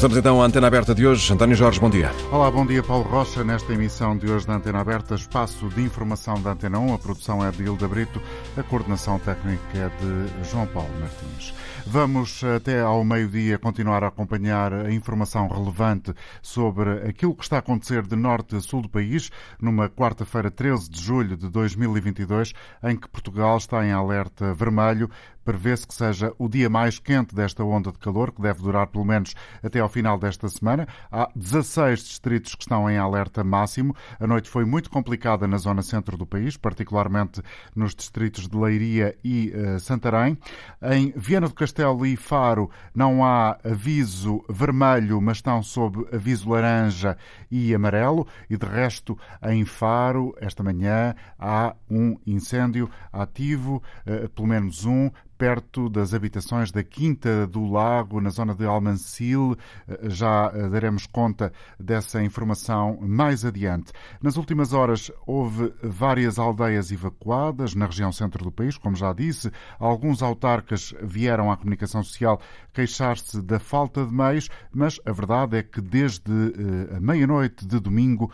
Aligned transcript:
Começamos 0.00 0.16
então 0.16 0.40
a 0.40 0.46
antena 0.46 0.66
aberta 0.66 0.94
de 0.94 1.06
hoje. 1.06 1.30
António 1.30 1.54
Jorge, 1.54 1.78
bom 1.78 1.90
dia. 1.90 2.10
Olá, 2.32 2.50
bom 2.50 2.64
dia, 2.64 2.82
Paulo 2.82 3.04
Rocha. 3.04 3.44
Nesta 3.44 3.74
emissão 3.74 4.16
de 4.16 4.32
hoje 4.32 4.46
da 4.46 4.54
Antena 4.54 4.80
Aberta, 4.80 5.14
espaço 5.14 5.68
de 5.68 5.82
informação 5.82 6.40
da 6.40 6.52
Antena 6.52 6.78
1. 6.78 6.94
A 6.94 6.98
produção 6.98 7.44
é 7.44 7.50
de 7.50 7.64
Hilda 7.64 7.86
Brito, 7.86 8.18
a 8.56 8.62
coordenação 8.62 9.18
técnica 9.18 9.60
é 9.74 9.90
de 9.90 10.48
João 10.50 10.66
Paulo 10.68 10.88
Martins. 10.98 11.52
Vamos 11.86 12.42
até 12.42 12.80
ao 12.80 13.04
meio-dia 13.04 13.58
continuar 13.58 14.02
a 14.02 14.08
acompanhar 14.08 14.72
a 14.72 14.90
informação 14.90 15.48
relevante 15.48 16.14
sobre 16.40 17.06
aquilo 17.06 17.34
que 17.34 17.42
está 17.42 17.56
a 17.56 17.58
acontecer 17.58 18.06
de 18.06 18.16
norte 18.16 18.56
a 18.56 18.60
sul 18.60 18.80
do 18.80 18.88
país, 18.88 19.30
numa 19.60 19.90
quarta-feira, 19.90 20.50
13 20.50 20.88
de 20.88 20.98
julho 20.98 21.36
de 21.36 21.50
2022, 21.50 22.54
em 22.84 22.96
que 22.96 23.08
Portugal 23.08 23.58
está 23.58 23.84
em 23.84 23.92
alerta 23.92 24.54
vermelho 24.54 25.10
prevê-se 25.44 25.86
que 25.86 25.94
seja 25.94 26.32
o 26.38 26.48
dia 26.48 26.68
mais 26.68 26.98
quente 26.98 27.34
desta 27.34 27.64
onda 27.64 27.90
de 27.92 27.98
calor, 27.98 28.32
que 28.32 28.42
deve 28.42 28.62
durar 28.62 28.86
pelo 28.86 29.04
menos 29.04 29.34
até 29.62 29.80
ao 29.80 29.88
final 29.88 30.18
desta 30.18 30.48
semana. 30.48 30.86
Há 31.10 31.30
16 31.34 32.00
distritos 32.00 32.54
que 32.54 32.62
estão 32.62 32.88
em 32.90 32.98
alerta 32.98 33.42
máximo. 33.42 33.94
A 34.18 34.26
noite 34.26 34.48
foi 34.48 34.64
muito 34.64 34.90
complicada 34.90 35.46
na 35.46 35.56
zona 35.58 35.82
centro 35.82 36.16
do 36.16 36.26
país, 36.26 36.56
particularmente 36.56 37.42
nos 37.74 37.94
distritos 37.94 38.48
de 38.48 38.56
Leiria 38.56 39.16
e 39.24 39.52
uh, 39.54 39.80
Santarém. 39.80 40.38
Em 40.82 41.12
Viana 41.16 41.48
do 41.48 41.54
Castelo 41.54 42.04
e 42.06 42.16
Faro 42.16 42.70
não 42.94 43.24
há 43.24 43.58
aviso 43.64 44.44
vermelho, 44.48 45.20
mas 45.20 45.38
estão 45.38 45.62
sob 45.62 46.06
aviso 46.12 46.50
laranja 46.50 47.16
e 47.50 47.74
amarelo. 47.74 48.26
E 48.48 48.56
de 48.56 48.66
resto, 48.66 49.18
em 49.42 49.64
Faro, 49.64 50.34
esta 50.40 50.62
manhã, 50.62 51.14
há 51.38 51.74
um 51.90 52.16
incêndio 52.26 52.90
ativo, 53.12 53.82
uh, 54.06 54.28
pelo 54.30 54.48
menos 54.48 54.84
um, 54.84 55.10
perto 55.40 55.88
das 55.88 56.12
habitações 56.12 56.70
da 56.70 56.84
Quinta 56.84 57.46
do 57.46 57.64
Lago, 57.64 58.20
na 58.20 58.28
zona 58.28 58.54
de 58.54 58.66
Almancil. 58.66 59.56
Eh, 59.88 60.10
já 60.10 60.52
eh, 60.54 60.68
daremos 60.68 61.06
conta 61.06 61.50
dessa 61.78 62.22
informação 62.22 62.98
mais 63.00 63.42
adiante. 63.42 63.90
Nas 64.20 64.36
últimas 64.36 64.74
horas 64.74 65.10
houve 65.26 65.72
várias 65.82 66.38
aldeias 66.38 66.92
evacuadas 66.92 67.74
na 67.74 67.86
região 67.86 68.12
centro 68.12 68.44
do 68.44 68.52
país, 68.52 68.76
como 68.76 68.94
já 68.94 69.14
disse. 69.14 69.50
Alguns 69.78 70.22
autarcas 70.22 70.94
vieram 71.02 71.50
à 71.50 71.56
comunicação 71.56 72.02
social 72.02 72.38
queixar-se 72.74 73.40
da 73.40 73.58
falta 73.58 74.04
de 74.04 74.12
meios, 74.12 74.50
mas 74.70 75.00
a 75.06 75.12
verdade 75.12 75.56
é 75.56 75.62
que 75.62 75.80
desde 75.80 76.30
uh, 76.30 76.96
a 76.98 77.00
meia-noite 77.00 77.66
de 77.66 77.80
domingo, 77.80 78.30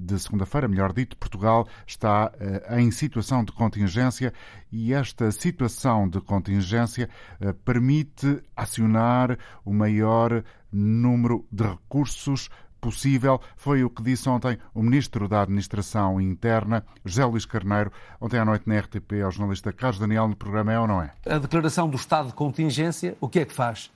de 0.00 0.18
segunda-feira, 0.18 0.66
melhor 0.66 0.92
dito, 0.92 1.16
Portugal 1.16 1.68
está 1.86 2.32
em 2.70 2.90
situação 2.90 3.44
de 3.44 3.52
contingência 3.52 4.32
e 4.72 4.92
esta 4.92 5.30
situação 5.30 6.08
de 6.08 6.20
contingência 6.20 7.08
eh, 7.40 7.52
permite 7.52 8.42
acionar 8.56 9.38
o 9.64 9.72
maior 9.72 10.44
número 10.72 11.44
de 11.50 11.64
recursos 11.64 12.48
possível. 12.80 13.40
Foi 13.56 13.84
o 13.84 13.90
que 13.90 14.02
disse 14.02 14.28
ontem 14.28 14.58
o 14.74 14.82
Ministro 14.82 15.28
da 15.28 15.42
Administração 15.42 16.20
Interna, 16.20 16.84
José 17.04 17.24
Luís 17.24 17.44
Carneiro, 17.44 17.92
ontem 18.20 18.38
à 18.38 18.44
noite 18.44 18.66
na 18.66 18.78
RTP, 18.78 19.22
ao 19.24 19.30
jornalista 19.30 19.72
Carlos 19.72 19.98
Daniel, 19.98 20.28
no 20.28 20.36
programa 20.36 20.72
É 20.72 20.80
ou 20.80 20.86
Não 20.86 21.02
É? 21.02 21.12
A 21.26 21.38
declaração 21.38 21.88
do 21.88 21.96
estado 21.96 22.28
de 22.28 22.34
contingência, 22.34 23.16
o 23.20 23.28
que 23.28 23.40
é 23.40 23.44
que 23.44 23.52
faz? 23.52 23.90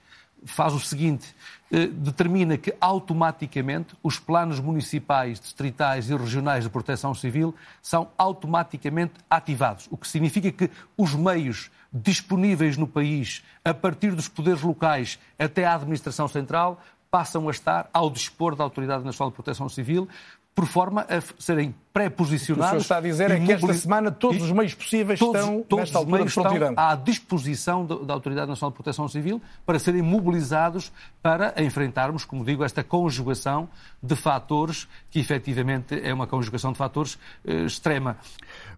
Faz 0.45 0.73
o 0.73 0.81
seguinte: 0.81 1.35
eh, 1.71 1.87
determina 1.87 2.57
que 2.57 2.75
automaticamente 2.81 3.95
os 4.03 4.19
planos 4.19 4.61
municipais, 4.61 5.41
distritais 5.41 6.11
e 6.11 6.17
regionais 6.17 6.65
de 6.65 6.71
proteção 6.71 7.15
civil 7.15 7.55
são 7.83 8.09
automaticamente 8.17 9.15
ativados, 9.29 9.89
o 9.91 9.97
que 9.97 10.09
significa 10.09 10.51
que 10.51 10.71
os 10.97 11.15
meios 11.15 11.71
disponíveis 11.93 12.77
no 12.77 12.87
país, 12.87 13.45
a 13.65 13.73
partir 13.73 14.13
dos 14.15 14.29
poderes 14.29 14.63
locais 14.63 15.19
até 15.39 15.65
à 15.65 15.75
administração 15.75 16.27
central, 16.27 16.81
passam 17.11 17.49
a 17.49 17.51
estar 17.51 17.89
ao 17.93 18.11
dispor 18.11 18.57
da 18.57 18.65
Autoridade 18.65 19.05
Nacional 19.05 19.31
de 19.31 19.37
Proteção 19.37 19.69
Civil, 19.69 20.09
por 20.55 20.67
forma 20.67 21.03
a 21.03 21.21
serem 21.41 21.75
pré-posicionados. 21.95 22.73
O 22.73 22.77
que 22.77 22.83
o 22.83 22.85
senhor 22.85 22.99
está 22.99 22.99
a 22.99 23.01
dizer 23.01 23.31
é 23.31 23.39
que 23.39 23.53
esta 23.53 23.73
semana 23.75 24.11
todos 24.11 24.43
os 24.43 24.51
meios 24.51 24.75
possíveis 24.75 25.21
todos, 25.21 25.41
estão, 25.41 25.63
todos 25.63 25.85
nesta 25.85 25.99
altura, 25.99 26.17
meios 26.17 26.37
estão 26.37 26.75
à 26.77 26.97
disposição 26.97 27.87
da 27.87 28.13
Autoridade 28.13 28.49
Nacional 28.49 28.73
de 28.73 28.75
Proteção 28.75 29.07
Civil 29.07 29.41
para 29.65 29.79
serem 29.79 30.03
mobilizados 30.03 30.91
para 31.23 31.55
enfrentarmos, 31.63 32.25
como 32.25 32.45
digo, 32.45 32.65
esta 32.65 32.83
conjugação 32.83 33.69
de 34.03 34.17
fatores 34.17 34.89
que 35.09 35.21
efetivamente 35.21 35.99
é 36.03 36.13
uma 36.13 36.27
conjugação 36.27 36.73
de 36.73 36.79
fatores 36.79 37.17
eh, 37.47 37.65
extrema. 37.65 38.19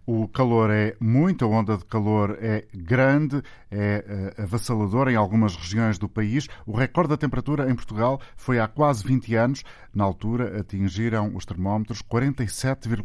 O 0.09 0.25
calor 0.25 0.71
é 0.71 0.95
muito, 1.01 1.43
a 1.43 1.49
onda 1.49 1.75
de 1.75 1.83
calor 1.83 2.37
é 2.39 2.63
grande, 2.73 3.43
é 3.69 4.33
uh, 4.39 4.43
avassaladora 4.43 5.11
em 5.11 5.17
algumas 5.17 5.53
regiões 5.57 5.97
do 5.97 6.07
país. 6.07 6.47
O 6.65 6.71
recorde 6.71 7.09
da 7.09 7.17
temperatura 7.17 7.69
em 7.69 7.75
Portugal 7.75 8.21
foi 8.37 8.57
há 8.57 8.69
quase 8.69 9.05
20 9.05 9.35
anos. 9.35 9.63
Na 9.93 10.05
altura, 10.05 10.61
atingiram 10.61 11.35
os 11.35 11.45
termómetros 11.45 12.01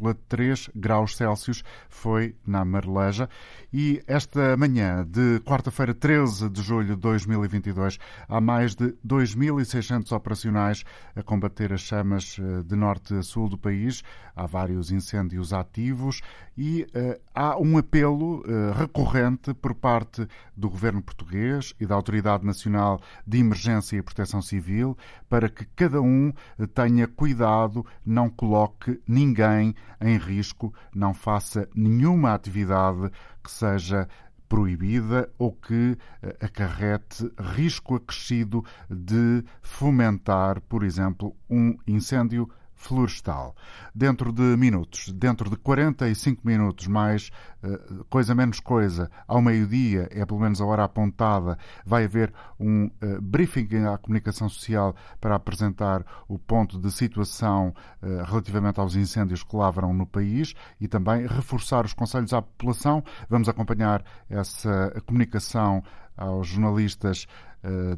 47,3 0.02 0.70
graus 0.74 1.16
Celsius. 1.16 1.64
Foi 1.88 2.34
na 2.46 2.64
Marleja. 2.64 3.28
E 3.74 4.02
esta 4.06 4.54
manhã 4.54 5.02
de 5.02 5.40
quarta-feira, 5.40 5.94
13 5.94 6.50
de 6.50 6.60
julho 6.60 6.94
de 6.94 7.00
2022, 7.00 7.98
há 8.28 8.38
mais 8.38 8.74
de 8.74 8.94
2.600 9.06 10.14
operacionais 10.14 10.84
a 11.16 11.22
combater 11.22 11.72
as 11.72 11.80
chamas 11.80 12.36
eh, 12.38 12.62
de 12.64 12.76
norte 12.76 13.14
a 13.14 13.22
sul 13.22 13.48
do 13.48 13.56
país. 13.56 14.04
Há 14.36 14.44
vários 14.44 14.90
incêndios 14.90 15.54
ativos 15.54 16.20
e 16.56 16.82
uh, 16.82 17.20
há 17.34 17.58
um 17.58 17.76
apelo 17.76 18.40
uh, 18.40 18.72
recorrente 18.72 19.52
por 19.52 19.74
parte 19.74 20.26
do 20.56 20.70
governo 20.70 21.02
português 21.02 21.74
e 21.78 21.86
da 21.86 21.94
Autoridade 21.94 22.44
Nacional 22.44 23.00
de 23.26 23.38
Emergência 23.38 23.96
e 23.96 24.02
Proteção 24.02 24.40
Civil 24.40 24.96
para 25.28 25.50
que 25.50 25.66
cada 25.76 26.00
um 26.00 26.32
tenha 26.74 27.06
cuidado, 27.06 27.84
não 28.04 28.30
coloque 28.30 29.00
ninguém 29.06 29.74
em 30.00 30.16
risco, 30.16 30.72
não 30.94 31.12
faça 31.12 31.68
nenhuma 31.74 32.32
atividade 32.32 33.10
que 33.42 33.50
seja 33.50 34.08
proibida 34.48 35.30
ou 35.38 35.52
que 35.52 35.96
acarrete 36.40 37.32
risco 37.38 37.94
acrescido 37.94 38.62
de 38.90 39.42
fomentar, 39.62 40.60
por 40.60 40.84
exemplo, 40.84 41.34
um 41.48 41.76
incêndio 41.86 42.48
florestal. 42.82 43.54
Dentro 43.94 44.32
de 44.32 44.56
minutos, 44.56 45.12
dentro 45.12 45.48
de 45.48 45.56
45 45.56 46.40
minutos, 46.44 46.86
mais 46.86 47.30
uh, 47.62 48.04
coisa 48.04 48.34
menos 48.34 48.58
coisa, 48.58 49.10
ao 49.26 49.40
meio-dia, 49.40 50.08
é 50.10 50.26
pelo 50.26 50.40
menos 50.40 50.60
a 50.60 50.64
hora 50.64 50.84
apontada, 50.84 51.56
vai 51.86 52.04
haver 52.04 52.32
um 52.58 52.86
uh, 52.86 53.20
briefing 53.20 53.68
à 53.86 53.96
comunicação 53.96 54.48
social 54.48 54.94
para 55.20 55.36
apresentar 55.36 56.04
o 56.28 56.38
ponto 56.38 56.78
de 56.78 56.90
situação 56.90 57.74
uh, 58.02 58.24
relativamente 58.24 58.80
aos 58.80 58.96
incêndios 58.96 59.42
que 59.42 59.56
lavram 59.56 59.92
no 59.92 60.06
país 60.06 60.54
e 60.80 60.88
também 60.88 61.26
reforçar 61.26 61.84
os 61.84 61.92
conselhos 61.92 62.32
à 62.32 62.42
população. 62.42 63.04
Vamos 63.28 63.48
acompanhar 63.48 64.04
essa 64.28 65.00
comunicação 65.06 65.82
aos 66.16 66.48
jornalistas 66.48 67.26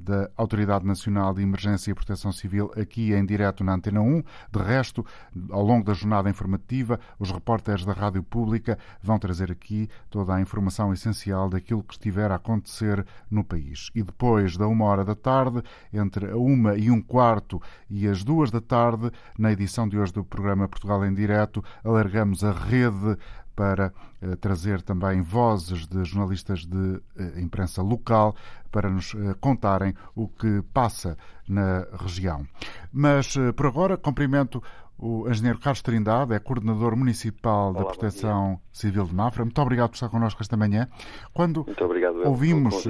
da 0.01 0.31
Autoridade 0.37 0.87
Nacional 0.87 1.33
de 1.33 1.43
Emergência 1.43 1.91
e 1.91 1.95
Proteção 1.95 2.33
Civil 2.33 2.71
aqui 2.77 3.13
em 3.13 3.25
direto 3.25 3.65
na 3.65 3.75
Antena 3.75 4.01
1. 4.01 4.23
De 4.53 4.63
resto, 4.63 5.05
ao 5.51 5.63
longo 5.63 5.85
da 5.85 5.95
jornada 5.95 6.29
informativa, 6.29 7.01
os 7.19 7.31
repórteres 7.31 7.85
da 7.85 7.93
Rádio 7.93 8.23
Pública 8.23 8.79
vão 9.03 9.19
trazer 9.19 9.51
aqui 9.51 9.89
toda 10.11 10.35
a 10.35 10.41
informação 10.41 10.93
essencial 10.93 11.49
daquilo 11.49 11.83
que 11.83 11.95
estiver 11.95 12.31
a 12.31 12.37
acontecer 12.37 13.05
no 13.31 13.43
país. 13.43 13.91
E 13.95 14.03
depois 14.03 14.57
da 14.57 14.67
uma 14.67 14.85
hora 14.85 15.05
da 15.05 15.15
tarde, 15.15 15.63
entre 15.93 16.31
a 16.31 16.37
uma 16.37 16.77
e 16.77 16.91
um 16.91 17.01
quarto 17.01 17.61
e 17.89 18.07
as 18.07 18.23
duas 18.23 18.51
da 18.51 18.61
tarde, 18.61 19.11
na 19.39 19.53
edição 19.53 19.89
de 19.89 19.99
hoje 19.99 20.13
do 20.13 20.25
programa 20.25 20.69
Portugal 20.69 21.05
em 21.05 21.15
Direto, 21.15 21.65
alargamos 21.83 22.45
a 22.45 22.53
rede 22.53 23.17
para 23.55 23.93
eh, 24.21 24.37
trazer 24.37 24.83
também 24.83 25.23
vozes 25.23 25.87
de 25.87 26.05
jornalistas 26.05 26.67
de 26.67 27.01
eh, 27.17 27.41
imprensa 27.41 27.83
local 27.83 28.35
para 28.71 28.91
nos 28.91 29.15
eh, 29.15 29.35
contarem 29.41 29.95
o 30.15 30.29
que 30.29 30.63
passa 30.73 31.17
na 31.49 31.87
região. 31.93 32.47
Mas 32.93 33.35
por 33.57 33.67
agora 33.67 33.97
cumprimento 33.97 34.63
o 34.97 35.29
engenheiro 35.29 35.59
Carlos 35.59 35.83
Trindade, 35.83 36.33
é 36.33 36.39
coordenador 36.39 36.97
municipal 36.97 37.71
Olá, 37.71 37.81
da 37.81 37.85
Proteção 37.87 38.61
Civil 38.73 39.05
de 39.05 39.15
Mafra. 39.15 39.45
Muito 39.45 39.61
obrigado 39.61 39.91
por 39.91 39.97
estar 39.97 40.09
connosco 40.09 40.41
esta 40.41 40.57
manhã. 40.57 40.89
Quando 41.33 41.65
Muito 41.65 41.85
obrigado, 41.85 42.25
ouvimos 42.25 42.87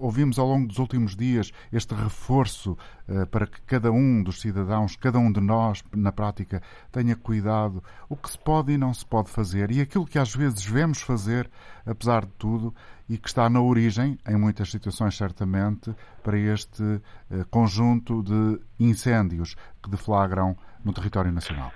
ouvimos 0.00 0.38
ao 0.38 0.46
longo 0.46 0.66
dos 0.66 0.78
últimos 0.78 1.14
dias 1.14 1.52
este 1.72 1.94
reforço 1.94 2.76
uh, 3.08 3.26
para 3.26 3.46
que 3.46 3.60
cada 3.62 3.90
um 3.90 4.22
dos 4.22 4.40
cidadãos, 4.40 4.96
cada 4.96 5.18
um 5.18 5.30
de 5.30 5.40
nós, 5.40 5.82
na 5.94 6.12
prática, 6.12 6.62
tenha 6.90 7.16
cuidado 7.16 7.82
o 8.08 8.16
que 8.16 8.30
se 8.30 8.38
pode 8.38 8.72
e 8.72 8.78
não 8.78 8.92
se 8.94 9.04
pode 9.04 9.30
fazer 9.30 9.70
e 9.70 9.80
aquilo 9.80 10.06
que 10.06 10.18
às 10.18 10.34
vezes 10.34 10.64
vemos 10.64 11.00
fazer, 11.00 11.50
apesar 11.84 12.24
de 12.24 12.32
tudo, 12.32 12.74
e 13.08 13.16
que 13.16 13.28
está 13.28 13.48
na 13.48 13.60
origem, 13.60 14.18
em 14.28 14.36
muitas 14.36 14.70
situações 14.70 15.16
certamente, 15.16 15.94
para 16.22 16.38
este 16.38 16.82
uh, 16.82 17.02
conjunto 17.50 18.22
de 18.22 18.60
incêndios 18.78 19.56
que 19.82 19.90
deflagram 19.90 20.56
no 20.84 20.92
território 20.92 21.32
nacional. 21.32 21.72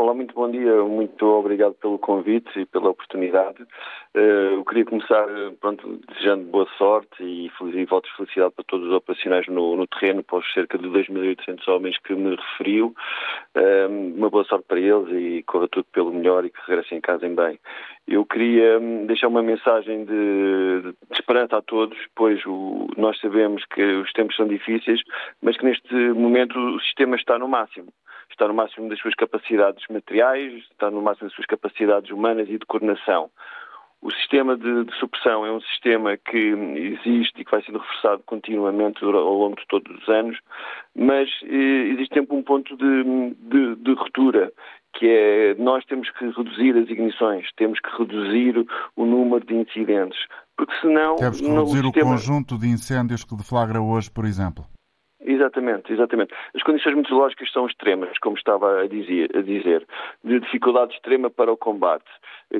Olá, 0.00 0.14
muito 0.14 0.34
bom 0.34 0.50
dia, 0.50 0.82
muito 0.82 1.26
obrigado 1.26 1.74
pelo 1.74 1.98
convite 1.98 2.58
e 2.58 2.64
pela 2.64 2.88
oportunidade. 2.88 3.62
Uh, 4.16 4.56
eu 4.56 4.64
queria 4.64 4.86
começar 4.86 5.26
pronto, 5.60 6.00
desejando 6.08 6.44
boa 6.46 6.66
sorte 6.78 7.22
e, 7.22 7.50
e 7.74 7.84
votos 7.84 8.10
de 8.10 8.16
felicidade 8.16 8.54
para 8.54 8.64
todos 8.64 8.88
os 8.88 8.94
operacionais 8.94 9.46
no, 9.48 9.76
no 9.76 9.86
terreno, 9.86 10.24
para 10.24 10.38
os 10.38 10.52
cerca 10.54 10.78
de 10.78 10.88
2.800 10.88 11.68
homens 11.68 11.98
que 11.98 12.14
me 12.14 12.34
referiu. 12.34 12.94
Uh, 13.54 14.16
uma 14.16 14.30
boa 14.30 14.42
sorte 14.44 14.64
para 14.66 14.80
eles 14.80 15.06
e 15.10 15.42
corra 15.42 15.68
tudo 15.68 15.84
pelo 15.92 16.14
melhor 16.14 16.46
e 16.46 16.50
que 16.50 16.60
regressem 16.66 16.96
em 16.96 17.02
casa 17.02 17.26
em 17.26 17.34
bem. 17.34 17.60
Eu 18.08 18.24
queria 18.24 18.78
hum, 18.80 19.04
deixar 19.04 19.28
uma 19.28 19.42
mensagem 19.42 20.06
de, 20.06 20.80
de 20.80 20.94
esperança 21.12 21.58
a 21.58 21.62
todos, 21.62 21.98
pois 22.16 22.40
o, 22.46 22.88
nós 22.96 23.20
sabemos 23.20 23.66
que 23.66 23.82
os 23.82 24.10
tempos 24.14 24.34
são 24.34 24.48
difíceis, 24.48 25.02
mas 25.42 25.58
que 25.58 25.64
neste 25.66 25.94
momento 26.14 26.58
o 26.58 26.80
sistema 26.80 27.16
está 27.16 27.38
no 27.38 27.46
máximo 27.46 27.92
está 28.32 28.48
no 28.48 28.54
máximo 28.54 28.88
das 28.88 28.98
suas 28.98 29.14
capacidades 29.14 29.84
materiais, 29.88 30.62
está 30.70 30.90
no 30.90 31.02
máximo 31.02 31.28
das 31.28 31.34
suas 31.34 31.46
capacidades 31.46 32.10
humanas 32.10 32.48
e 32.48 32.58
de 32.58 32.66
coordenação. 32.66 33.30
O 34.02 34.10
sistema 34.12 34.56
de, 34.56 34.84
de, 34.84 34.98
supressão 34.98 35.44
é 35.44 35.52
um 35.52 35.60
sistema 35.60 36.16
que 36.16 36.38
existe 36.38 37.38
e 37.38 37.44
que 37.44 37.50
vai 37.50 37.62
sendo 37.62 37.78
reforçado 37.78 38.22
continuamente 38.24 39.04
ao 39.04 39.10
longo 39.10 39.56
de 39.56 39.66
todos 39.68 39.94
os 39.94 40.08
anos, 40.08 40.38
mas 40.96 41.28
eh, 41.42 41.92
existe 41.92 42.14
sempre 42.14 42.34
um 42.34 42.42
ponto 42.42 42.74
de, 42.78 43.34
de, 43.34 43.76
de, 43.76 43.92
ruptura, 43.92 44.50
que 44.94 45.06
é 45.06 45.54
nós 45.58 45.84
temos 45.84 46.10
que 46.12 46.24
reduzir 46.24 46.78
as 46.78 46.88
ignições, 46.88 47.46
temos 47.58 47.78
que 47.78 47.90
reduzir 47.98 48.66
o 48.96 49.04
número 49.04 49.44
de 49.44 49.54
incidentes, 49.54 50.18
porque 50.56 50.74
senão... 50.80 51.16
Temos 51.16 51.38
que 51.38 51.46
reduzir 51.46 51.80
o, 51.80 51.84
sistema... 51.84 52.06
o 52.06 52.10
conjunto 52.12 52.58
de 52.58 52.68
incêndios 52.68 53.22
que 53.22 53.36
deflagra 53.36 53.82
hoje, 53.82 54.10
por 54.10 54.24
exemplo. 54.24 54.64
Exatamente, 55.22 55.92
exatamente. 55.92 56.32
As 56.54 56.62
condições 56.62 56.96
meteorológicas 56.96 57.52
são 57.52 57.66
extremas, 57.66 58.16
como 58.18 58.36
estava 58.36 58.80
a 58.80 58.88
dizer, 58.88 59.30
a 59.36 59.42
dizer, 59.42 59.86
de 60.24 60.40
dificuldade 60.40 60.94
extrema 60.94 61.28
para 61.28 61.52
o 61.52 61.56
combate. 61.58 62.08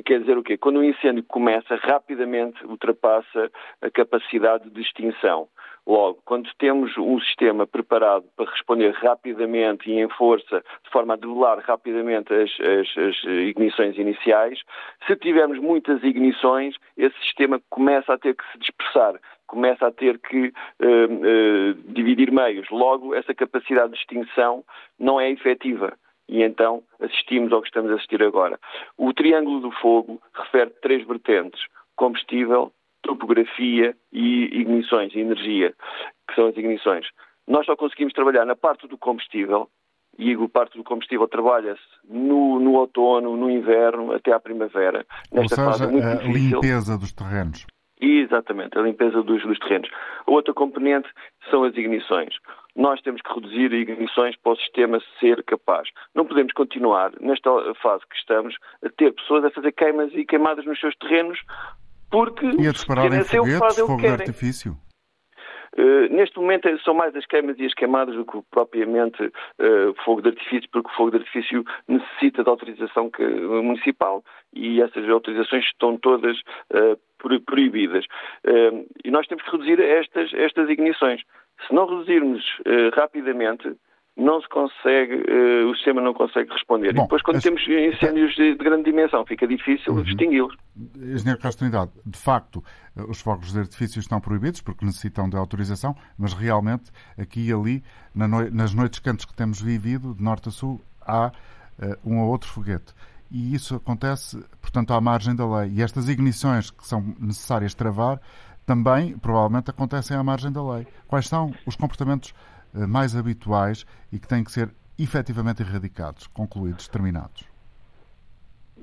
Quer 0.05 0.19
dizer 0.19 0.37
o 0.37 0.43
quê? 0.43 0.57
Quando 0.57 0.79
um 0.79 0.83
incêndio 0.83 1.23
começa, 1.23 1.75
rapidamente 1.75 2.63
ultrapassa 2.65 3.51
a 3.81 3.89
capacidade 3.89 4.69
de 4.69 4.79
extinção. 4.79 5.47
Logo, 5.87 6.19
quando 6.25 6.47
temos 6.59 6.95
um 6.97 7.19
sistema 7.19 7.65
preparado 7.65 8.25
para 8.37 8.49
responder 8.51 8.91
rapidamente 8.91 9.89
e 9.89 9.99
em 9.99 10.07
força, 10.09 10.63
de 10.83 10.89
forma 10.91 11.15
a 11.15 11.17
debelar 11.17 11.57
rapidamente 11.59 12.31
as, 12.31 12.51
as, 12.59 12.97
as, 12.97 13.23
ignições 13.23 13.97
iniciais, 13.97 14.59
se 15.07 15.15
tivermos 15.15 15.57
muitas 15.57 16.03
ignições, 16.03 16.75
esse 16.95 17.17
sistema 17.23 17.59
começa 17.71 18.13
a 18.13 18.17
ter 18.17 18.35
que 18.35 18.43
se 18.51 18.59
dispersar, 18.59 19.15
começa 19.51 19.85
a 19.85 19.91
ter 19.91 20.17
que 20.17 20.47
uh, 20.47 20.51
uh, 20.85 21.73
dividir 21.93 22.31
meios. 22.31 22.67
Logo, 22.71 23.13
essa 23.13 23.33
capacidade 23.33 23.91
de 23.91 23.99
extinção 23.99 24.63
não 24.97 25.19
é 25.19 25.29
efetiva. 25.29 25.93
E 26.29 26.41
então 26.41 26.81
assistimos 27.01 27.51
ao 27.51 27.61
que 27.61 27.67
estamos 27.67 27.91
a 27.91 27.95
assistir 27.95 28.23
agora. 28.23 28.57
O 28.97 29.13
Triângulo 29.13 29.59
do 29.59 29.71
Fogo 29.71 30.21
refere 30.33 30.69
três 30.81 31.05
vertentes: 31.05 31.59
combustível, 31.97 32.71
topografia 33.01 33.93
e 34.13 34.45
ignições, 34.61 35.13
energia, 35.13 35.73
que 36.29 36.35
são 36.35 36.47
as 36.47 36.55
ignições. 36.55 37.05
Nós 37.45 37.65
só 37.65 37.75
conseguimos 37.75 38.13
trabalhar 38.13 38.45
na 38.45 38.55
parte 38.55 38.87
do 38.87 38.97
combustível, 38.97 39.67
e 40.17 40.33
a 40.33 40.49
parte 40.49 40.77
do 40.77 40.83
combustível 40.85 41.27
trabalha-se 41.27 41.81
no, 42.07 42.59
no, 42.59 42.73
outono, 42.75 43.35
no 43.35 43.49
inverno, 43.49 44.13
até 44.13 44.31
à 44.31 44.39
primavera. 44.39 45.05
Nesta 45.33 45.41
Ou 45.41 45.47
seja, 45.49 45.65
fase 45.65 45.83
é 45.83 45.87
muito 45.87 46.07
a 46.07 46.15
difícil. 46.15 46.61
limpeza 46.61 46.97
dos 46.97 47.11
terrenos. 47.11 47.65
Exatamente, 48.01 48.77
a 48.77 48.81
limpeza 48.81 49.21
dos, 49.21 49.43
dos 49.43 49.59
terrenos. 49.59 49.89
A 50.25 50.31
outra 50.31 50.53
componente 50.53 51.07
são 51.49 51.63
as 51.63 51.75
ignições. 51.75 52.33
Nós 52.75 52.99
temos 53.01 53.21
que 53.21 53.33
reduzir 53.33 53.71
ignições 53.73 54.35
para 54.37 54.53
o 54.53 54.55
sistema 54.55 54.99
ser 55.19 55.43
capaz. 55.43 55.87
Não 56.15 56.25
podemos 56.25 56.51
continuar, 56.53 57.11
nesta 57.19 57.49
fase 57.81 58.03
que 58.09 58.15
estamos, 58.15 58.55
a 58.83 58.89
ter 58.89 59.13
pessoas 59.13 59.45
a 59.45 59.51
fazer 59.51 59.71
queimas 59.73 60.11
e 60.13 60.25
queimadas 60.25 60.65
nos 60.65 60.79
seus 60.79 60.95
terrenos 60.95 61.39
porque 62.09 62.45
e 62.59 62.67
a 62.67 62.71
disparar 62.71 63.13
em 63.13 63.23
foguetes, 63.23 63.77
fogo 63.77 64.01
de 64.01 64.07
artifício? 64.07 64.77
Uh, 65.77 66.13
neste 66.13 66.37
momento 66.37 66.67
são 66.83 66.93
mais 66.93 67.15
as 67.15 67.25
queimas 67.25 67.57
e 67.57 67.65
as 67.65 67.73
queimadas 67.73 68.15
do 68.15 68.25
que 68.25 68.41
propriamente 68.51 69.23
uh, 69.23 69.93
fogo 70.03 70.21
de 70.21 70.29
artifício, 70.29 70.69
porque 70.71 70.89
o 70.89 70.95
fogo 70.95 71.11
de 71.11 71.17
artifício 71.17 71.63
necessita 71.87 72.43
de 72.43 72.49
autorização 72.49 73.09
que, 73.09 73.23
municipal 73.23 74.23
e 74.53 74.81
essas 74.81 75.07
autorizações 75.09 75.65
estão 75.65 75.97
todas 75.97 76.37
uh, 76.71 76.99
proibidas. 77.45 78.05
e 79.05 79.11
nós 79.11 79.27
temos 79.27 79.43
que 79.43 79.51
reduzir 79.51 79.79
estas, 79.79 80.33
estas 80.33 80.67
ignições. 80.69 81.21
Se 81.67 81.73
não 81.73 81.85
reduzirmos 81.85 82.43
rapidamente, 82.95 83.75
não 84.17 84.41
se 84.41 84.49
consegue, 84.49 85.15
uh, 85.15 85.69
o 85.69 85.75
sistema 85.75 86.01
não 86.01 86.13
consegue 86.13 86.51
responder. 86.51 86.93
Bom, 86.93 87.01
e 87.01 87.03
depois, 87.03 87.21
quando 87.21 87.37
as... 87.37 87.43
temos 87.43 87.61
incêndios 87.67 88.35
de, 88.35 88.55
de, 88.55 88.63
grande 88.63 88.83
dimensão, 88.83 89.25
fica 89.25 89.47
difícil 89.47 89.93
uhum. 89.93 90.03
distingui-los. 90.03 90.55
Engenheiro 90.95 91.39
Castro 91.39 91.65
Unidade, 91.65 91.91
de 92.05 92.19
facto, 92.19 92.63
eh, 92.97 93.03
os 93.07 93.21
fogos 93.21 93.53
de 93.53 93.59
artifício 93.59 93.99
estão 93.99 94.19
proibidos 94.19 94.61
porque 94.61 94.85
necessitam 94.85 95.29
de 95.29 95.37
autorização, 95.37 95.95
mas 96.17 96.33
realmente, 96.33 96.91
aqui 97.17 97.49
e 97.49 97.53
ali, 97.53 97.83
na 98.13 98.27
nas 98.27 98.73
noites 98.73 98.99
quentes 98.99 99.25
que 99.25 99.33
temos 99.33 99.61
vivido, 99.61 100.13
de 100.13 100.23
norte 100.23 100.49
a 100.49 100.51
sul, 100.51 100.81
há 101.01 101.27
uh, 101.79 102.09
um 102.09 102.19
ou 102.19 102.29
outro 102.29 102.49
foguete. 102.49 102.93
E 103.31 103.55
isso 103.55 103.75
acontece, 103.75 104.43
portanto, 104.61 104.93
à 104.93 104.99
margem 104.99 105.33
da 105.33 105.47
lei. 105.47 105.71
E 105.71 105.81
estas 105.81 106.09
ignições 106.09 106.69
que 106.69 106.85
são 106.85 107.15
necessárias 107.17 107.73
travar 107.73 108.19
também, 108.65 109.17
provavelmente, 109.17 109.69
acontecem 109.69 110.17
à 110.17 110.23
margem 110.23 110.51
da 110.51 110.61
lei. 110.61 110.85
Quais 111.07 111.29
são 111.29 111.53
os 111.65 111.75
comportamentos 111.77 112.33
mais 112.73 113.15
habituais 113.15 113.85
e 114.11 114.19
que 114.19 114.27
têm 114.27 114.43
que 114.43 114.51
ser 114.51 114.69
efetivamente 114.97 115.61
erradicados, 115.61 116.27
concluídos, 116.27 116.87
terminados? 116.87 117.49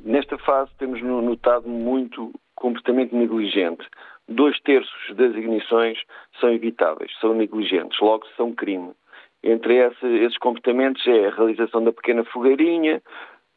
Nesta 0.05 0.38
fase 0.38 0.70
temos 0.79 1.02
notado 1.02 1.69
muito 1.69 2.32
comportamento 2.55 3.14
negligente. 3.14 3.87
Dois 4.29 4.61
terços 4.61 5.17
das 5.17 5.35
ignições 5.35 5.99
são 6.40 6.50
evitáveis, 6.50 7.11
são 7.20 7.35
negligentes, 7.35 7.99
logo 8.00 8.26
são 8.37 8.52
crime. 8.52 8.93
Entre 9.43 9.76
esses 9.76 10.37
comportamentos 10.38 11.06
é 11.06 11.29
a 11.29 11.34
realização 11.34 11.82
da 11.82 11.93
pequena 11.93 12.25
fogueirinha, 12.25 13.00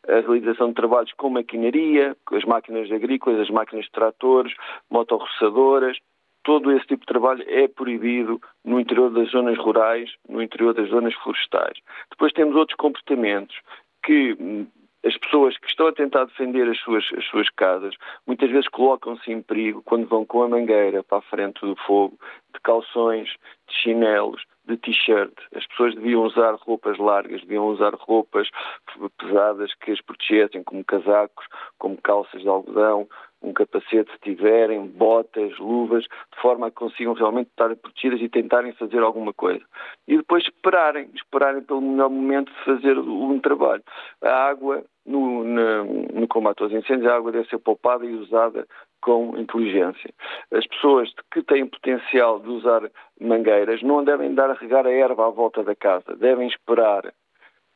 a 0.08 0.20
realização 0.20 0.70
de 0.70 0.76
trabalhos 0.76 1.12
com 1.14 1.30
maquinaria, 1.30 2.16
as 2.32 2.44
máquinas 2.46 2.92
agrícolas, 2.92 3.40
as 3.40 3.50
máquinas 3.50 3.86
de 3.86 3.92
tratores, 3.92 4.54
motorroçadoras, 4.90 5.98
todo 6.44 6.72
esse 6.72 6.86
tipo 6.88 7.02
de 7.02 7.08
trabalho 7.08 7.44
é 7.48 7.68
proibido 7.68 8.42
no 8.64 8.80
interior 8.80 9.10
das 9.12 9.30
zonas 9.30 9.58
rurais, 9.58 10.12
no 10.28 10.42
interior 10.42 10.74
das 10.74 10.90
zonas 10.90 11.14
florestais. 11.16 11.78
Depois 12.10 12.34
temos 12.34 12.56
outros 12.56 12.78
comportamentos 12.78 13.56
que 14.04 14.36
hum, 14.40 14.68
as 15.04 15.18
pessoas 15.18 15.58
que 15.58 15.68
estão 15.68 15.88
a 15.88 15.94
tentar 15.94 16.26
defender 16.26 16.70
as 16.70 16.80
suas, 16.80 17.04
as 17.18 17.26
suas 17.26 17.50
casas 17.50 17.96
muitas 18.26 18.50
vezes 18.52 18.68
colocam-se 18.68 19.32
em 19.32 19.42
perigo 19.42 19.82
quando 19.84 20.08
vão 20.08 20.26
com 20.26 20.44
a 20.44 20.50
mangueira 20.50 21.04
para 21.04 21.18
a 21.18 21.24
frente 21.24 21.60
do 21.62 21.76
fogo, 21.76 22.18
de 22.54 22.60
calções, 22.62 23.30
de 23.68 23.76
chinelos, 23.76 24.44
de 24.66 24.78
t-shirt. 24.78 25.34
As 25.56 25.66
pessoas 25.68 25.96
deviam 25.96 26.24
usar 26.24 26.54
roupas 26.56 26.98
largas, 27.00 27.42
deviam 27.42 27.68
usar 27.68 27.94
roupas 27.96 28.50
pesadas 29.18 29.74
que 29.76 29.92
as 29.92 30.02
protegessem, 30.02 30.64
como 30.64 30.84
casacos, 30.84 31.46
como 31.80 32.00
calças 32.00 32.42
de 32.42 32.48
algodão, 32.48 33.08
um 33.42 33.54
capacete 33.54 34.12
se 34.12 34.20
tiverem, 34.22 34.86
botas, 34.88 35.58
luvas, 35.58 36.04
de 36.04 36.42
forma 36.42 36.68
a 36.68 36.70
que 36.70 36.76
consigam 36.76 37.14
realmente 37.14 37.50
estar 37.50 37.76
protegidas 37.76 38.22
e 38.22 38.30
tentarem 38.30 38.72
fazer 38.74 39.00
alguma 39.00 39.34
coisa. 39.34 39.64
E 40.08 40.18
depois 40.18 40.44
esperarem, 40.44 41.10
esperarem 41.16 41.62
pelo 41.64 41.82
melhor 41.82 42.10
momento 42.10 42.52
de 42.52 42.64
fazer 42.64 42.98
um 42.98 43.40
trabalho. 43.40 43.84
A 44.24 44.48
água, 44.48 44.84
no, 45.06 45.44
no 45.44 46.28
combate 46.28 46.62
aos 46.62 46.72
incêndios, 46.72 47.12
a 47.12 47.16
água 47.16 47.32
deve 47.32 47.50
ser 47.50 47.58
poupada 47.58 48.06
e 48.06 48.14
usada 48.14 48.68
com 49.02 49.36
inteligência. 49.38 50.14
As 50.52 50.66
pessoas 50.68 51.12
que 51.34 51.42
têm 51.42 51.66
potencial 51.66 52.40
de 52.40 52.50
usar 52.50 52.90
mangueiras 53.20 53.82
não 53.82 54.04
devem 54.04 54.36
dar 54.36 54.52
a 54.52 54.54
regar 54.54 54.86
a 54.86 54.92
erva 54.92 55.26
à 55.26 55.30
volta 55.30 55.64
da 55.64 55.76
casa, 55.76 56.16
devem 56.16 56.48
esperar 56.48 57.12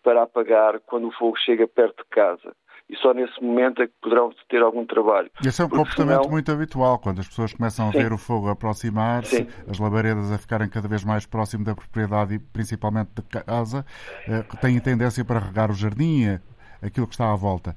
para 0.03 0.22
apagar 0.22 0.79
quando 0.81 1.07
o 1.07 1.12
fogo 1.12 1.36
chega 1.38 1.67
perto 1.67 2.03
de 2.03 2.10
casa 2.10 2.55
e 2.89 2.96
só 2.98 3.13
nesse 3.13 3.42
momento 3.42 3.82
é 3.82 3.88
que 3.88 3.94
poderão 4.01 4.32
ter 4.50 4.62
algum 4.62 4.86
trabalho. 4.86 5.30
E 5.44 5.48
esse 5.48 5.62
é 5.62 5.65
um 5.65 5.70
Porque 5.70 5.84
comportamento 5.84 6.22
senão... 6.24 6.32
muito 6.32 6.51
habitual, 6.51 7.00
quando 7.00 7.20
as 7.20 7.27
pessoas 7.27 7.54
começam 7.54 7.89
a 7.89 7.92
Sim. 7.92 7.98
ver 7.98 8.13
o 8.13 8.18
fogo 8.18 8.50
aproximar-se, 8.50 9.48
as 9.70 9.80
labaredas 9.80 10.32
a 10.32 10.38
ficarem 10.38 10.70
cada 10.70 10.88
vez 10.88 11.04
mais 11.04 11.25
próximo 11.25 11.65
da 11.65 11.74
propriedade 11.75 12.36
e 12.36 12.39
principalmente 12.39 13.10
da 13.15 13.44
casa, 13.44 13.86
eh, 14.27 14.44
têm 14.62 14.80
tendência 14.80 15.25
para 15.25 15.39
regar 15.39 15.72
o 15.72 15.74
jardim, 15.74 16.39
aquilo 16.82 17.08
que 17.08 17.13
está 17.13 17.32
à 17.32 17.36
volta. 17.36 17.75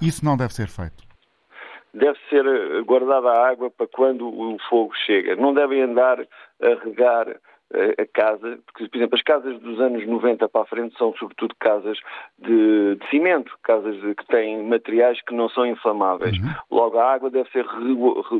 Isso 0.00 0.24
não 0.24 0.36
deve 0.36 0.54
ser 0.54 0.68
feito 0.68 1.08
deve 1.94 2.18
ser 2.28 2.46
eh, 2.46 2.82
guardada 2.82 3.28
a 3.28 3.48
água 3.50 3.70
para 3.70 3.86
quando 3.88 4.28
o 4.28 4.56
fogo 4.68 4.92
chega. 5.06 5.34
Não 5.36 5.52
devem 5.52 5.82
andar 5.82 6.20
a 6.20 6.84
regar 6.84 7.26
a 7.70 8.06
casa, 8.06 8.58
porque, 8.64 8.88
por 8.88 8.96
exemplo, 8.96 9.16
as 9.16 9.22
casas 9.22 9.60
dos 9.60 9.78
anos 9.78 10.06
90 10.06 10.48
para 10.48 10.62
a 10.62 10.66
frente 10.66 10.96
são 10.96 11.14
sobretudo 11.16 11.54
casas 11.60 11.98
de, 12.38 12.96
de 12.96 13.10
cimento, 13.10 13.52
casas 13.62 14.00
de, 14.00 14.14
que 14.14 14.26
têm 14.26 14.62
materiais 14.62 15.20
que 15.22 15.34
não 15.34 15.50
são 15.50 15.66
inflamáveis. 15.66 16.38
Uhum. 16.38 16.48
Logo, 16.70 16.98
a 16.98 17.12
água 17.12 17.30
deve 17.30 17.50
ser 17.50 17.66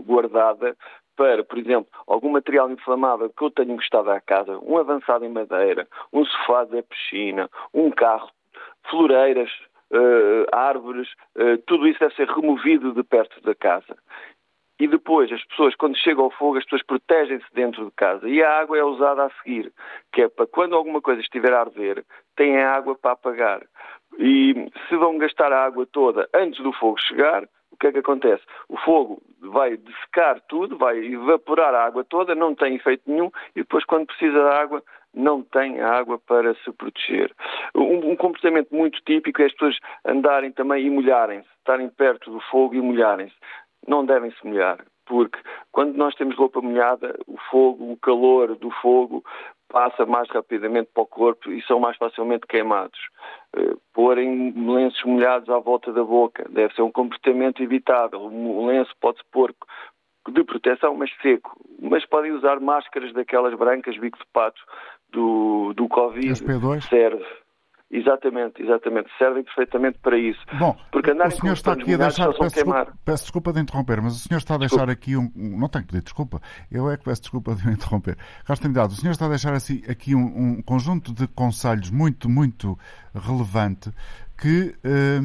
guardada 0.06 0.74
para, 1.18 1.42
por 1.42 1.58
exemplo, 1.58 1.90
algum 2.06 2.30
material 2.30 2.70
inflamável 2.70 3.28
que 3.28 3.42
eu 3.44 3.50
tenho 3.50 3.72
encostado 3.72 4.08
à 4.08 4.20
casa, 4.20 4.56
um 4.62 4.78
avançado 4.78 5.24
em 5.24 5.28
madeira, 5.28 5.86
um 6.12 6.24
sofá 6.24 6.64
da 6.64 6.82
piscina, 6.82 7.50
um 7.74 7.90
carro, 7.90 8.30
floreiras, 8.88 9.50
uh, 9.90 10.46
árvores, 10.52 11.08
uh, 11.36 11.58
tudo 11.66 11.88
isso 11.88 11.98
deve 11.98 12.14
ser 12.14 12.28
removido 12.28 12.92
de 12.92 13.02
perto 13.02 13.40
da 13.42 13.54
casa. 13.54 13.96
E 14.80 14.86
depois, 14.86 15.30
as 15.32 15.44
pessoas, 15.44 15.74
quando 15.74 15.98
chega 15.98 16.20
ao 16.20 16.30
fogo, 16.30 16.56
as 16.56 16.64
pessoas 16.64 16.84
protegem-se 16.84 17.46
dentro 17.52 17.84
de 17.86 17.90
casa. 17.92 18.28
E 18.28 18.42
a 18.42 18.60
água 18.60 18.78
é 18.78 18.84
usada 18.84 19.24
a 19.24 19.30
seguir, 19.42 19.72
que 20.12 20.22
é 20.22 20.28
para 20.28 20.46
quando 20.46 20.76
alguma 20.76 21.00
coisa 21.00 21.20
estiver 21.20 21.52
a 21.52 21.60
arder, 21.60 22.04
têm 22.36 22.58
água 22.58 22.94
para 22.94 23.12
apagar. 23.12 23.62
E 24.18 24.70
se 24.88 24.96
vão 24.96 25.18
gastar 25.18 25.52
a 25.52 25.64
água 25.64 25.86
toda 25.90 26.28
antes 26.32 26.62
do 26.62 26.72
fogo 26.72 26.98
chegar, 27.00 27.42
o 27.72 27.76
que 27.76 27.88
é 27.88 27.92
que 27.92 27.98
acontece? 27.98 28.42
O 28.68 28.76
fogo 28.78 29.20
vai 29.40 29.76
dessecar 29.76 30.40
tudo, 30.48 30.78
vai 30.78 30.98
evaporar 30.98 31.74
a 31.74 31.84
água 31.84 32.04
toda, 32.04 32.34
não 32.34 32.54
tem 32.54 32.76
efeito 32.76 33.02
nenhum, 33.06 33.30
e 33.54 33.60
depois, 33.60 33.84
quando 33.84 34.06
precisa 34.06 34.42
da 34.42 34.60
água, 34.60 34.82
não 35.14 35.42
tem 35.42 35.80
água 35.80 36.18
para 36.18 36.54
se 36.56 36.72
proteger. 36.72 37.32
Um, 37.74 38.10
um, 38.10 38.16
comportamento 38.16 38.74
muito 38.74 39.00
típico 39.04 39.42
é 39.42 39.46
as 39.46 39.52
pessoas 39.52 39.76
andarem 40.04 40.52
também 40.52 40.86
e 40.86 40.90
molharem-se, 40.90 41.48
estarem 41.58 41.88
perto 41.88 42.30
do 42.30 42.40
fogo 42.42 42.74
e 42.74 42.80
molharem-se 42.80 43.34
não 43.88 44.04
devem 44.04 44.30
se 44.30 44.46
molhar, 44.46 44.84
porque 45.06 45.38
quando 45.72 45.96
nós 45.96 46.14
temos 46.14 46.36
roupa 46.36 46.60
molhada, 46.60 47.18
o 47.26 47.36
fogo, 47.50 47.92
o 47.92 47.96
calor 47.96 48.54
do 48.56 48.70
fogo 48.82 49.24
passa 49.68 50.06
mais 50.06 50.28
rapidamente 50.30 50.90
para 50.92 51.02
o 51.02 51.06
corpo 51.06 51.50
e 51.50 51.62
são 51.62 51.78
mais 51.80 51.96
facilmente 51.96 52.46
queimados. 52.46 52.98
Uh, 53.56 53.80
porem 53.92 54.52
lenços 54.52 55.02
molhados 55.04 55.48
à 55.48 55.58
volta 55.58 55.92
da 55.92 56.02
boca 56.02 56.46
deve 56.50 56.74
ser 56.74 56.82
um 56.82 56.92
comportamento 56.92 57.62
evitável. 57.62 58.20
O 58.20 58.66
lenço 58.66 58.92
pode-se 59.00 59.24
pôr 59.30 59.54
de 60.30 60.44
proteção, 60.44 60.94
mas 60.94 61.10
seco. 61.22 61.58
Mas 61.80 62.04
podem 62.06 62.32
usar 62.32 62.60
máscaras 62.60 63.12
daquelas 63.12 63.54
brancas, 63.54 63.96
bico 63.98 64.18
de 64.18 64.24
pato, 64.32 64.60
do, 65.10 65.72
do 65.74 65.88
Covid. 65.88 66.28
SP2? 66.28 66.82
Serve. 66.82 67.24
Exatamente, 67.90 68.62
exatamente. 68.62 69.08
Servem 69.16 69.42
perfeitamente 69.42 69.98
para 70.00 70.18
isso. 70.18 70.40
Bom, 70.58 70.76
Porque 70.92 71.10
o 71.10 71.30
senhor 71.30 71.54
está 71.54 71.72
aqui 71.72 71.94
a 71.94 71.96
deixar. 71.96 72.26
Peço 72.34 72.54
desculpa, 72.54 72.92
peço 73.04 73.22
desculpa, 73.24 73.52
de 73.52 73.60
interromper, 73.60 74.02
mas 74.02 74.14
o 74.14 74.18
senhor 74.18 74.38
está 74.38 74.56
a 74.56 74.58
deixar 74.58 74.86
desculpa. 74.86 74.92
aqui 74.92 75.16
um. 75.16 75.58
Não 75.58 75.68
tenho 75.68 75.84
que 75.84 75.92
pedir 75.92 76.02
desculpa. 76.02 76.40
Eu 76.70 76.90
é 76.90 76.98
que 76.98 77.04
peço 77.04 77.22
desculpa 77.22 77.54
de 77.54 77.66
interromper. 77.70 78.16
Carlos 78.44 78.60
Trindade, 78.60 78.92
o 78.92 78.96
senhor 78.96 79.12
está 79.12 79.24
a 79.24 79.30
deixar 79.30 79.54
assim, 79.54 79.82
aqui 79.88 80.14
um, 80.14 80.58
um, 80.58 80.62
conjunto 80.62 81.14
de 81.14 81.26
conselhos 81.28 81.90
muito, 81.90 82.28
muito 82.28 82.78
relevante 83.14 83.90
que 84.36 84.76
eh, 84.84 85.18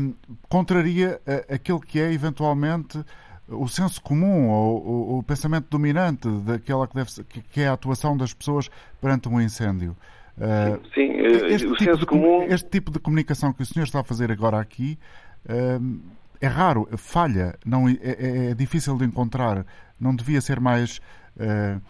contraria 0.50 1.22
aquilo 1.48 1.80
que 1.80 2.00
é 2.00 2.12
eventualmente 2.12 3.04
o 3.48 3.68
senso 3.68 4.02
comum 4.02 4.50
ou, 4.50 4.86
ou, 4.86 5.20
o 5.20 5.24
pensamento 5.24 5.68
dominante 5.70 6.28
daquela 6.28 6.88
que, 6.88 6.96
deve 6.96 7.12
ser, 7.12 7.24
que 7.26 7.62
é 7.62 7.68
a 7.68 7.74
atuação 7.74 8.16
das 8.18 8.34
pessoas 8.34 8.70
perante 9.02 9.28
um 9.30 9.40
incêndio. 9.40 9.96
Uh, 10.38 10.82
sim, 10.94 11.12
eh, 11.12 11.54
este, 11.54 11.68
o 11.68 11.76
tipo 11.76 11.84
senso 11.84 12.00
de, 12.00 12.06
comum... 12.08 12.44
este 12.44 12.70
tipo 12.70 12.92
de 12.92 13.00
comunicação 13.00 13.54
que 13.54 13.62
o 13.62 13.66
senhor 13.66 13.86
está 13.86 14.00
a 14.00 14.04
fazer 14.04 14.32
agora 14.32 14.60
aqui 14.60 14.98
uh, 15.46 16.02
é 16.42 16.48
raro, 16.48 16.90
falha, 16.98 17.56
não, 17.66 17.88
é, 17.88 17.94
é, 18.02 18.52
é, 18.52 18.54
difícil 18.54 18.98
de 18.98 19.06
encontrar. 19.06 19.66
Não 20.00 20.14
devia 20.14 20.42
ser 20.42 20.60
mais 20.60 21.00
uh, 21.38 21.82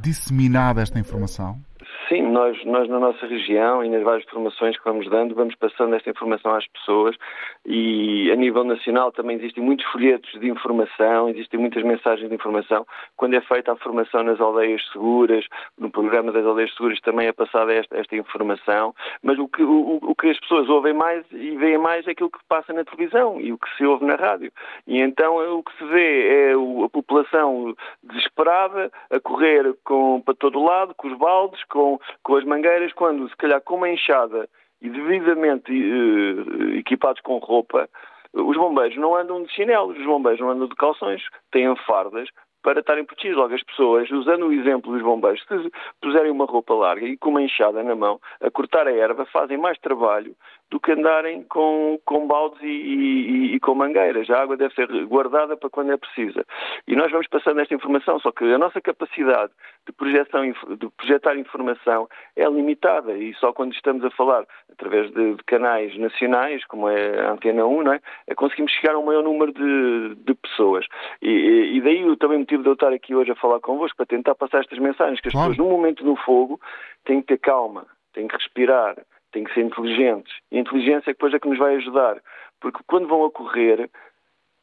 disseminada 0.00 0.82
esta 0.82 0.98
informação? 0.98 1.60
Sim, 2.08 2.22
nós, 2.30 2.62
nós 2.64 2.88
na 2.88 2.98
nossa 2.98 3.26
região 3.26 3.84
e 3.84 3.88
nas 3.88 4.02
várias 4.02 4.28
formações 4.28 4.76
que 4.76 4.84
vamos 4.84 5.08
dando, 5.08 5.34
vamos 5.34 5.54
passando 5.54 5.94
esta 5.94 6.10
informação 6.10 6.54
às 6.54 6.66
pessoas 6.68 7.16
e 7.64 8.30
a 8.30 8.36
nível 8.36 8.64
nacional 8.64 9.10
também 9.10 9.36
existem 9.36 9.62
muitos 9.62 9.86
folhetos 9.86 10.30
de 10.38 10.48
informação, 10.48 11.28
existem 11.28 11.58
muitas 11.58 11.82
mensagens 11.82 12.28
de 12.28 12.34
informação. 12.34 12.86
Quando 13.16 13.34
é 13.34 13.40
feita 13.40 13.72
a 13.72 13.76
formação 13.76 14.22
nas 14.22 14.40
aldeias 14.40 14.82
seguras, 14.92 15.46
no 15.78 15.90
programa 15.90 16.30
das 16.30 16.44
aldeias 16.44 16.74
seguras 16.74 17.00
também 17.00 17.26
é 17.26 17.32
passada 17.32 17.72
esta, 17.72 17.96
esta 17.96 18.16
informação, 18.16 18.94
mas 19.22 19.38
o 19.38 19.48
que, 19.48 19.62
o, 19.62 19.98
o 20.02 20.14
que 20.14 20.30
as 20.30 20.38
pessoas 20.40 20.68
ouvem 20.68 20.92
mais 20.92 21.24
e 21.32 21.56
veem 21.56 21.78
mais 21.78 22.06
é 22.06 22.10
aquilo 22.10 22.30
que 22.30 22.38
passa 22.48 22.72
na 22.72 22.84
televisão 22.84 23.40
e 23.40 23.52
o 23.52 23.58
que 23.58 23.76
se 23.76 23.84
ouve 23.84 24.04
na 24.04 24.14
rádio. 24.14 24.52
E 24.86 25.00
então 25.00 25.36
o 25.58 25.62
que 25.62 25.76
se 25.78 25.84
vê 25.86 26.50
é 26.50 26.52
a 26.52 26.88
população 26.88 27.74
desesperada 28.02 28.90
a 29.10 29.20
correr 29.20 29.74
com, 29.84 30.20
para 30.20 30.34
todo 30.34 30.62
lado, 30.62 30.94
com 30.94 31.08
os 31.08 31.18
baldes, 31.18 31.62
com 31.74 31.98
com, 32.22 32.36
as 32.36 32.44
mangueiras, 32.44 32.92
quando, 32.92 33.28
se 33.28 33.36
calhar, 33.36 33.60
com 33.60 33.74
uma 33.74 33.90
enxada 33.90 34.48
e 34.80 34.88
devidamente 34.88 35.72
uh, 35.72 36.76
equipados 36.76 37.20
com 37.22 37.38
roupa, 37.38 37.88
os 38.32 38.56
bombeiros 38.56 38.96
não 38.96 39.14
andam 39.14 39.42
de 39.42 39.52
chinelos, 39.52 39.98
os 39.98 40.06
bombeiros 40.06 40.40
não 40.40 40.50
andam 40.50 40.68
de 40.68 40.74
calções, 40.74 41.22
têm 41.50 41.74
fardas 41.86 42.28
para 42.62 42.80
estarem 42.80 43.04
protegidos. 43.04 43.36
Logo, 43.36 43.54
as 43.54 43.62
pessoas, 43.62 44.10
usando 44.10 44.46
o 44.46 44.52
exemplo 44.52 44.92
dos 44.92 45.02
bombeiros, 45.02 45.44
se 45.46 45.70
puserem 46.00 46.30
uma 46.30 46.46
roupa 46.46 46.74
larga 46.74 47.06
e 47.06 47.16
com 47.16 47.30
uma 47.30 47.42
enxada 47.42 47.82
na 47.82 47.94
mão, 47.94 48.18
a 48.40 48.50
cortar 48.50 48.88
a 48.88 48.92
erva, 48.92 49.26
fazem 49.26 49.58
mais 49.58 49.78
trabalho 49.78 50.34
do 50.74 50.80
que 50.80 50.90
andarem 50.90 51.44
com, 51.44 52.00
com 52.04 52.26
baldes 52.26 52.60
e, 52.60 52.66
e, 52.66 53.54
e, 53.54 53.60
com 53.60 53.76
mangueiras. 53.76 54.28
A 54.28 54.42
água 54.42 54.56
deve 54.56 54.74
ser 54.74 54.88
guardada 55.06 55.56
para 55.56 55.70
quando 55.70 55.92
é 55.92 55.96
precisa. 55.96 56.44
E 56.88 56.96
nós 56.96 57.12
vamos 57.12 57.28
passando 57.28 57.60
esta 57.60 57.72
informação, 57.72 58.18
só 58.18 58.32
que 58.32 58.42
a 58.42 58.58
nossa 58.58 58.80
capacidade 58.80 59.52
de, 59.86 59.92
projeção, 59.92 60.42
de 60.42 60.88
projetar 60.96 61.36
informação 61.36 62.08
é 62.34 62.44
limitada 62.46 63.16
e 63.16 63.32
só 63.34 63.52
quando 63.52 63.72
estamos 63.72 64.04
a 64.04 64.10
falar 64.10 64.44
através 64.72 65.12
de, 65.12 65.36
de 65.36 65.44
canais 65.44 65.96
nacionais, 65.96 66.64
como 66.64 66.88
é 66.88 67.20
a 67.20 67.30
Antena 67.30 67.64
1, 67.64 67.92
é? 67.92 68.00
é? 68.26 68.34
conseguimos 68.34 68.72
chegar 68.72 68.96
a 68.96 68.98
um 68.98 69.04
maior 69.04 69.22
número 69.22 69.52
de, 69.52 70.16
de 70.24 70.34
pessoas. 70.34 70.84
E, 71.22 71.76
e, 71.76 71.80
daí 71.82 72.04
também 72.16 72.38
o 72.38 72.40
motivo 72.40 72.64
de 72.64 72.68
eu 72.70 72.74
estar 72.74 72.92
aqui 72.92 73.14
hoje 73.14 73.30
a 73.30 73.36
falar 73.36 73.60
convosco, 73.60 73.96
para 73.96 74.06
tentar 74.06 74.34
passar 74.34 74.58
estas 74.58 74.80
mensagens, 74.80 75.20
que 75.20 75.28
as 75.28 75.34
pessoas, 75.34 75.56
no 75.56 75.66
momento 75.66 76.02
do 76.02 76.16
fogo, 76.16 76.60
têm 77.04 77.20
que 77.20 77.28
ter 77.28 77.38
calma, 77.38 77.86
têm 78.12 78.26
que 78.26 78.34
respirar, 78.34 78.96
têm 79.34 79.44
que 79.44 79.52
ser 79.52 79.60
inteligentes. 79.60 80.32
E 80.50 80.56
a 80.56 80.60
inteligência 80.60 81.10
é 81.10 81.12
depois 81.12 81.34
é 81.34 81.38
que 81.38 81.48
nos 81.48 81.58
vai 81.58 81.74
ajudar. 81.76 82.22
Porque 82.60 82.82
quando 82.86 83.08
vão 83.08 83.24
a 83.24 83.30
correr, 83.30 83.90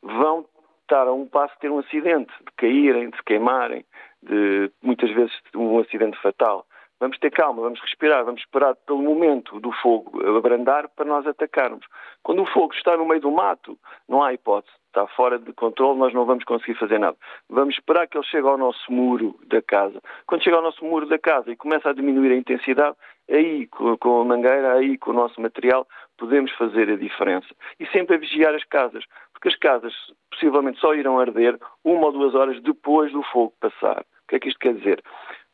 vão 0.01 0.45
estar 0.81 1.07
a 1.07 1.13
um 1.13 1.27
passo 1.27 1.53
de 1.55 1.59
ter 1.59 1.69
um 1.69 1.79
acidente, 1.79 2.33
de 2.39 2.51
caírem, 2.57 3.09
de 3.09 3.17
se 3.17 3.23
queimarem, 3.23 3.85
de 4.23 4.71
muitas 4.81 5.11
vezes 5.11 5.33
um 5.55 5.79
acidente 5.79 6.19
fatal. 6.21 6.65
Vamos 6.99 7.17
ter 7.17 7.31
calma, 7.31 7.63
vamos 7.63 7.79
respirar, 7.81 8.23
vamos 8.23 8.41
esperar 8.41 8.75
pelo 8.75 9.01
momento 9.01 9.59
do 9.59 9.71
fogo 9.71 10.21
abrandar 10.37 10.87
para 10.89 11.05
nós 11.05 11.25
atacarmos. 11.25 11.85
Quando 12.23 12.43
o 12.43 12.45
fogo 12.45 12.73
está 12.73 12.95
no 12.95 13.05
meio 13.05 13.21
do 13.21 13.31
mato, 13.31 13.77
não 14.07 14.23
há 14.23 14.33
hipótese. 14.33 14.75
Está 14.91 15.07
fora 15.07 15.39
de 15.39 15.53
controle, 15.53 15.97
nós 15.97 16.13
não 16.13 16.25
vamos 16.25 16.43
conseguir 16.43 16.77
fazer 16.77 16.99
nada. 16.99 17.15
Vamos 17.49 17.75
esperar 17.75 18.07
que 18.07 18.17
ele 18.17 18.25
chegue 18.25 18.45
ao 18.45 18.57
nosso 18.57 18.91
muro 18.91 19.39
da 19.47 19.61
casa. 19.61 20.01
Quando 20.27 20.43
chega 20.43 20.57
ao 20.57 20.61
nosso 20.61 20.83
muro 20.83 21.05
da 21.05 21.17
casa 21.17 21.49
e 21.49 21.55
começa 21.55 21.89
a 21.89 21.93
diminuir 21.93 22.33
a 22.33 22.35
intensidade, 22.35 22.97
aí 23.29 23.67
com 23.67 24.21
a 24.21 24.25
mangueira, 24.25 24.73
aí 24.73 24.97
com 24.97 25.11
o 25.11 25.13
nosso 25.13 25.39
material, 25.39 25.87
podemos 26.17 26.51
fazer 26.51 26.89
a 26.89 26.97
diferença. 26.97 27.47
E 27.79 27.87
sempre 27.87 28.17
a 28.17 28.19
vigiar 28.19 28.53
as 28.53 28.65
casas, 28.65 29.05
porque 29.31 29.47
as 29.47 29.55
casas 29.55 29.93
possivelmente 30.29 30.81
só 30.81 30.93
irão 30.93 31.17
arder 31.17 31.57
uma 31.85 32.07
ou 32.07 32.11
duas 32.11 32.35
horas 32.35 32.61
depois 32.61 33.13
do 33.13 33.23
fogo 33.23 33.53
passar. 33.61 34.01
O 34.01 34.27
que 34.27 34.35
é 34.35 34.39
que 34.41 34.49
isto 34.49 34.59
quer 34.59 34.73
dizer? 34.73 35.01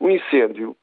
O 0.00 0.10
incêndio 0.10 0.76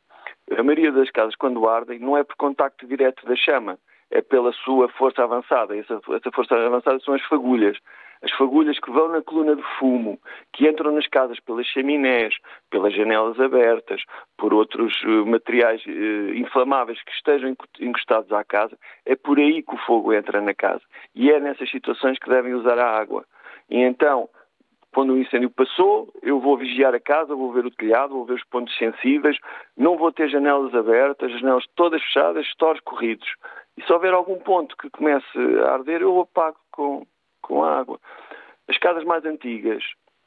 a 0.58 0.64
maioria 0.64 0.92
das 0.92 1.10
casas, 1.10 1.36
quando 1.36 1.68
ardem, 1.68 2.00
não 2.00 2.16
é 2.16 2.24
por 2.24 2.36
contacto 2.36 2.86
direto 2.86 3.26
da 3.26 3.36
chama, 3.36 3.80
é 4.12 4.22
pela 4.22 4.54
sua 4.54 4.88
força 4.90 5.24
avançada. 5.24 5.76
Essa, 5.76 6.00
essa 6.16 6.32
força 6.32 6.56
avançada 6.56 7.00
são 7.00 7.14
as 7.14 7.24
fagulhas. 7.24 7.78
As 8.26 8.32
fagulhas 8.32 8.80
que 8.80 8.90
vão 8.90 9.10
na 9.10 9.22
coluna 9.22 9.56
de 9.56 9.62
fumo, 9.78 10.20
que 10.52 10.68
entram 10.68 10.92
nas 10.92 11.06
casas 11.06 11.40
pelas 11.40 11.68
chaminés, 11.68 12.34
pelas 12.72 12.92
janelas 12.92 13.40
abertas, 13.40 14.02
por 14.36 14.52
outros 14.52 15.00
uh, 15.04 15.24
materiais 15.28 15.86
uh, 15.86 16.34
inflamáveis 16.34 17.00
que 17.04 17.12
estejam 17.12 17.56
encostados 17.80 18.32
à 18.32 18.44
casa, 18.44 18.76
é 19.06 19.16
por 19.16 19.38
aí 19.38 19.62
que 19.62 19.76
o 19.76 19.86
fogo 19.86 20.12
entra 20.12 20.42
na 20.42 20.56
casa. 20.56 20.82
E 21.14 21.30
é 21.30 21.40
nessas 21.40 21.70
situações 21.70 22.18
que 22.18 22.28
devem 22.28 22.56
usar 22.56 22.80
a 22.80 23.00
água. 23.00 23.24
E 23.70 23.78
então, 23.78 24.28
quando 24.92 25.14
o 25.14 25.20
incêndio 25.20 25.52
passou, 25.52 26.12
eu 26.24 26.40
vou 26.40 26.58
vigiar 26.58 26.96
a 26.96 27.00
casa, 27.00 27.36
vou 27.36 27.54
ver 27.54 27.68
o 27.68 27.72
telhado, 27.72 28.16
vou 28.16 28.26
ver 28.26 28.34
os 28.34 28.46
pontos 28.46 28.76
sensíveis, 28.76 29.38
não 29.78 29.98
vou 29.98 30.12
ter 30.12 30.30
janelas 30.30 30.74
abertas, 30.74 31.32
as 31.32 31.42
janelas 31.42 31.66
todas 31.76 32.02
fechadas, 32.02 32.48
stores 32.48 32.82
corridos. 32.82 33.28
E 33.78 33.84
se 33.84 33.94
houver 33.94 34.14
algum 34.16 34.40
ponto 34.40 34.76
que 34.78 34.90
comece 34.90 35.38
a 35.64 35.74
arder, 35.74 36.02
eu 36.02 36.22
apago 36.22 36.58
com, 36.72 37.06
com 37.46 37.64
água. 37.64 38.00
As 38.68 38.78
casas 38.78 39.04
mais 39.04 39.24
antigas, 39.26 39.84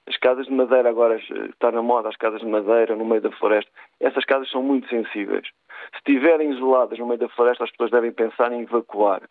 as 0.09 0.17
casas 0.17 0.47
de 0.47 0.53
madeira 0.53 0.89
agora 0.89 1.17
está 1.17 1.71
na 1.71 1.83
moda, 1.83 2.09
as 2.09 2.17
casas 2.17 2.41
de 2.41 2.47
madeira 2.47 2.97
no 2.97 3.05
meio 3.05 3.21
da 3.21 3.31
floresta, 3.33 3.71
essas 4.01 4.25
casas 4.25 4.51
são 4.51 4.63
muito 4.63 4.89
sensíveis. 4.89 5.47
Se 5.93 5.99
estiverem 5.99 6.51
isoladas 6.53 6.99
no 6.99 7.07
meio 7.07 7.19
da 7.19 7.29
floresta, 7.29 7.65
as 7.65 7.71
pessoas 7.71 7.91
devem 7.91 8.13
pensar 8.13 8.53
em 8.53 8.63
evacuar. 8.63 9.23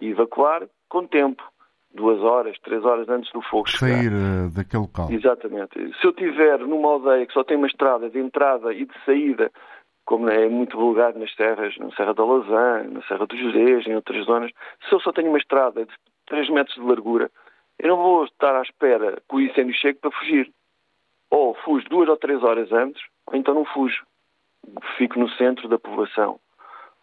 E 0.00 0.08
evacuar 0.08 0.66
com 0.88 1.06
tempo 1.06 1.42
duas 1.94 2.20
horas, 2.20 2.58
três 2.60 2.84
horas 2.84 3.08
antes 3.08 3.30
do 3.32 3.40
fogo 3.42 3.68
chegar. 3.68 3.94
Sair 3.94 4.12
uh, 4.12 4.50
daquele 4.54 4.82
local. 4.82 5.10
Exatamente. 5.10 5.74
Se 6.00 6.06
eu 6.06 6.12
tiver 6.12 6.58
numa 6.60 6.88
aldeia 6.88 7.26
que 7.26 7.32
só 7.32 7.44
tem 7.44 7.56
uma 7.56 7.66
estrada 7.66 8.10
de 8.10 8.18
entrada 8.18 8.72
e 8.72 8.84
de 8.84 9.04
saída, 9.04 9.50
como 10.04 10.28
é 10.28 10.48
muito 10.48 10.76
vulgar 10.76 11.14
nas 11.14 11.34
serras, 11.34 11.76
na 11.78 11.90
Serra 11.92 12.14
da 12.14 12.24
Lausanne, 12.24 12.94
na 12.94 13.02
Serra 13.02 13.26
dos 13.26 13.38
Josés, 13.38 13.86
em 13.86 13.94
outras 13.94 14.24
zonas, 14.24 14.50
se 14.88 14.94
eu 14.94 15.00
só 15.00 15.12
tenho 15.12 15.28
uma 15.28 15.38
estrada 15.38 15.84
de 15.84 15.92
3 16.26 16.50
metros 16.50 16.76
de 16.76 16.82
largura, 16.82 17.30
eu 17.78 17.88
não 17.88 17.96
vou 17.96 18.24
estar 18.24 18.56
à 18.56 18.62
espera 18.62 19.22
que 19.28 19.36
o 19.36 19.40
incêndio 19.40 19.74
chegue 19.74 19.98
para 19.98 20.10
fugir. 20.10 20.50
Ou 21.30 21.54
fujo 21.54 21.88
duas 21.88 22.08
ou 22.08 22.16
três 22.16 22.42
horas 22.42 22.72
antes, 22.72 23.02
ou 23.26 23.36
então 23.36 23.54
não 23.54 23.64
fujo. 23.64 24.04
Fico 24.96 25.18
no 25.18 25.28
centro 25.30 25.68
da 25.68 25.78
povoação. 25.78 26.40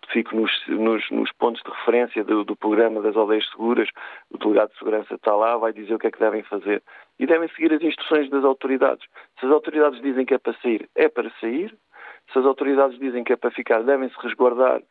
fico 0.10 0.36
nos, 0.36 0.52
nos, 0.68 1.10
nos 1.12 1.32
pontos 1.34 1.62
de 1.64 1.72
referência 1.72 2.24
do, 2.24 2.44
do, 2.44 2.56
programa 2.56 3.02
das 3.02 3.16
aldeias 3.16 3.48
seguras, 3.50 3.90
o 4.30 4.38
delegado 4.38 4.72
de 4.72 4.78
segurança 4.78 5.16
está 5.16 5.34
lá, 5.36 5.56
vai 5.58 5.72
dizer 5.72 5.94
o 5.94 6.00
que 6.00 6.08
é 6.08 6.12
que 6.12 6.20
devem 6.20 6.44
fazer. 6.44 6.84
E 7.20 7.26
devem 7.26 7.48
seguir 7.50 7.74
as 7.74 7.82
instruções 7.82 8.30
das 8.30 8.44
autoridades. 8.44 9.06
Se 9.40 9.46
as 9.46 9.52
autoridades 9.52 10.02
dizem 10.02 10.26
que 10.26 10.34
é 10.34 10.38
para 10.38 10.54
sair, 10.62 10.90
é 10.96 11.08
para 11.08 11.32
sair. 11.40 11.76
Se 12.32 12.40
as 12.40 12.46
autoridades 12.46 12.98
dizem 13.00 13.24
que 13.24 13.34
é 13.34 13.38
para 13.38 13.52
ficar, 13.52 13.84
devem-se 13.84 14.16
resguardar 14.20 14.82
eh, 14.82 14.86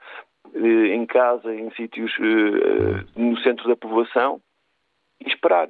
em 0.55 1.07
casa, 1.07 1.55
em 1.55 1.71
sítios 1.75 2.13
eh, 2.21 3.05
no 3.17 3.37
centro 3.39 3.69
da 3.69 3.77
povoação 3.77 4.41
e 5.21 5.29
esperar. 5.29 5.69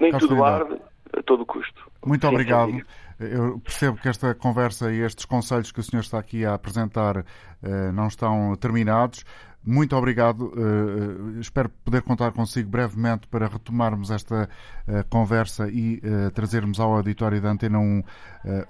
Nem 0.00 0.12
tudo 0.12 0.44
arde 0.44 0.80
a 1.16 1.22
todo 1.22 1.46
custo. 1.46 1.90
Muito 2.04 2.26
obrigado. 2.26 2.72
Eu 3.18 3.58
percebo 3.60 3.96
que 3.96 4.08
esta 4.08 4.34
conversa 4.34 4.92
e 4.92 5.00
estes 5.00 5.24
conselhos 5.24 5.72
que 5.72 5.80
o 5.80 5.82
senhor 5.82 6.02
está 6.02 6.18
aqui 6.18 6.44
a 6.44 6.54
apresentar 6.54 7.24
eh, 7.62 7.92
não 7.92 8.08
estão 8.08 8.54
terminados. 8.56 9.24
Muito 9.66 9.96
obrigado. 9.96 10.52
Uh, 10.54 11.40
espero 11.40 11.68
poder 11.84 12.00
contar 12.02 12.30
consigo 12.30 12.70
brevemente 12.70 13.26
para 13.26 13.48
retomarmos 13.48 14.12
esta 14.12 14.48
uh, 14.86 15.04
conversa 15.10 15.68
e 15.68 15.96
uh, 15.96 16.30
trazermos 16.30 16.78
ao 16.78 16.94
auditório 16.94 17.40
da 17.40 17.50
Antena 17.50 17.80
1 17.80 18.02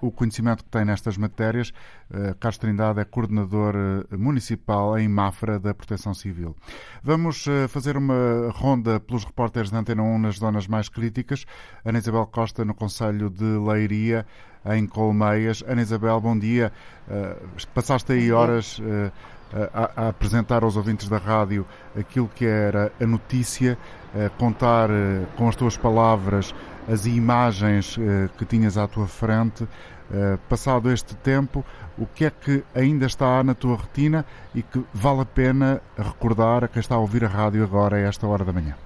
o 0.01 0.11
conhecimento 0.11 0.65
que 0.65 0.71
tem 0.71 0.87
nestas 0.87 1.19
matérias. 1.19 1.71
Carlos 2.41 2.57
Trindade 2.57 2.99
é 2.99 3.05
coordenador 3.05 3.75
municipal 4.11 4.99
em 4.99 5.07
Mafra 5.07 5.61
da 5.61 5.75
Proteção 5.75 6.15
Civil. 6.15 6.57
Vamos 7.03 7.45
fazer 7.69 7.95
uma 7.95 8.51
ronda 8.53 8.99
pelos 8.99 9.27
repórteres 9.27 9.71
da 9.71 9.81
Antena 9.81 10.03
1 10.03 10.19
nas 10.19 10.37
zonas 10.37 10.67
mais 10.67 10.89
críticas. 10.89 11.45
Ana 11.85 11.99
Isabel 11.99 12.25
Costa, 12.25 12.65
no 12.65 12.73
Conselho 12.73 13.29
de 13.29 13.45
Leiria, 13.45 14.25
em 14.65 14.87
Colmeias. 14.87 15.63
Ana 15.67 15.83
Isabel, 15.83 16.19
bom 16.19 16.39
dia. 16.39 16.73
passaste 17.75 18.13
aí 18.13 18.33
horas 18.33 18.81
a, 19.53 20.05
a, 20.05 20.09
apresentar 20.09 20.63
aos 20.63 20.77
ouvintes 20.77 21.09
da 21.09 21.19
rádio 21.19 21.67
aquilo 21.99 22.29
que 22.35 22.45
era 22.45 22.93
a 23.01 23.07
notícia, 23.07 23.79
a 24.15 24.29
contar 24.31 24.91
eh, 24.91 25.25
com 25.37 25.49
as 25.49 25.57
tuas 25.57 25.77
palavras 25.77 26.55
as 26.89 27.07
imagens 27.07 27.99
eh, 27.99 28.29
que 28.39 28.45
tinhas 28.45 28.79
à 28.79 28.87
tua 28.87 29.07
frente. 29.07 29.67
Eh, 30.13 30.39
passado 30.49 30.91
este 30.91 31.17
tempo, 31.17 31.65
o 31.99 32.07
que 32.07 32.25
é 32.25 32.31
que 32.31 32.63
ainda 32.75 33.07
está 33.07 33.43
na 33.43 33.55
tua 33.55 33.77
retina 33.77 34.25
e 34.55 34.63
que 34.63 34.85
vale 34.95 35.23
a 35.23 35.25
pena 35.25 35.83
recordar 35.99 36.63
a 36.63 36.69
quem 36.69 36.79
está 36.79 36.95
a 36.95 36.99
ouvir 36.99 37.25
a 37.25 37.29
rádio 37.29 37.65
agora 37.65 37.97
a 37.97 38.01
esta 38.01 38.27
hora 38.27 38.45
da 38.45 38.53
manhã? 38.53 38.77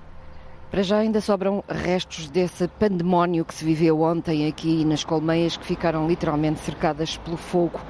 Para 0.70 0.82
já 0.82 0.98
ainda 0.98 1.20
sobram 1.20 1.62
restos 1.68 2.30
desse 2.30 2.68
pandemónio 2.68 3.44
que 3.44 3.52
se 3.52 3.64
viveu 3.64 4.00
ontem 4.00 4.46
aqui 4.46 4.84
nas 4.84 5.04
colmeias, 5.04 5.56
que 5.56 5.66
ficaram 5.66 6.06
literalmente 6.06 6.60
cercadas 6.60 7.18
pelo 7.18 7.36
fogo, 7.36 7.80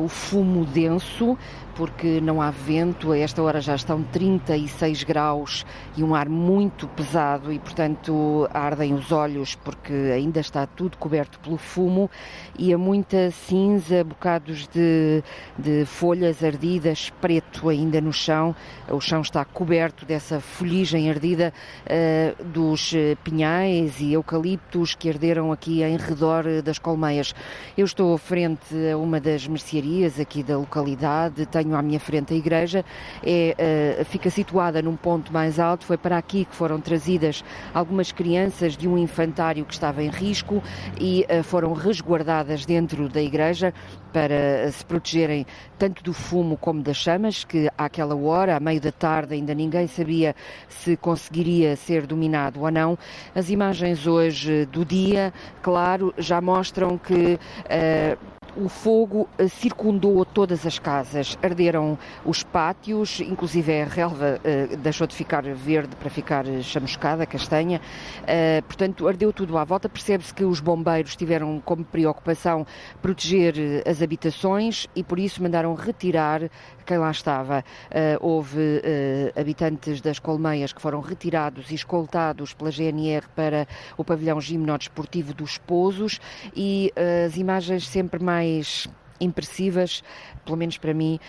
o 0.00 0.08
fumo 0.08 0.64
denso 0.64 1.36
porque 1.74 2.20
não 2.20 2.42
há 2.42 2.50
vento, 2.50 3.12
a 3.12 3.18
esta 3.18 3.42
hora 3.42 3.60
já 3.60 3.74
estão 3.74 4.02
36 4.02 5.04
graus 5.04 5.64
e 5.96 6.02
um 6.02 6.14
ar 6.14 6.28
muito 6.28 6.86
pesado 6.88 7.52
e, 7.52 7.58
portanto, 7.58 8.48
ardem 8.52 8.94
os 8.94 9.10
olhos 9.10 9.54
porque 9.54 9.92
ainda 9.92 10.40
está 10.40 10.66
tudo 10.66 10.98
coberto 10.98 11.38
pelo 11.40 11.56
fumo 11.56 12.10
e 12.58 12.72
há 12.72 12.78
muita 12.78 13.30
cinza, 13.30 14.04
bocados 14.04 14.68
de, 14.68 15.22
de 15.58 15.84
folhas 15.86 16.44
ardidas, 16.44 17.10
preto 17.20 17.68
ainda 17.68 18.00
no 18.00 18.12
chão. 18.12 18.54
O 18.90 19.00
chão 19.00 19.22
está 19.22 19.44
coberto 19.44 20.04
dessa 20.04 20.40
folhagem 20.40 21.08
ardida 21.08 21.52
uh, 21.86 22.44
dos 22.44 22.94
pinhais 23.24 24.00
e 24.00 24.12
eucaliptos 24.12 24.94
que 24.94 25.08
arderam 25.08 25.50
aqui 25.52 25.82
em 25.82 25.96
redor 25.96 26.44
das 26.62 26.78
colmeias. 26.78 27.34
Eu 27.76 27.86
estou 27.86 28.16
frente 28.18 28.74
a 28.92 28.96
uma 28.96 29.20
das 29.20 29.46
mercearias 29.46 30.20
aqui 30.20 30.42
da 30.42 30.58
localidade, 30.58 31.46
tenho 31.46 31.61
à 31.70 31.82
minha 31.82 32.00
frente 32.00 32.34
a 32.34 32.36
igreja, 32.36 32.84
é, 33.22 34.00
uh, 34.00 34.04
fica 34.04 34.30
situada 34.30 34.82
num 34.82 34.96
ponto 34.96 35.32
mais 35.32 35.58
alto. 35.58 35.84
Foi 35.84 35.96
para 35.96 36.18
aqui 36.18 36.44
que 36.44 36.54
foram 36.54 36.80
trazidas 36.80 37.44
algumas 37.72 38.10
crianças 38.10 38.76
de 38.76 38.88
um 38.88 38.98
infantário 38.98 39.64
que 39.64 39.72
estava 39.72 40.02
em 40.02 40.10
risco 40.10 40.62
e 41.00 41.24
uh, 41.30 41.42
foram 41.42 41.72
resguardadas 41.72 42.66
dentro 42.66 43.08
da 43.08 43.22
igreja 43.22 43.72
para 44.12 44.70
se 44.70 44.84
protegerem 44.84 45.46
tanto 45.78 46.02
do 46.02 46.12
fumo 46.12 46.56
como 46.56 46.82
das 46.82 46.96
chamas, 46.96 47.44
que 47.44 47.68
àquela 47.76 48.14
hora, 48.14 48.56
à 48.56 48.60
meio 48.60 48.80
da 48.80 48.92
tarde, 48.92 49.34
ainda 49.34 49.54
ninguém 49.54 49.86
sabia 49.86 50.36
se 50.68 50.96
conseguiria 50.96 51.74
ser 51.76 52.06
dominado 52.06 52.60
ou 52.60 52.70
não. 52.70 52.98
As 53.34 53.48
imagens 53.50 54.06
hoje 54.06 54.66
do 54.66 54.84
dia, 54.84 55.32
claro, 55.62 56.12
já 56.18 56.40
mostram 56.40 56.98
que 56.98 57.38
uh, 57.38 58.41
o 58.56 58.68
fogo 58.68 59.28
eh, 59.38 59.48
circundou 59.48 60.24
todas 60.24 60.66
as 60.66 60.78
casas, 60.78 61.38
arderam 61.42 61.98
os 62.24 62.42
pátios, 62.42 63.20
inclusive 63.20 63.82
a 63.82 63.84
relva 63.84 64.40
uh, 64.40 64.76
deixou 64.76 65.06
de 65.06 65.14
ficar 65.14 65.42
verde 65.42 65.96
para 65.96 66.10
ficar 66.10 66.44
chamuscada, 66.62 67.26
castanha, 67.26 67.80
uh, 68.22 68.62
portanto 68.64 69.08
ardeu 69.08 69.32
tudo 69.32 69.56
à 69.56 69.64
volta. 69.64 69.88
Percebe-se 69.88 70.34
que 70.34 70.44
os 70.44 70.60
bombeiros 70.60 71.16
tiveram 71.16 71.60
como 71.64 71.84
preocupação 71.84 72.66
proteger 73.00 73.54
as 73.86 74.02
habitações 74.02 74.86
e 74.94 75.02
por 75.02 75.18
isso 75.18 75.42
mandaram 75.42 75.74
retirar 75.74 76.42
quem 76.84 76.98
lá 76.98 77.10
estava. 77.10 77.64
Uh, 77.90 78.18
houve 78.20 78.58
uh, 78.58 79.40
habitantes 79.40 80.00
das 80.00 80.18
colmeias 80.18 80.72
que 80.72 80.80
foram 80.80 81.00
retirados 81.00 81.70
e 81.70 81.74
escoltados 81.74 82.54
pela 82.54 82.70
GNR 82.70 83.26
para 83.34 83.66
o 83.96 84.04
pavilhão 84.04 84.40
gimnodesportivo 84.40 85.34
dos 85.34 85.58
Pousos 85.58 86.20
e 86.54 86.92
uh, 86.96 87.26
as 87.26 87.36
imagens 87.36 87.86
sempre 87.86 88.22
mais 88.22 88.88
impressivas, 89.20 90.02
pelo 90.44 90.56
menos 90.56 90.78
para 90.78 90.92
mim, 90.92 91.20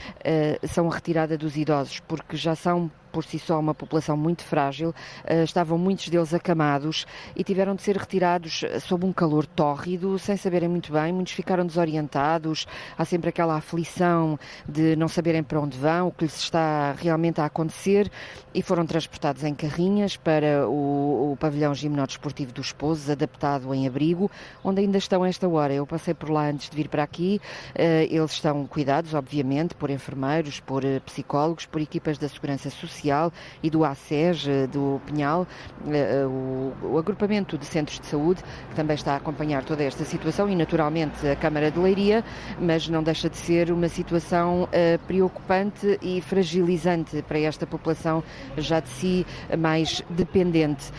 são 0.68 0.90
a 0.90 0.96
retirada 0.96 1.38
dos 1.38 1.56
idosos, 1.56 2.00
porque 2.00 2.36
já 2.36 2.56
são 2.56 2.90
por 3.14 3.24
si 3.24 3.38
só 3.38 3.60
uma 3.60 3.76
população 3.76 4.18
muito 4.18 4.44
frágil, 4.44 4.94
eh, 5.24 5.44
estavam 5.44 5.78
muitos 5.78 6.10
deles 6.10 6.34
acamados 6.34 7.06
e 7.36 7.44
tiveram 7.44 7.76
de 7.76 7.84
ser 7.84 7.96
retirados 7.96 8.64
eh, 8.64 8.80
sob 8.80 9.06
um 9.06 9.14
calor 9.14 9.46
tórrido, 9.46 10.18
sem 10.18 10.36
saberem 10.36 10.68
muito 10.68 10.92
bem, 10.92 11.14
muitos 11.14 11.34
ficaram 11.34 11.64
desorientados, 11.64 12.66
há 12.98 13.06
sempre 13.06 13.30
aquela 13.30 13.56
aflição 13.56 14.40
de 14.68 14.96
não 14.96 15.08
saberem 15.08 15.44
para 15.44 15.62
onde 15.62 15.78
vão, 15.78 16.08
o 16.08 16.12
que 16.12 16.26
lhes 16.26 16.38
está 16.40 16.94
realmente 16.94 17.40
a 17.40 17.46
acontecer 17.46 18.12
e 18.52 18.64
foram 18.64 18.84
transportados 18.86 19.44
em 19.44 19.54
carrinhas 19.54 20.18
para 20.18 20.68
o, 20.68 21.34
o 21.34 21.38
pavilhão 21.40 21.74
gimnodesportivo 21.76 22.52
dos 22.52 22.74
Esposos, 22.74 23.12
adaptado 23.12 23.72
em 23.76 23.86
abrigo, 23.86 24.32
onde 24.64 24.82
ainda 24.82 24.98
estão 24.98 25.22
a 25.22 25.30
esta 25.30 25.48
hora. 25.48 25.72
Eu 25.72 25.86
passei 25.86 26.16
por 26.16 26.32
lá 26.32 26.50
antes 26.50 26.68
de 26.68 26.76
vir 26.76 26.88
para 26.88 27.04
aqui, 27.04 27.40
eh, 27.76 28.08
eles 28.10 28.32
estão 28.32 28.66
cuidados, 28.66 29.14
obviamente, 29.14 29.76
por 29.76 29.92
enfermeiros, 29.92 30.60
por 30.60 30.82
psicólogos, 31.06 31.68
por 31.68 31.80
equipas 31.80 32.18
da 32.18 32.28
Segurança 32.28 32.72
Social 32.72 33.03
Social 33.04 33.34
e 33.62 33.70
do 33.70 33.84
ACES, 33.84 34.48
eh, 34.48 34.68
do 34.68 35.02
Pinhal, 35.06 35.46
eh, 35.88 36.22
eh, 36.22 36.26
o, 36.26 36.94
o 36.94 36.98
agrupamento 36.98 37.58
de 37.58 37.66
centros 37.66 38.00
de 38.00 38.08
saúde, 38.08 38.42
que 38.70 38.76
também 38.76 38.96
está 38.96 39.14
a 39.14 39.18
acompanhar 39.18 39.64
toda 39.64 39.84
esta 39.84 40.06
situação 40.06 40.50
e, 40.50 40.56
naturalmente, 40.56 41.28
a 41.28 41.36
Câmara 41.36 41.70
de 41.70 41.80
Leiria, 41.80 42.24
mas 42.60 42.88
não 42.88 43.04
deixa 43.04 43.30
de 43.30 43.38
ser 43.38 43.72
uma 43.72 43.90
situação 43.90 44.68
preocupante 45.08 46.00
e 46.02 46.22
fragilizante 46.22 47.22
para 47.24 47.40
esta 47.40 47.66
população 47.66 48.24
já 48.58 48.80
de 48.80 48.90
si 48.90 49.26
mais 49.58 50.02
dependente. 50.10 50.92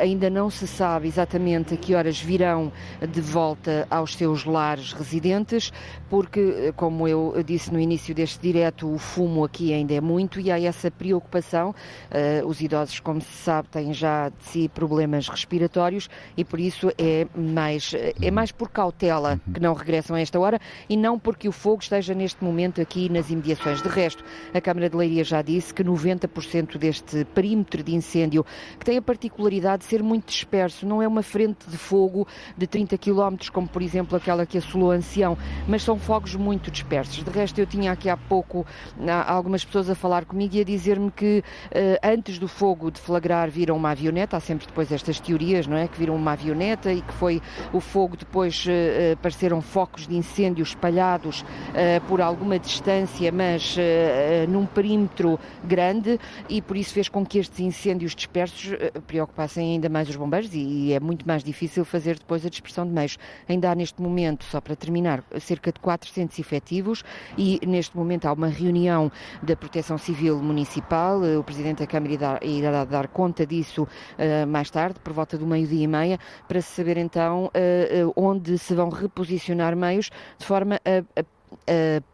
ainda 0.00 0.30
não 0.30 0.48
se 0.50 0.66
sabe 0.66 1.08
exatamente 1.08 1.74
a 1.74 1.76
que 1.76 1.94
horas 1.94 2.20
virão 2.20 2.72
de 3.06 3.20
volta 3.20 3.86
aos 3.90 4.14
seus 4.14 4.44
lares 4.44 4.92
residentes, 4.92 5.72
porque, 6.08 6.72
como 6.76 7.06
eu 7.06 7.34
disse 7.44 7.72
no 7.72 7.80
início 7.80 8.14
deste 8.14 8.40
direto, 8.40 8.92
o 8.92 8.98
fumo 8.98 9.44
aqui 9.44 9.72
ainda 9.72 9.94
é 9.94 10.00
muito 10.00 10.40
e 10.40 10.50
há 10.50 10.60
essa 10.60 10.90
preocupação 10.90 11.41
Uh, 11.50 12.46
os 12.46 12.60
idosos, 12.60 13.00
como 13.00 13.20
se 13.20 13.32
sabe, 13.32 13.68
têm 13.68 13.92
já 13.92 14.28
de 14.28 14.44
si 14.44 14.68
problemas 14.68 15.28
respiratórios 15.28 16.08
e 16.36 16.44
por 16.44 16.60
isso 16.60 16.90
é 16.98 17.26
mais, 17.34 17.92
é 18.20 18.30
mais 18.30 18.52
por 18.52 18.70
cautela 18.70 19.40
que 19.52 19.60
não 19.60 19.74
regressam 19.74 20.16
a 20.16 20.20
esta 20.20 20.38
hora 20.38 20.60
e 20.88 20.96
não 20.96 21.18
porque 21.18 21.48
o 21.48 21.52
fogo 21.52 21.82
esteja 21.82 22.14
neste 22.14 22.42
momento 22.42 22.80
aqui 22.80 23.08
nas 23.08 23.30
imediações. 23.30 23.82
De 23.82 23.88
resto, 23.88 24.24
a 24.52 24.60
Câmara 24.60 24.88
de 24.88 24.96
Leiria 24.96 25.24
já 25.24 25.42
disse 25.42 25.72
que 25.72 25.82
90% 25.82 26.78
deste 26.78 27.24
perímetro 27.26 27.82
de 27.82 27.94
incêndio, 27.94 28.44
que 28.78 28.84
tem 28.84 28.98
a 28.98 29.02
particularidade 29.02 29.82
de 29.82 29.88
ser 29.88 30.02
muito 30.02 30.26
disperso, 30.26 30.86
não 30.86 31.02
é 31.02 31.08
uma 31.08 31.22
frente 31.22 31.68
de 31.68 31.76
fogo 31.76 32.26
de 32.56 32.66
30 32.66 32.98
km, 32.98 33.36
como 33.52 33.68
por 33.68 33.82
exemplo 33.82 34.16
aquela 34.16 34.44
que 34.44 34.58
assolou 34.58 34.90
Ancião, 34.90 35.36
mas 35.66 35.82
são 35.82 35.98
fogos 35.98 36.34
muito 36.34 36.70
dispersos. 36.70 37.22
De 37.22 37.30
resto, 37.30 37.58
eu 37.58 37.66
tinha 37.66 37.92
aqui 37.92 38.08
há 38.08 38.16
pouco 38.16 38.66
algumas 39.26 39.64
pessoas 39.64 39.88
a 39.88 39.94
falar 39.94 40.24
comigo 40.24 40.56
e 40.56 40.60
a 40.60 40.64
dizer-me 40.64 41.10
que 41.10 41.31
que 41.32 41.44
antes 42.02 42.38
do 42.38 42.48
fogo 42.48 42.90
deflagrar 42.90 43.50
viram 43.50 43.76
uma 43.76 43.90
avioneta, 43.90 44.36
há 44.36 44.40
sempre 44.40 44.66
depois 44.66 44.90
estas 44.92 45.18
teorias, 45.20 45.66
não 45.66 45.76
é? 45.76 45.88
Que 45.88 45.98
viram 45.98 46.14
uma 46.14 46.32
avioneta 46.32 46.92
e 46.92 47.00
que 47.00 47.12
foi 47.12 47.40
o 47.72 47.80
fogo, 47.80 48.16
depois 48.16 48.66
apareceram 49.12 49.60
focos 49.62 50.06
de 50.06 50.16
incêndio 50.16 50.62
espalhados 50.62 51.44
por 52.08 52.20
alguma 52.20 52.58
distância, 52.58 53.30
mas 53.32 53.76
num 54.48 54.66
perímetro 54.66 55.38
grande 55.64 56.18
e 56.48 56.60
por 56.60 56.76
isso 56.76 56.92
fez 56.92 57.08
com 57.08 57.24
que 57.24 57.38
estes 57.38 57.60
incêndios 57.60 58.14
dispersos 58.14 58.76
preocupassem 59.06 59.72
ainda 59.72 59.88
mais 59.88 60.08
os 60.08 60.16
bombeiros 60.16 60.50
e 60.52 60.92
é 60.92 61.00
muito 61.00 61.26
mais 61.26 61.42
difícil 61.42 61.84
fazer 61.84 62.18
depois 62.18 62.44
a 62.44 62.50
dispersão 62.50 62.86
de 62.86 62.92
meios. 62.92 63.18
Ainda 63.48 63.70
há 63.70 63.74
neste 63.74 64.00
momento, 64.02 64.44
só 64.44 64.60
para 64.60 64.76
terminar, 64.76 65.22
cerca 65.40 65.72
de 65.72 65.80
400 65.80 66.38
efetivos 66.38 67.02
e 67.38 67.60
neste 67.66 67.96
momento 67.96 68.26
há 68.26 68.32
uma 68.32 68.48
reunião 68.48 69.10
da 69.42 69.56
Proteção 69.56 69.96
Civil 69.96 70.42
Municipal. 70.42 71.21
O 71.38 71.42
Presidente 71.42 71.78
da 71.78 71.86
Câmara 71.86 72.40
irá 72.42 72.84
dar 72.84 73.08
conta 73.08 73.46
disso 73.46 73.82
uh, 73.82 74.46
mais 74.46 74.70
tarde, 74.70 74.98
por 75.00 75.12
volta 75.12 75.38
do 75.38 75.46
meio-dia 75.46 75.84
e 75.84 75.86
meia, 75.86 76.18
para 76.48 76.60
se 76.60 76.74
saber 76.74 76.96
então 76.96 77.46
uh, 77.46 78.12
onde 78.16 78.58
se 78.58 78.74
vão 78.74 78.88
reposicionar 78.88 79.76
meios 79.76 80.10
de 80.38 80.46
forma 80.46 80.80
a, 80.84 81.22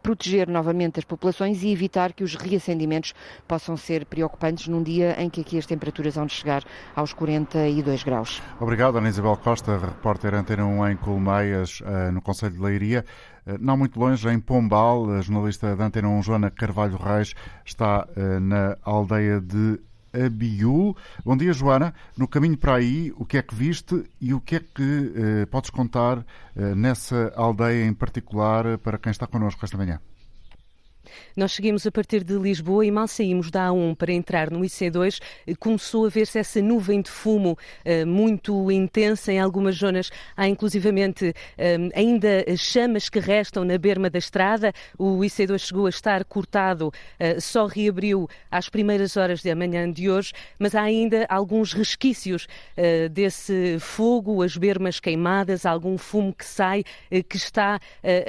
proteger 0.02 0.48
novamente 0.48 0.98
as 0.98 1.04
populações 1.04 1.62
e 1.62 1.70
evitar 1.70 2.12
que 2.12 2.24
os 2.24 2.34
reacendimentos 2.34 3.14
possam 3.46 3.76
ser 3.76 4.04
preocupantes 4.04 4.68
num 4.68 4.82
dia 4.82 5.20
em 5.20 5.28
que 5.30 5.40
aqui 5.40 5.58
as 5.58 5.66
temperaturas 5.66 6.14
vão 6.14 6.28
chegar 6.28 6.64
aos 6.94 7.12
42 7.12 8.02
graus. 8.02 8.42
Obrigado, 8.60 8.98
Ana 8.98 9.08
Isabel 9.08 9.36
Costa, 9.36 9.78
repórter 9.78 10.34
Antena 10.34 10.66
1 10.66 10.88
em 10.88 10.96
Colmeias, 10.96 11.82
eh, 11.84 12.10
no 12.10 12.20
Conselho 12.20 12.52
de 12.52 12.60
Leiria. 12.60 13.04
Eh, 13.48 13.56
não 13.58 13.78
muito 13.78 13.98
longe, 13.98 14.28
em 14.28 14.38
Pombal, 14.38 15.10
a 15.10 15.22
jornalista 15.22 15.74
da 15.74 15.86
Antena 15.86 16.08
1, 16.08 16.22
Joana 16.22 16.50
Carvalho 16.50 16.98
Reis, 16.98 17.34
está 17.64 18.06
eh, 18.14 18.38
na 18.38 18.76
aldeia 18.82 19.40
de 19.40 19.80
Abiú. 20.12 20.94
Bom 21.24 21.36
dia, 21.36 21.52
Joana. 21.54 21.94
No 22.16 22.28
caminho 22.28 22.58
para 22.58 22.74
aí, 22.74 23.10
o 23.16 23.24
que 23.24 23.38
é 23.38 23.42
que 23.42 23.54
viste 23.54 24.04
e 24.20 24.34
o 24.34 24.40
que 24.40 24.56
é 24.56 24.60
que 24.60 25.12
eh, 25.16 25.46
podes 25.46 25.70
contar 25.70 26.24
eh, 26.54 26.74
nessa 26.74 27.32
aldeia 27.36 27.86
em 27.86 27.94
particular 27.94 28.76
para 28.78 28.98
quem 28.98 29.10
está 29.10 29.26
connosco 29.26 29.64
esta 29.64 29.78
manhã? 29.78 29.98
Nós 31.36 31.52
seguimos 31.52 31.86
a 31.86 31.92
partir 31.92 32.24
de 32.24 32.34
Lisboa 32.34 32.84
e 32.84 32.90
mal 32.90 33.08
saímos 33.08 33.50
da 33.50 33.68
A1 33.68 33.96
para 33.96 34.12
entrar 34.12 34.50
no 34.50 34.60
IC2, 34.60 35.20
eh, 35.46 35.54
começou 35.54 36.06
a 36.06 36.08
ver-se 36.08 36.38
essa 36.38 36.60
nuvem 36.60 37.00
de 37.00 37.10
fumo 37.10 37.56
uh, 37.84 38.06
muito 38.06 38.70
intensa 38.70 39.32
em 39.32 39.38
algumas 39.38 39.76
zonas. 39.76 40.10
Há 40.36 40.48
inclusivamente 40.48 41.28
uh, 41.28 41.90
ainda 41.94 42.44
chamas 42.56 43.08
que 43.08 43.18
restam 43.18 43.64
na 43.64 43.78
berma 43.78 44.10
da 44.10 44.18
estrada. 44.18 44.72
O 44.98 45.18
IC2 45.18 45.58
chegou 45.58 45.86
a 45.86 45.90
estar 45.90 46.24
cortado, 46.24 46.88
uh, 46.88 47.40
só 47.40 47.66
reabriu 47.66 48.28
às 48.50 48.68
primeiras 48.68 49.16
horas 49.16 49.42
da 49.42 49.54
manhã 49.54 49.90
de 49.90 50.10
hoje, 50.10 50.32
mas 50.58 50.74
há 50.74 50.82
ainda 50.82 51.26
alguns 51.28 51.72
resquícios 51.72 52.46
desse 53.10 53.78
fogo, 53.80 54.42
as 54.42 54.56
bermas 54.56 55.00
queimadas, 55.00 55.66
algum 55.66 55.98
fumo 55.98 56.32
que 56.32 56.44
sai, 56.44 56.84
que 57.28 57.36
está 57.36 57.80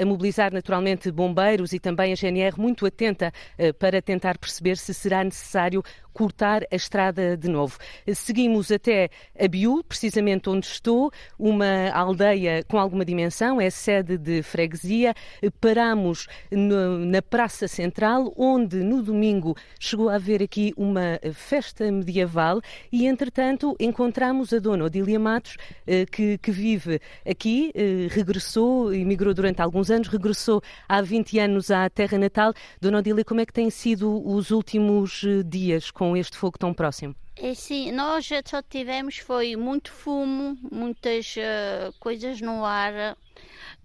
a 0.01 0.05
mobilizar 0.05 0.53
naturalmente 0.53 1.11
bombeiros 1.11 1.73
e 1.73 1.79
também 1.79 2.13
a 2.13 2.15
GNR 2.15 2.59
muito 2.69 2.85
atenta 2.85 3.33
eh, 3.57 3.73
para 3.73 4.01
tentar 4.01 4.37
perceber 4.37 4.77
se 4.77 4.93
será 4.93 5.23
necessário 5.23 5.83
cortar 6.13 6.63
a 6.71 6.75
estrada 6.75 7.37
de 7.37 7.49
novo. 7.49 7.77
Seguimos 8.13 8.71
até 8.71 9.09
Abiú, 9.39 9.83
precisamente 9.83 10.49
onde 10.49 10.65
estou, 10.65 11.11
uma 11.37 11.89
aldeia 11.93 12.63
com 12.67 12.77
alguma 12.77 13.05
dimensão, 13.05 13.59
é 13.59 13.69
sede 13.69 14.17
de 14.17 14.41
freguesia. 14.43 15.13
Paramos 15.59 16.27
na 16.51 17.21
Praça 17.21 17.67
Central, 17.67 18.33
onde 18.35 18.77
no 18.77 19.01
domingo 19.01 19.55
chegou 19.79 20.09
a 20.09 20.15
haver 20.15 20.41
aqui 20.43 20.73
uma 20.77 21.19
festa 21.33 21.91
medieval 21.91 22.61
e, 22.91 23.05
entretanto, 23.05 23.75
encontramos 23.79 24.53
a 24.53 24.59
dona 24.59 24.85
Odília 24.85 25.19
Matos, 25.19 25.57
eh, 25.85 26.05
que, 26.05 26.37
que 26.37 26.51
vive 26.51 26.99
aqui, 27.25 27.71
eh, 27.75 28.07
regressou, 28.09 28.93
emigrou 28.93 29.33
durante 29.33 29.61
alguns 29.61 29.89
anos, 29.89 30.07
regressou 30.07 30.61
há 30.87 31.01
20 31.01 31.39
anos 31.39 31.71
à 31.71 31.89
terra 31.89 32.17
natal. 32.17 32.53
Dona 32.81 32.99
Odília, 32.99 33.23
como 33.23 33.41
é 33.41 33.45
que 33.45 33.53
têm 33.53 33.69
sido 33.69 34.25
os 34.27 34.51
últimos 34.51 35.23
eh, 35.23 35.43
dias 35.43 35.91
com 35.99 36.15
este 36.15 36.37
fogo 36.37 36.57
tão 36.57 36.73
próximo? 36.73 37.13
É 37.35 37.53
sim, 37.53 37.91
nós 37.91 38.29
só 38.45 38.61
tivemos 38.61 39.17
foi 39.17 39.57
muito 39.57 39.91
fumo, 39.91 40.57
muitas 40.71 41.35
uh, 41.35 41.91
coisas 41.99 42.39
no 42.39 42.63
ar, 42.63 43.17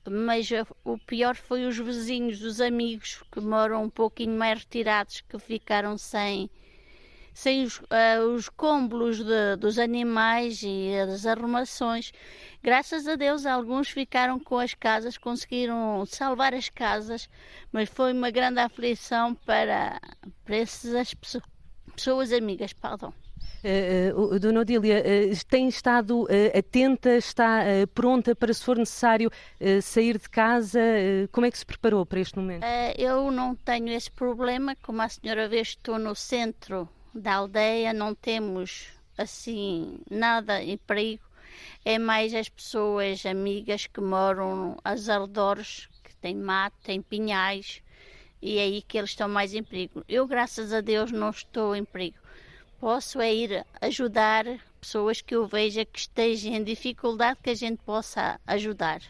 mas 0.08 0.48
uh, 0.52 0.64
o 0.84 0.96
pior 0.96 1.34
foi 1.34 1.66
os 1.66 1.76
vizinhos, 1.76 2.40
os 2.42 2.60
amigos 2.60 3.20
que 3.32 3.40
moram 3.40 3.82
um 3.82 3.90
pouquinho 3.90 4.38
mais 4.38 4.60
retirados, 4.60 5.22
que 5.22 5.36
ficaram 5.40 5.98
sem, 5.98 6.48
sem 7.32 7.64
os, 7.64 7.78
uh, 7.80 8.32
os 8.32 8.48
cômbulos 8.48 9.18
dos 9.58 9.76
animais 9.76 10.62
e 10.62 10.94
as 10.96 11.26
arrumações. 11.26 12.12
Graças 12.62 13.08
a 13.08 13.16
Deus, 13.16 13.44
alguns 13.44 13.90
ficaram 13.90 14.38
com 14.38 14.60
as 14.60 14.72
casas, 14.72 15.18
conseguiram 15.18 16.06
salvar 16.06 16.54
as 16.54 16.68
casas, 16.68 17.28
mas 17.72 17.88
foi 17.88 18.12
uma 18.12 18.30
grande 18.30 18.60
aflição 18.60 19.34
para, 19.34 20.00
para 20.44 20.56
essas 20.56 21.12
pessoas 21.12 21.53
pessoas 21.94 22.32
amigas, 22.32 22.72
perdão. 22.72 23.12
Uh, 23.64 24.34
uh, 24.34 24.38
Dona 24.38 24.60
Odília, 24.60 25.02
uh, 25.02 25.44
tem 25.46 25.68
estado 25.68 26.28
atenta, 26.56 27.16
está 27.16 27.60
pronta 27.94 28.36
para, 28.36 28.52
se 28.52 28.62
for 28.62 28.76
necessário, 28.76 29.30
sair 29.82 30.18
de 30.18 30.28
casa? 30.28 30.80
como 31.32 31.46
é 31.46 31.50
que 31.50 31.58
se 31.58 31.64
preparou 31.64 32.04
para 32.04 32.20
este 32.20 32.38
momento? 32.38 32.64
eu 32.98 33.30
não 33.30 33.54
tenho 33.54 33.88
esse 33.88 34.10
problema. 34.10 34.76
Como 34.82 35.00
a 35.00 35.08
senhora 35.08 35.48
vê, 35.48 35.60
estou 35.60 35.98
no 35.98 36.14
centro 36.14 36.88
da 37.14 37.36
aldeia, 37.36 37.92
não 37.92 38.14
temos 38.14 38.88
assim 39.16 39.98
nada 40.10 40.62
em 40.62 40.76
perigo. 40.76 41.22
É 41.84 41.98
mais 41.98 42.34
as 42.34 42.48
pessoas 42.48 43.24
amigas 43.24 43.86
que 43.86 44.00
moram 44.00 44.76
aos 44.84 45.08
arredores, 45.08 45.88
que 46.02 46.14
têm 46.16 46.34
mato, 46.34 46.76
têm 46.82 47.00
pinhais, 47.00 47.82
e 48.44 48.58
é 48.58 48.62
aí 48.62 48.82
que 48.82 48.98
eles 48.98 49.10
estão 49.10 49.26
mais 49.26 49.54
em 49.54 49.62
perigo. 49.62 50.04
Eu, 50.06 50.26
graças 50.26 50.70
a 50.70 50.82
Deus, 50.82 51.10
não 51.10 51.30
estou 51.30 51.74
em 51.74 51.82
perigo. 51.82 52.18
Posso 52.78 53.18
é 53.18 53.34
ir 53.34 53.66
ajudar 53.80 54.44
pessoas 54.78 55.22
que 55.22 55.34
eu 55.34 55.46
veja 55.46 55.82
que 55.82 56.00
estejam 56.00 56.52
em 56.52 56.62
dificuldade 56.62 57.40
que 57.42 57.48
a 57.48 57.54
gente 57.54 57.78
possa 57.78 58.38
ajudar. 58.46 59.00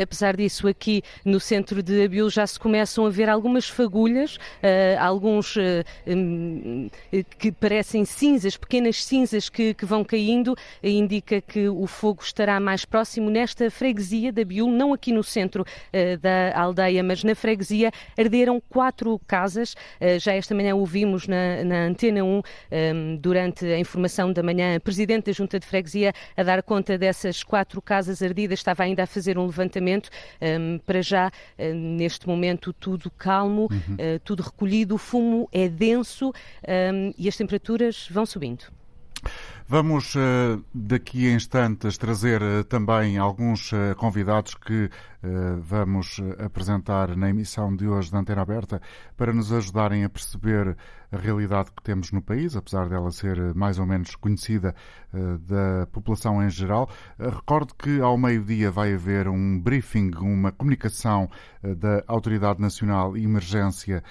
Apesar 0.00 0.36
disso, 0.36 0.66
aqui 0.66 1.02
no 1.24 1.38
centro 1.38 1.82
de 1.82 2.04
Abil 2.04 2.28
já 2.28 2.46
se 2.46 2.58
começam 2.58 3.06
a 3.06 3.10
ver 3.10 3.28
algumas 3.28 3.68
fagulhas, 3.68 4.36
uh, 4.36 4.98
alguns 4.98 5.54
uh, 5.54 5.60
um, 6.06 6.90
que 7.38 7.52
parecem 7.52 8.04
cinzas, 8.04 8.56
pequenas 8.56 9.04
cinzas 9.04 9.48
que, 9.48 9.74
que 9.74 9.86
vão 9.86 10.02
caindo, 10.02 10.56
indica 10.82 11.40
que 11.40 11.68
o 11.68 11.86
fogo 11.86 12.22
estará 12.22 12.58
mais 12.58 12.84
próximo 12.84 13.30
nesta 13.30 13.70
freguesia 13.70 14.32
de 14.32 14.42
Abil, 14.42 14.66
não 14.66 14.92
aqui 14.92 15.12
no 15.12 15.22
centro 15.22 15.62
uh, 15.62 16.18
da 16.18 16.58
aldeia, 16.58 17.02
mas 17.02 17.22
na 17.22 17.36
freguesia, 17.36 17.92
arderam 18.18 18.60
quatro 18.68 19.18
casas. 19.26 19.76
já 20.20 20.32
esta 20.32 20.54
manhã 20.54 20.74
ouvimos 20.74 21.28
na, 21.28 21.62
na 21.64 21.84
Antena 21.84 22.24
1, 22.24 22.42
um, 22.72 23.16
durante 23.16 23.64
a 23.64 23.78
informação 23.78 24.32
da 24.32 24.42
manhã, 24.42 24.76
a 24.76 24.80
Presidente 24.80 25.26
da 25.26 25.32
Junta 25.32 25.60
de 25.60 25.66
Freguesia 25.66 26.12
a 26.36 26.42
dar 26.42 26.62
conta 26.62 26.98
dessas 26.98 27.42
quatro 27.42 27.80
casas 27.80 28.22
ardidas, 28.22 28.58
estava 28.58 28.82
ainda 28.82 29.04
a 29.04 29.06
fazer 29.06 29.38
um 29.38 29.46
levantamento 29.46 29.67
levantamento. 29.68 30.10
Um, 30.40 30.78
para 30.78 31.02
já, 31.02 31.28
uh, 31.28 31.74
neste 31.74 32.26
momento, 32.26 32.72
tudo 32.72 33.10
calmo, 33.10 33.68
uhum. 33.70 33.94
uh, 33.94 34.18
tudo 34.24 34.42
recolhido, 34.42 34.94
o 34.94 34.98
fumo 34.98 35.48
é 35.52 35.68
denso 35.68 36.30
um, 36.30 37.12
e 37.16 37.28
as 37.28 37.36
temperaturas 37.36 38.08
vão 38.10 38.26
subindo. 38.26 38.64
Vamos 39.70 40.16
eh, 40.16 40.58
daqui 40.72 41.28
a 41.28 41.34
instantes 41.34 41.98
trazer 41.98 42.40
também 42.70 43.18
alguns 43.18 43.70
convidados 43.98 44.54
que 44.54 44.88
vamos 45.60 46.20
apresentar 46.38 47.16
na 47.16 47.28
emissão 47.28 47.74
de 47.74 47.88
hoje 47.88 48.10
da 48.10 48.18
Antena 48.18 48.42
Aberta 48.42 48.80
para 49.16 49.32
nos 49.32 49.52
ajudarem 49.52 50.04
a 50.04 50.08
perceber 50.08 50.76
a 51.10 51.16
realidade 51.16 51.72
que 51.72 51.82
temos 51.82 52.12
no 52.12 52.20
país, 52.20 52.54
apesar 52.54 52.88
dela 52.88 53.10
ser 53.10 53.38
eh, 53.38 53.54
mais 53.54 53.78
ou 53.78 53.86
menos 53.86 54.14
conhecida 54.14 54.74
da 55.48 55.86
população 55.90 56.44
em 56.44 56.50
geral. 56.50 56.86
Recordo 57.18 57.74
que 57.74 57.98
ao 57.98 58.18
meio-dia 58.18 58.70
vai 58.70 58.92
haver 58.92 59.26
um 59.26 59.58
briefing, 59.58 60.10
uma 60.20 60.52
comunicação 60.52 61.30
da 61.62 62.04
Autoridade 62.06 62.60
Nacional 62.60 63.16
Emergência 63.16 64.04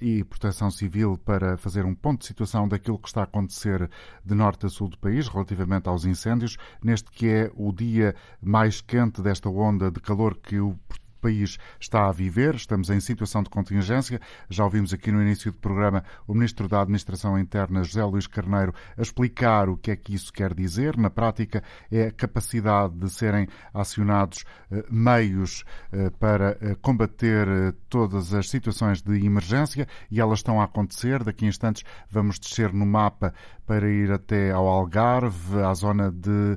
e 0.00 0.22
Proteção 0.22 0.70
Civil 0.70 1.18
para 1.18 1.56
fazer 1.56 1.84
um 1.84 1.96
ponto 1.96 2.20
de 2.20 2.26
situação 2.26 2.68
daquilo 2.68 2.96
que 2.96 3.08
está 3.08 3.22
a 3.22 3.24
acontecer 3.24 3.90
de 4.24 4.34
norte 4.36 4.66
a 4.66 4.68
sul 4.68 4.88
do 4.88 4.95
país 4.96 5.28
relativamente 5.28 5.88
aos 5.88 6.04
incêndios, 6.04 6.56
neste 6.82 7.10
que 7.10 7.28
é 7.28 7.50
o 7.54 7.72
dia 7.72 8.14
mais 8.40 8.80
quente 8.80 9.22
desta 9.22 9.48
onda 9.48 9.90
de 9.90 10.00
calor 10.00 10.36
que 10.36 10.58
o 10.60 10.78
país 11.26 11.58
está 11.80 12.06
a 12.06 12.12
viver. 12.12 12.54
Estamos 12.54 12.88
em 12.88 13.00
situação 13.00 13.42
de 13.42 13.50
contingência. 13.50 14.20
Já 14.48 14.62
ouvimos 14.62 14.92
aqui 14.92 15.10
no 15.10 15.20
início 15.20 15.50
do 15.50 15.58
programa 15.58 16.04
o 16.26 16.34
Ministro 16.34 16.68
da 16.68 16.80
Administração 16.80 17.36
Interna, 17.36 17.82
José 17.82 18.04
Luís 18.04 18.28
Carneiro, 18.28 18.72
a 18.96 19.02
explicar 19.02 19.68
o 19.68 19.76
que 19.76 19.90
é 19.90 19.96
que 19.96 20.14
isso 20.14 20.32
quer 20.32 20.54
dizer. 20.54 20.96
Na 20.96 21.10
prática, 21.10 21.64
é 21.90 22.06
a 22.06 22.12
capacidade 22.12 22.94
de 22.94 23.10
serem 23.10 23.48
acionados 23.74 24.44
eh, 24.70 24.84
meios 24.88 25.64
eh, 25.92 26.10
para 26.10 26.56
eh, 26.60 26.76
combater 26.80 27.74
todas 27.88 28.32
as 28.32 28.48
situações 28.48 29.02
de 29.02 29.24
emergência 29.26 29.88
e 30.10 30.20
elas 30.20 30.38
estão 30.38 30.60
a 30.60 30.64
acontecer. 30.64 31.24
Daqui 31.24 31.44
a 31.44 31.48
instantes 31.48 31.82
vamos 32.08 32.38
descer 32.38 32.72
no 32.72 32.86
mapa 32.86 33.34
para 33.66 33.90
ir 33.90 34.12
até 34.12 34.52
ao 34.52 34.68
Algarve, 34.68 35.60
à 35.60 35.74
zona 35.74 36.12
de 36.12 36.56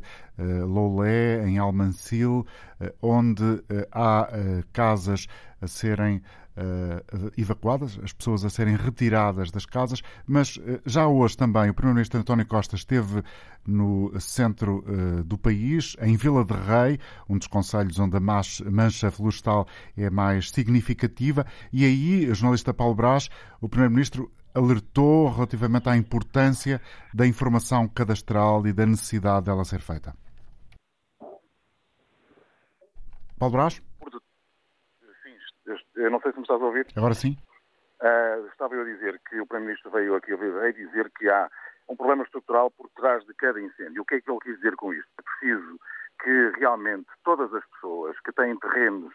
Loulé, 0.66 1.48
em 1.48 1.58
Almancil, 1.58 2.46
onde 3.02 3.64
há 3.92 4.30
casas 4.72 5.28
a 5.62 5.68
serem 5.68 6.22
uh, 6.60 7.32
evacuadas, 7.38 8.00
as 8.04 8.14
pessoas 8.14 8.44
a 8.44 8.50
serem 8.50 8.76
retiradas 8.76 9.52
das 9.52 9.66
casas, 9.66 10.02
mas 10.28 10.58
uh, 10.58 10.82
já 10.86 11.08
hoje 11.08 11.38
também 11.38 11.70
o 11.70 11.74
Primeiro-Ministro 11.74 12.20
António 12.20 12.46
Costa 12.46 12.76
esteve 12.76 13.24
no 13.66 14.12
centro 14.20 14.84
uh, 14.88 15.24
do 15.24 15.38
país, 15.38 15.96
em 16.02 16.16
Vila 16.16 16.44
de 16.44 16.54
Rei, 16.54 17.00
um 17.28 17.38
dos 17.38 17.48
conselhos 17.48 18.00
onde 18.00 18.18
a 18.18 18.20
mancha 18.20 19.12
florestal 19.12 19.68
é 19.98 20.10
mais 20.10 20.50
significativa, 20.52 21.46
e 21.72 21.86
aí, 21.86 22.30
o 22.30 22.36
jornalista 22.36 22.74
Paulo 22.74 22.96
Brás, 22.96 23.30
o 23.62 23.70
Primeiro-Ministro 23.70 24.32
alertou 24.54 25.30
relativamente 25.30 25.88
à 25.88 25.96
importância 25.96 26.82
da 27.14 27.26
informação 27.26 27.88
cadastral 27.88 28.66
e 28.66 28.74
da 28.74 28.86
necessidade 28.86 29.46
dela 29.46 29.64
ser 29.64 29.80
feita. 29.80 30.14
Paulo 33.40 33.54
Brás? 33.54 33.82
Eu 35.96 36.12
não 36.12 36.20
sei 36.22 36.32
se 36.32 36.38
me 36.38 36.44
estás 36.44 36.62
a 36.62 36.66
ouvir. 36.66 36.88
Agora 36.96 37.14
sim. 37.14 37.38
Uh, 38.02 38.48
estava 38.48 38.76
eu 38.76 38.82
a 38.82 38.86
dizer 38.86 39.20
que 39.30 39.40
o 39.40 39.46
Primeiro-Ministro 39.46 39.92
veio 39.92 40.16
aqui 40.16 40.34
a 40.34 40.72
dizer 40.72 41.12
que 41.18 41.30
há 41.30 41.50
um 41.88 41.96
problema 41.96 42.24
estrutural 42.24 42.72
por 42.72 42.90
trás 42.90 43.26
de 43.26 43.34
cada 43.34 43.60
incêndio. 43.60 44.02
O 44.02 44.06
que 44.06 44.16
é 44.16 44.22
que 44.22 44.30
ele 44.30 44.40
quis 44.40 44.56
dizer 44.56 44.76
com 44.76 44.94
isto? 44.94 45.10
É 45.18 45.22
preciso 45.22 45.80
que 46.22 46.60
realmente 46.60 47.08
todas 47.24 47.54
as 47.54 47.66
pessoas 47.66 48.20
que 48.22 48.32
têm 48.34 48.58
terrenos 48.60 49.14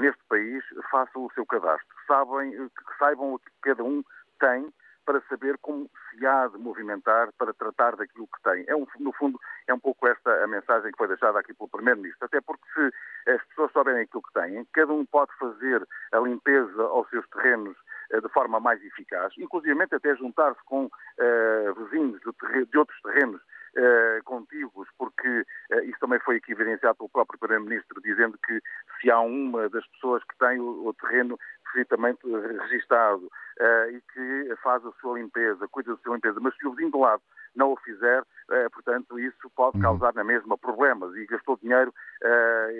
neste 0.00 0.22
país 0.28 0.64
façam 0.90 1.26
o 1.26 1.32
seu 1.32 1.44
cadastro, 1.46 1.86
sabem, 2.06 2.52
que 2.52 2.98
saibam 2.98 3.34
o 3.34 3.38
que 3.38 3.50
cada 3.62 3.84
um 3.84 4.02
tem 4.40 4.72
para 5.08 5.22
saber 5.22 5.56
como 5.62 5.88
se 6.10 6.26
há 6.26 6.48
de 6.48 6.58
movimentar 6.58 7.32
para 7.38 7.54
tratar 7.54 7.96
daquilo 7.96 8.26
que 8.26 8.42
tem. 8.42 8.62
É 8.68 8.76
um, 8.76 8.86
no 9.00 9.10
fundo, 9.14 9.40
é 9.66 9.72
um 9.72 9.78
pouco 9.78 10.06
esta 10.06 10.44
a 10.44 10.46
mensagem 10.46 10.92
que 10.92 10.98
foi 10.98 11.08
deixada 11.08 11.38
aqui 11.38 11.54
pelo 11.54 11.70
Primeiro-Ministro. 11.70 12.26
Até 12.26 12.42
porque 12.42 12.62
se 12.74 13.30
as 13.30 13.42
pessoas 13.46 13.72
souberem 13.72 14.02
aquilo 14.02 14.22
que 14.22 14.34
têm, 14.34 14.66
cada 14.74 14.92
um 14.92 15.06
pode 15.06 15.32
fazer 15.38 15.82
a 16.12 16.18
limpeza 16.18 16.82
aos 16.82 17.08
seus 17.08 17.26
terrenos 17.30 17.74
eh, 18.10 18.20
de 18.20 18.28
forma 18.30 18.58
mais 18.58 18.82
eficaz, 18.84 19.32
inclusive 19.38 19.82
até 19.82 20.14
juntar-se 20.16 20.62
com 20.64 20.86
uh, 20.86 21.84
vizinhos 21.84 22.18
de, 22.20 22.64
de, 22.64 22.78
outros 22.78 22.98
terrenos 23.02 23.40
uh, 23.40 24.24
contíguos, 24.24 24.88
porque 24.96 25.28
uh, 25.28 25.80
isso 25.84 25.98
também 26.00 26.18
foi 26.20 26.36
aqui 26.36 26.52
evidenciado 26.52 26.96
pelo 26.96 27.10
próprio 27.10 27.38
Primeiro-Ministro, 27.38 28.00
dizendo 28.00 28.38
que 28.46 28.62
se 28.98 29.10
há 29.10 29.20
uma 29.20 29.68
das 29.68 29.86
pessoas 29.88 30.22
que 30.24 30.38
tem 30.38 30.58
o, 30.58 30.86
o 30.86 30.94
terreno 30.94 31.38
perfeitamente 31.72 32.20
registado 32.60 33.24
uh, 33.26 33.90
e 33.90 34.00
que 34.12 34.56
faz 34.62 34.84
a 34.84 34.92
sua 35.00 35.18
limpeza, 35.18 35.68
cuida 35.68 35.94
da 35.94 36.02
sua 36.02 36.14
limpeza, 36.14 36.40
mas 36.40 36.56
se 36.56 36.66
o 36.66 36.70
vizinho 36.70 36.90
do 36.90 37.00
lado 37.00 37.22
não 37.54 37.72
o 37.72 37.76
fizer, 37.76 38.22
uh, 38.22 38.70
portanto, 38.72 39.18
isso 39.18 39.50
pode 39.54 39.76
uhum. 39.76 39.82
causar 39.82 40.14
na 40.14 40.24
mesma 40.24 40.56
problemas 40.56 41.14
e 41.16 41.26
gastou 41.26 41.56
dinheiro 41.56 41.92
uh, 42.22 42.70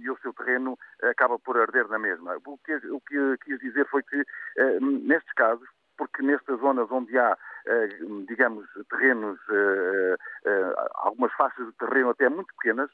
e 0.00 0.10
o 0.10 0.18
seu 0.18 0.32
terreno 0.32 0.78
acaba 1.02 1.38
por 1.38 1.56
arder 1.58 1.88
na 1.88 1.98
mesma. 1.98 2.36
O 2.46 2.58
que, 2.58 2.74
o 2.74 3.00
que 3.00 3.36
quis 3.44 3.58
dizer 3.60 3.86
foi 3.86 4.02
que, 4.02 4.24
nestes 4.80 5.32
casos, 5.34 5.68
porque 5.96 6.22
nestas 6.22 6.58
zonas 6.60 6.90
onde 6.90 7.16
há, 7.18 7.36
digamos, 8.26 8.66
terrenos, 8.88 9.38
algumas 10.94 11.32
faixas 11.34 11.66
de 11.66 11.72
terreno 11.72 12.10
até 12.10 12.28
muito 12.28 12.54
pequenas, 12.56 12.90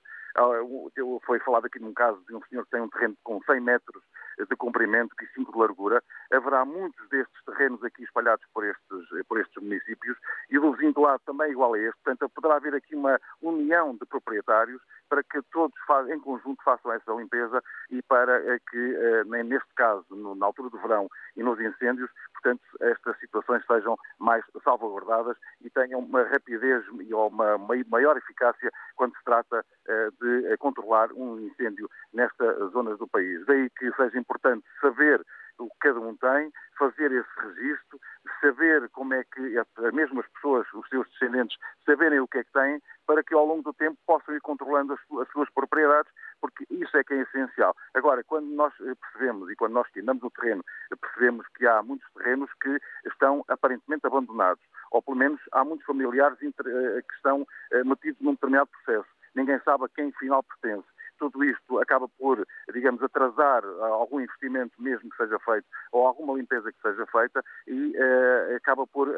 foi 1.25 1.39
falado 1.41 1.67
aqui 1.67 1.79
num 1.79 1.95
caso 1.95 2.23
de 2.29 2.35
um 2.35 2.43
senhor 2.45 2.65
que 2.65 2.71
tem 2.71 2.81
um 2.81 2.89
terreno 2.89 3.17
com 3.25 3.41
100 3.43 3.61
metros 3.61 4.03
de 4.39 4.57
comprimento 4.57 5.15
e 5.23 5.27
5 5.35 5.53
de 5.53 5.59
largura. 5.59 6.03
Haverá 6.31 6.65
muitos 6.65 7.09
destes 7.09 7.45
terrenos 7.47 7.83
aqui 7.83 8.05
espalhados 8.05 8.45
por 8.53 8.65
estes, 8.65 9.27
por 9.29 9.41
estes 9.41 9.63
municípios 9.63 10.17
e 10.51 10.59
do 10.59 10.73
vizinho 10.73 10.93
do 10.93 11.01
lado 11.01 11.23
também 11.25 11.51
igual 11.51 11.75
a 11.75 11.79
este. 11.79 11.97
Portanto, 12.05 12.31
poderá 12.35 12.57
haver 12.57 12.75
aqui 12.75 12.95
uma 12.95 13.19
união 13.41 13.95
de 13.95 14.05
proprietários 14.05 14.81
para 15.09 15.23
que 15.23 15.41
todos 15.53 15.75
em 16.11 16.21
conjunto 16.21 16.63
façam 16.63 16.93
essa 16.93 17.13
limpeza 17.13 17.63
e 17.91 18.03
para 18.03 18.39
eh, 18.55 18.59
que, 18.71 18.97
eh, 18.97 19.25
neste 19.45 19.73
caso, 19.75 20.05
na 20.37 20.47
altura 20.47 20.69
do 20.69 20.79
verão 20.79 21.09
e 21.37 21.43
nos 21.43 21.61
incêndios, 21.61 22.11
portanto, 22.35 22.63
estas 22.81 23.19
situações 23.21 23.65
sejam 23.67 23.97
mais 24.19 24.45
salvaguardadas 24.65 25.37
tenham 25.77 26.01
uma 26.01 26.23
rapidez 26.25 26.83
e 27.01 27.13
uma 27.13 27.59
maior 27.91 28.17
eficácia 28.17 28.73
quando 28.97 29.15
se 29.17 29.25
trata 29.25 29.63
eh, 29.87 30.09
de 30.19 30.57
controlar 30.57 31.13
um 31.13 31.39
incêndio 31.39 31.89
nestas 32.15 32.73
zonas 32.73 32.99
do 32.99 33.07
país. 33.07 33.45
Daí 33.45 33.69
que 33.71 33.93
seja 33.93 34.19
importante 34.19 34.65
saber 34.81 35.21
o 35.59 35.69
que 35.69 35.77
cada 35.81 36.01
um 36.01 36.17
tem, 36.17 36.53
fazer 36.79 37.13
esse 37.13 37.29
registro, 37.41 38.01
saber 38.41 38.89
como 38.91 39.15
é 39.15 39.25
que 39.25 39.59
as 39.59 39.93
mesmas 39.93 40.27
pessoas, 40.29 40.67
os 40.75 40.89
seus 40.89 41.09
descendentes, 41.11 41.57
saberem 41.85 42.21
o 42.21 42.29
que 42.29 42.39
é 42.39 42.45
que 42.45 42.53
têm, 42.53 42.81
para 43.07 43.23
que 43.23 43.35
ao 43.35 43.47
longo 43.47 43.63
do 43.63 43.73
tempo 43.73 43.97
possam 44.07 44.35
ir 44.35 44.41
controlando 44.41 44.93
as, 44.93 45.21
as 45.21 45.29
suas 45.31 45.49
propriedades, 45.51 46.13
porque 46.41 46.67
isso 46.71 46.97
é 46.97 47.05
que 47.05 47.15
é 47.15 47.23
essencial. 47.23 47.75
Agora, 47.95 48.23
quando 48.25 48.47
nós 48.47 48.73
eh, 48.81 48.95
percebemos 48.95 49.51
e 49.51 49.57
quando 49.57 49.73
nós 49.73 49.87
andamos 49.97 50.23
no 50.23 50.31
terreno, 50.31 50.65
percebemos 51.01 51.47
que 51.57 51.67
há 51.67 51.83
muitos 51.83 52.07
terrenos 52.15 52.51
que 52.61 52.79
estão 53.07 53.45
aparentemente 53.49 54.07
abandonados, 54.07 54.63
pelo 55.07 55.17
menos 55.17 55.41
há 55.53 55.65
muitos 55.65 55.87
familiares 55.87 56.37
eh, 56.43 57.03
que 57.03 57.15
estão 57.15 57.47
eh, 57.73 57.85
metidos 57.85 58.21
num 58.21 58.33
determinado 58.33 58.69
processo. 58.69 59.09
Ninguém 59.35 59.61
sabe 59.65 59.85
a 59.85 59.89
quem 59.89 60.13
final 60.13 60.43
pertence 60.43 60.87
tudo 61.19 61.43
isto 61.45 61.79
acaba 61.79 62.09
por, 62.09 62.47
digamos, 62.73 63.03
atrasar 63.03 63.65
ah, 63.65 63.87
algum 63.87 64.21
investimento 64.21 64.75
mesmo 64.79 65.11
que 65.11 65.17
seja 65.17 65.39
feito 65.41 65.67
ou 65.93 66.07
alguma 66.07 66.35
limpeza 66.35 66.71
que 66.73 66.81
seja 66.81 67.07
feita 67.07 67.43
e 67.67 67.97
uh, 67.97 68.57
acaba 68.57 68.87
por, 68.87 69.09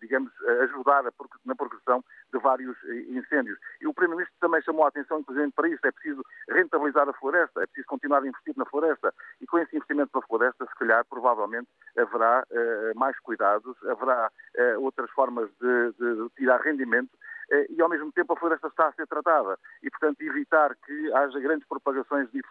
digamos, 0.00 0.32
ajudar 0.62 1.02
na 1.44 1.54
progressão 1.54 2.04
de 2.32 2.38
vários 2.38 2.76
incêndios. 3.08 3.58
E 3.80 3.86
o 3.86 3.94
Primeiro-Ministro 3.94 4.36
também 4.40 4.62
chamou 4.62 4.84
a 4.84 4.88
atenção, 4.88 5.20
inclusive, 5.20 5.50
para 5.52 5.68
isto. 5.68 5.84
É 5.84 5.92
preciso 5.92 6.22
rentabilizar 6.48 7.08
a 7.08 7.12
floresta, 7.12 7.62
é 7.62 7.66
preciso 7.66 7.86
continuar 7.86 8.22
a 8.22 8.26
investir 8.26 8.54
na 8.56 8.64
floresta. 8.66 9.12
Com 9.48 9.58
esse 9.58 9.76
investimento 9.76 10.10
na 10.14 10.26
floresta, 10.26 10.66
se 10.66 10.74
calhar, 10.78 11.04
provavelmente, 11.06 11.68
haverá 11.96 12.44
uh, 12.50 12.98
mais 12.98 13.18
cuidados, 13.20 13.76
haverá 13.84 14.30
outras 14.78 15.10
formas 15.10 15.48
de, 15.60 15.92
de 15.92 16.30
tirar 16.36 16.60
rendimento 16.60 17.10
eh, 17.50 17.66
e, 17.70 17.80
ao 17.80 17.88
mesmo 17.88 18.12
tempo, 18.12 18.32
a 18.32 18.36
floresta 18.36 18.68
está 18.68 18.88
a 18.88 18.92
ser 18.92 19.06
tratada. 19.06 19.58
E, 19.82 19.90
portanto, 19.90 20.20
evitar 20.20 20.74
que 20.84 21.12
haja 21.14 21.40
grandes 21.40 21.66
propagações 21.66 22.30
de 22.30 22.42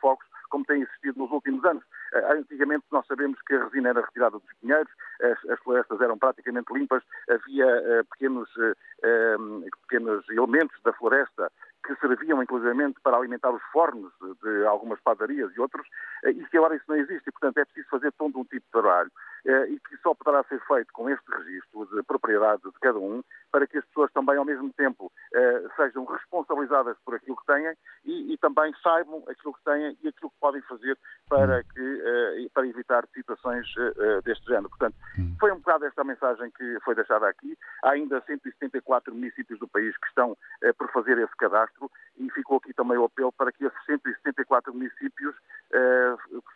focos, 0.00 0.26
como 0.48 0.64
tem 0.64 0.82
existido 0.82 1.18
nos 1.18 1.30
últimos 1.30 1.64
anos. 1.64 1.84
Antigamente, 2.30 2.84
nós 2.90 3.06
sabemos 3.06 3.40
que 3.42 3.54
a 3.54 3.64
resina 3.64 3.90
era 3.90 4.00
retirada 4.00 4.38
dos 4.38 4.52
pinheiros, 4.60 4.90
as, 5.20 5.50
as 5.50 5.60
florestas 5.60 6.00
eram 6.00 6.16
praticamente 6.18 6.72
limpas, 6.72 7.02
havia 7.28 7.66
uh, 7.66 8.04
pequenos, 8.12 8.48
uh, 8.56 9.70
pequenos 9.82 10.28
elementos 10.30 10.80
da 10.82 10.92
floresta 10.92 11.50
que 11.86 11.96
serviam 11.96 12.42
inclusivamente 12.42 13.00
para 13.02 13.16
alimentar 13.16 13.50
os 13.50 13.62
fornos 13.72 14.12
de 14.42 14.66
algumas 14.66 15.00
padarias 15.00 15.50
e 15.54 15.60
outros, 15.60 15.86
e 16.24 16.44
que 16.46 16.56
agora 16.56 16.76
isso 16.76 16.84
não 16.88 16.96
existe. 16.96 17.28
E, 17.28 17.32
portanto, 17.32 17.58
é 17.58 17.64
preciso 17.64 17.88
fazer 17.88 18.12
todo 18.12 18.38
um 18.38 18.44
tipo 18.44 18.64
de 18.66 18.72
trabalho 18.72 19.10
e 19.68 19.78
que 19.80 19.96
só 19.98 20.14
poderá 20.14 20.42
ser 20.44 20.60
feito 20.66 20.92
com 20.92 21.08
este 21.08 21.24
registro 21.30 21.86
de 21.86 22.02
propriedade 22.02 22.62
de 22.62 22.78
cada 22.80 22.98
um, 22.98 23.22
para 23.50 23.66
que 23.66 23.78
as 23.78 23.84
pessoas 23.86 24.12
também, 24.12 24.36
ao 24.36 24.44
mesmo 24.44 24.72
tempo, 24.74 25.10
eh, 25.32 25.62
sejam 25.76 26.04
responsabilizadas 26.04 26.96
por 27.04 27.14
aquilo 27.14 27.36
que 27.36 27.46
têm 27.46 27.74
e, 28.04 28.34
e, 28.34 28.38
também 28.38 28.72
saibam 28.82 29.22
aquilo 29.28 29.54
que 29.54 29.64
têm 29.64 29.96
e 30.02 30.08
aquilo 30.08 30.30
que 30.30 30.40
podem 30.40 30.60
fazer 30.62 30.98
para, 31.28 31.62
que, 31.64 32.02
eh, 32.04 32.48
para 32.52 32.66
evitar 32.66 33.06
situações 33.14 33.66
eh, 33.78 34.20
deste 34.22 34.44
género. 34.46 34.68
Portanto, 34.68 34.94
hum. 35.18 35.34
foi 35.40 35.52
um 35.52 35.56
bocado 35.56 35.86
esta 35.86 36.04
mensagem 36.04 36.50
que 36.50 36.78
foi 36.84 36.94
deixada 36.94 37.28
aqui. 37.28 37.56
Há 37.82 37.92
ainda 37.92 38.20
174 38.26 39.14
municípios 39.14 39.58
do 39.58 39.68
país 39.68 39.96
que 39.96 40.08
estão 40.08 40.36
por 40.78 40.90
fazer 40.92 41.18
esse 41.18 41.36
cadastro 41.36 41.90
e 42.18 42.30
ficou 42.30 42.58
aqui 42.58 42.72
também 42.74 42.98
o 42.98 43.04
apelo 43.04 43.32
para 43.32 43.52
que 43.52 43.64
esses 43.64 43.84
174 43.86 44.72
municípios 44.72 45.34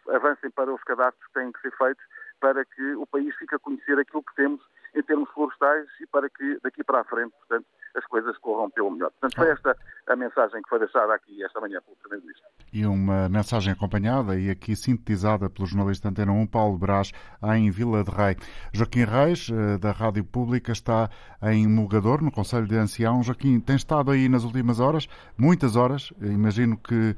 avancem 0.09 0.51
para 0.51 0.73
os 0.73 0.83
cadastros 0.85 1.27
que 1.27 1.33
têm 1.33 1.53
que 1.53 1.61
ser 1.61 1.77
feitos 1.77 2.05
para 2.41 2.65
que 2.65 2.95
o 2.95 3.07
país 3.07 3.35
fique 3.37 3.55
a 3.55 3.59
conhecer 3.59 3.99
aquilo 3.99 4.23
que 4.23 4.35
temos 4.35 4.61
em 4.95 5.03
termos 5.03 5.29
florestais 5.31 5.87
e 6.01 6.07
para 6.07 6.29
que 6.29 6.59
daqui 6.63 6.83
para 6.83 7.01
a 7.01 7.05
frente, 7.05 7.33
portanto, 7.33 7.67
as 7.95 8.05
coisas 8.07 8.37
corram 8.39 8.71
pelo 8.71 8.91
melhor. 8.91 9.11
Portanto, 9.11 9.37
foi 9.37 9.51
esta 9.51 9.77
a 10.07 10.17
mensagem 10.17 10.63
que 10.63 10.69
foi 10.69 10.79
deixada 10.79 11.15
aqui 11.15 11.43
esta 11.45 11.61
manhã 11.61 11.81
pelo 11.83 11.97
Primeiro-Ministro. 11.97 12.49
E 12.73 12.87
uma 12.87 13.29
mensagem 13.29 13.73
acompanhada 13.73 14.39
e 14.39 14.51
aqui 14.51 14.75
sintetizada 14.77 15.49
pelo 15.51 15.67
jornalista 15.67 16.09
Antena 16.09 16.33
1, 16.33 16.47
Paulo 16.47 16.79
Brás, 16.79 17.13
em 17.55 17.71
Vila 17.71 18.03
de 18.05 18.11
Rei. 18.11 18.37
Joaquim 18.73 19.05
Reis, 19.05 19.49
eh, 19.51 19.79
da 19.79 19.93
Rádio 19.93 20.25
Pública, 20.25 20.73
está 20.73 21.09
em 21.43 21.67
Mulgador, 21.69 22.23
no 22.23 22.31
Conselho 22.31 22.67
de 22.67 22.77
Ancião. 22.77 23.23
Joaquim, 23.23 23.61
tem 23.61 23.77
estado 23.77 24.11
aí 24.11 24.29
nas 24.29 24.45
últimas 24.45 24.81
horas, 24.81 25.09
muitas 25.37 25.77
horas, 25.77 26.13
imagino 26.21 26.77
que 26.77 27.17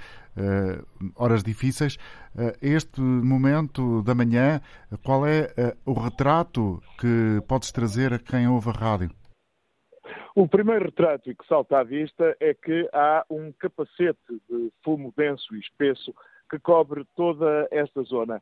horas 1.17 1.43
difíceis. 1.43 1.97
Este 2.61 3.01
momento 3.01 4.03
da 4.03 4.15
manhã, 4.15 4.61
qual 5.05 5.27
é 5.27 5.49
o 5.85 5.93
retrato 5.93 6.81
que 6.99 7.41
podes 7.47 7.71
trazer 7.73 8.13
a 8.13 8.19
quem 8.19 8.49
ouve 8.49 8.71
a 8.71 8.73
rádio? 8.73 9.11
O 10.35 10.49
primeiro 10.49 10.87
retrato 10.87 11.25
que 11.25 11.47
salta 11.47 11.79
à 11.79 11.85
vista 11.85 12.35
é 12.41 12.55
que 12.55 12.89
há 12.93 13.25
um 13.29 13.53
capacete 13.53 14.19
de 14.49 14.73
fumo 14.83 15.13
denso 15.17 15.55
e 15.55 15.61
espesso 15.61 16.15
que 16.51 16.59
cobre 16.59 17.05
toda 17.15 17.69
esta 17.71 18.03
zona, 18.03 18.41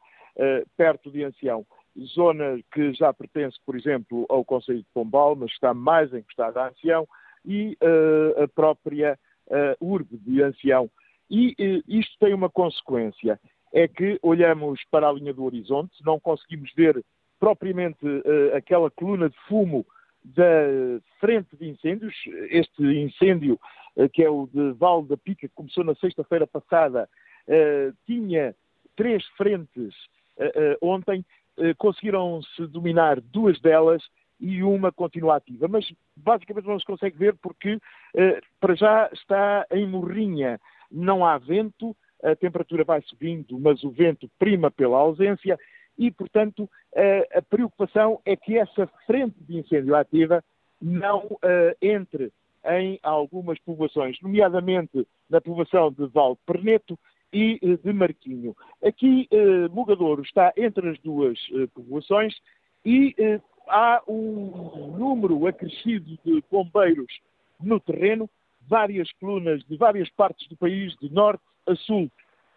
perto 0.76 1.10
de 1.10 1.24
Ancião. 1.24 1.66
Zona 2.14 2.60
que 2.72 2.92
já 2.92 3.12
pertence, 3.12 3.58
por 3.66 3.76
exemplo, 3.76 4.24
ao 4.28 4.44
Conselho 4.44 4.78
de 4.78 4.86
Pombal, 4.94 5.34
mas 5.34 5.50
está 5.50 5.74
mais 5.74 6.14
encostada 6.14 6.62
a 6.62 6.68
Ancião, 6.68 7.08
e 7.44 7.76
a 8.40 8.46
própria 8.46 9.18
urbe 9.80 10.16
de 10.18 10.42
Ancião. 10.42 10.88
E 11.30 11.82
isto 11.86 12.18
tem 12.18 12.34
uma 12.34 12.50
consequência, 12.50 13.38
é 13.72 13.86
que 13.86 14.18
olhamos 14.20 14.80
para 14.90 15.08
a 15.08 15.12
linha 15.12 15.32
do 15.32 15.44
horizonte, 15.44 15.92
não 16.04 16.18
conseguimos 16.18 16.72
ver 16.74 17.04
propriamente 17.38 18.04
aquela 18.52 18.90
coluna 18.90 19.30
de 19.30 19.36
fumo 19.46 19.86
da 20.24 21.00
frente 21.18 21.56
de 21.56 21.68
incêndios. 21.68 22.14
Este 22.50 22.82
incêndio, 22.82 23.58
eh, 23.96 24.08
que 24.08 24.22
é 24.22 24.30
o 24.30 24.48
de 24.52 24.72
Val 24.72 25.02
da 25.02 25.16
Pica, 25.16 25.48
que 25.48 25.54
começou 25.54 25.84
na 25.84 25.94
sexta-feira 25.94 26.46
passada, 26.46 27.08
eh, 27.48 27.92
tinha 28.06 28.54
três 28.96 29.24
frentes 29.36 29.94
eh, 30.38 30.76
ontem. 30.80 31.24
Conseguiram-se 31.76 32.66
dominar 32.68 33.20
duas 33.20 33.60
delas 33.60 34.02
e 34.40 34.62
uma 34.62 34.90
continua 34.90 35.36
ativa. 35.36 35.68
Mas 35.68 35.92
basicamente 36.16 36.66
não 36.66 36.80
se 36.80 36.86
consegue 36.86 37.18
ver 37.18 37.34
porque 37.34 37.78
para 38.58 38.74
já 38.74 39.10
está 39.12 39.66
em 39.70 39.86
morrinha. 39.86 40.58
Não 40.90 41.24
há 41.24 41.38
vento, 41.38 41.96
a 42.22 42.34
temperatura 42.34 42.84
vai 42.84 43.00
subindo, 43.02 43.58
mas 43.58 43.82
o 43.84 43.90
vento 43.90 44.28
prima 44.38 44.70
pela 44.70 44.98
ausência 44.98 45.58
e, 45.98 46.10
portanto, 46.10 46.68
a 47.34 47.42
preocupação 47.42 48.20
é 48.24 48.34
que 48.36 48.58
essa 48.58 48.86
frente 49.06 49.36
de 49.40 49.58
incêndio 49.58 49.94
ativa 49.94 50.42
não 50.80 51.38
entre 51.80 52.32
em 52.64 52.98
algumas 53.02 53.58
povoações, 53.60 54.20
nomeadamente 54.20 55.06
na 55.28 55.40
povoação 55.40 55.90
de 55.92 56.06
Val 56.06 56.36
Perneto 56.46 56.98
e 57.32 57.58
de 57.82 57.92
Marquinho. 57.92 58.56
Aqui, 58.84 59.28
Mugadouro 59.70 60.22
está 60.22 60.52
entre 60.56 60.90
as 60.90 60.98
duas 60.98 61.38
povoações 61.74 62.34
e 62.84 63.14
há 63.68 64.02
um 64.08 64.96
número 64.98 65.46
acrescido 65.46 66.18
de 66.24 66.42
bombeiros 66.50 67.20
no 67.62 67.78
terreno, 67.78 68.28
várias 68.68 69.10
colunas 69.12 69.62
de 69.64 69.76
várias 69.76 70.08
partes 70.10 70.48
do 70.48 70.56
país, 70.56 70.94
de 71.00 71.12
norte 71.12 71.42
a 71.66 71.74
sul, 71.74 72.10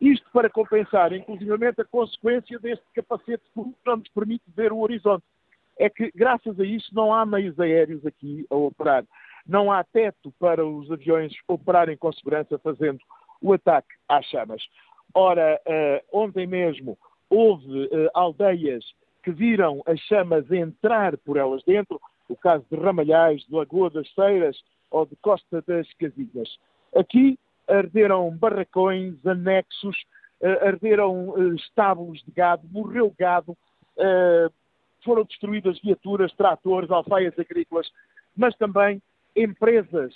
isto 0.03 0.29
para 0.33 0.49
compensar, 0.49 1.13
inclusivamente, 1.13 1.79
a 1.79 1.85
consequência 1.85 2.59
deste 2.59 2.83
capacete 2.93 3.43
que 3.53 3.61
não 3.85 3.97
nos 3.97 4.09
permite 4.09 4.43
ver 4.53 4.73
o 4.73 4.79
horizonte. 4.79 5.23
É 5.79 5.89
que, 5.89 6.11
graças 6.13 6.59
a 6.59 6.65
isso, 6.65 6.93
não 6.93 7.13
há 7.13 7.25
meios 7.25 7.59
aéreos 7.59 8.05
aqui 8.05 8.45
a 8.49 8.55
operar. 8.55 9.05
Não 9.47 9.71
há 9.71 9.83
teto 9.83 10.33
para 10.39 10.65
os 10.65 10.91
aviões 10.91 11.33
operarem 11.47 11.97
com 11.97 12.11
segurança 12.11 12.59
fazendo 12.59 12.99
o 13.41 13.53
ataque 13.53 13.87
às 14.09 14.25
chamas. 14.25 14.61
Ora, 15.13 15.59
uh, 15.65 16.17
ontem 16.19 16.45
mesmo 16.47 16.97
houve 17.29 17.85
uh, 17.85 18.09
aldeias 18.13 18.83
que 19.23 19.31
viram 19.31 19.81
as 19.85 19.99
chamas 20.01 20.51
entrar 20.51 21.17
por 21.17 21.37
elas 21.37 21.63
dentro, 21.63 21.99
o 22.27 22.35
caso 22.35 22.65
de 22.69 22.77
Ramalhais, 22.77 23.41
de 23.45 23.55
Lagoa 23.55 23.89
das 23.89 24.09
Feiras 24.09 24.57
ou 24.93 25.07
de 25.07 25.15
Costa 25.17 25.61
das 25.67 25.91
Casilhas. 25.95 26.57
Aqui 26.95 27.37
arderam 27.67 28.29
barracões, 28.37 29.15
anexos, 29.25 29.97
uh, 30.39 30.67
arderam 30.67 31.29
uh, 31.29 31.55
estábulos 31.55 32.23
de 32.23 32.31
gado, 32.31 32.67
morreu 32.71 33.13
gado, 33.17 33.53
uh, 33.53 34.53
foram 35.03 35.23
destruídas 35.23 35.79
viaturas, 35.81 36.31
tratores, 36.33 36.91
alfaias 36.91 37.37
agrícolas, 37.37 37.91
mas 38.37 38.55
também 38.55 39.01
empresas, 39.35 40.13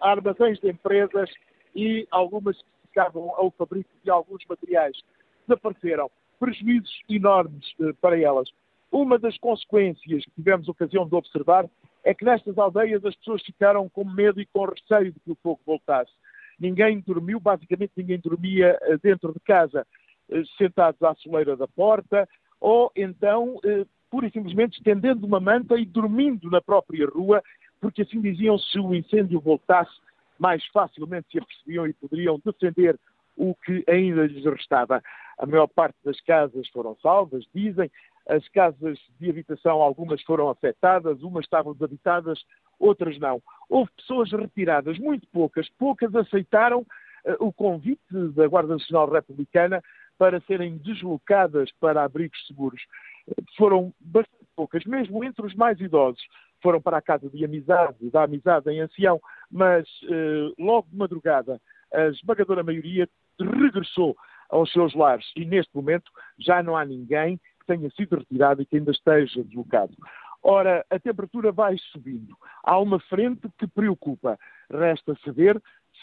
armazéns 0.00 0.58
de 0.58 0.68
empresas 0.68 1.30
e 1.74 2.06
algumas 2.10 2.56
que 2.58 2.88
ficavam 2.88 3.30
ao 3.36 3.50
fabrico 3.52 3.88
de 4.04 4.10
alguns 4.10 4.44
materiais 4.46 5.00
desapareceram. 5.46 6.10
Prejuízos 6.38 6.92
enormes 7.08 7.64
para 8.00 8.20
elas. 8.20 8.50
Uma 8.90 9.18
das 9.18 9.38
consequências 9.38 10.24
que 10.24 10.30
tivemos 10.32 10.68
ocasião 10.68 11.08
de 11.08 11.14
observar 11.14 11.66
é 12.04 12.14
que 12.14 12.24
nestas 12.24 12.58
aldeias 12.58 13.04
as 13.04 13.14
pessoas 13.16 13.42
ficaram 13.42 13.88
com 13.88 14.04
medo 14.04 14.40
e 14.40 14.46
com 14.46 14.64
receio 14.64 15.12
de 15.12 15.20
que 15.20 15.30
o 15.30 15.38
fogo 15.42 15.60
voltasse. 15.64 16.12
Ninguém 16.58 17.00
dormiu, 17.00 17.40
basicamente 17.40 17.92
ninguém 17.96 18.18
dormia 18.18 18.78
eh, 18.82 18.98
dentro 19.02 19.32
de 19.32 19.40
casa, 19.40 19.86
eh, 20.30 20.42
sentados 20.58 21.02
à 21.02 21.14
soleira 21.16 21.56
da 21.56 21.66
porta, 21.66 22.28
ou 22.60 22.90
então, 22.94 23.58
eh, 23.64 23.84
pura 24.10 24.26
e 24.26 24.30
simplesmente, 24.30 24.76
estendendo 24.76 25.26
uma 25.26 25.40
manta 25.40 25.76
e 25.76 25.84
dormindo 25.84 26.50
na 26.50 26.60
própria 26.60 27.06
rua, 27.08 27.42
porque 27.80 28.02
assim 28.02 28.20
diziam, 28.20 28.58
se 28.58 28.78
o 28.78 28.94
incêndio 28.94 29.40
voltasse, 29.40 29.92
mais 30.38 30.64
facilmente 30.66 31.28
se 31.30 31.38
apercebiam 31.38 31.86
e 31.86 31.92
poderiam 31.92 32.40
defender 32.44 32.98
o 33.36 33.54
que 33.54 33.84
ainda 33.88 34.26
lhes 34.26 34.44
restava. 34.44 35.02
A 35.38 35.46
maior 35.46 35.66
parte 35.66 35.96
das 36.04 36.20
casas 36.20 36.68
foram 36.68 36.96
salvas, 37.02 37.44
dizem, 37.54 37.90
as 38.28 38.46
casas 38.48 38.98
de 39.18 39.30
habitação, 39.30 39.82
algumas 39.82 40.22
foram 40.22 40.48
afetadas, 40.48 41.22
umas 41.22 41.44
estavam 41.44 41.72
desabitadas, 41.72 42.38
outras 42.78 43.18
não. 43.18 43.42
Houve 43.68 43.90
pessoas 43.96 44.30
retiradas, 44.32 44.98
muito 44.98 45.26
poucas, 45.28 45.68
poucas 45.78 46.14
aceitaram 46.14 46.80
uh, 46.80 46.86
o 47.40 47.52
convite 47.52 48.00
da 48.34 48.46
Guarda 48.46 48.74
Nacional 48.74 49.10
Republicana 49.10 49.82
para 50.18 50.40
serem 50.42 50.78
deslocadas 50.78 51.70
para 51.80 52.04
abrigos 52.04 52.46
seguros. 52.46 52.80
Foram 53.56 53.92
bastante 54.00 54.46
poucas, 54.54 54.84
mesmo 54.84 55.24
entre 55.24 55.44
os 55.44 55.54
mais 55.54 55.80
idosos. 55.80 56.22
Foram 56.62 56.80
para 56.80 56.98
a 56.98 57.02
casa 57.02 57.28
de 57.28 57.44
amizade, 57.44 58.10
da 58.10 58.22
amizade 58.22 58.70
em 58.70 58.80
ancião, 58.80 59.20
mas 59.50 59.84
uh, 60.04 60.54
logo 60.58 60.88
de 60.88 60.96
madrugada 60.96 61.60
a 61.92 62.06
esmagadora 62.08 62.62
maioria 62.62 63.08
regressou 63.38 64.16
aos 64.48 64.70
seus 64.72 64.94
lares 64.94 65.26
e 65.36 65.44
neste 65.44 65.74
momento 65.74 66.10
já 66.38 66.62
não 66.62 66.76
há 66.76 66.84
ninguém 66.84 67.40
que 67.62 67.66
tenha 67.66 67.90
sido 67.90 68.16
retirado 68.16 68.60
e 68.60 68.66
que 68.66 68.76
ainda 68.76 68.90
esteja 68.90 69.42
deslocado. 69.44 69.94
Ora, 70.42 70.84
a 70.90 70.98
temperatura 70.98 71.52
vai 71.52 71.78
subindo. 71.92 72.36
Há 72.64 72.78
uma 72.78 72.98
frente 72.98 73.48
que 73.58 73.66
preocupa. 73.66 74.38
Resta 74.68 75.16
saber 75.24 75.62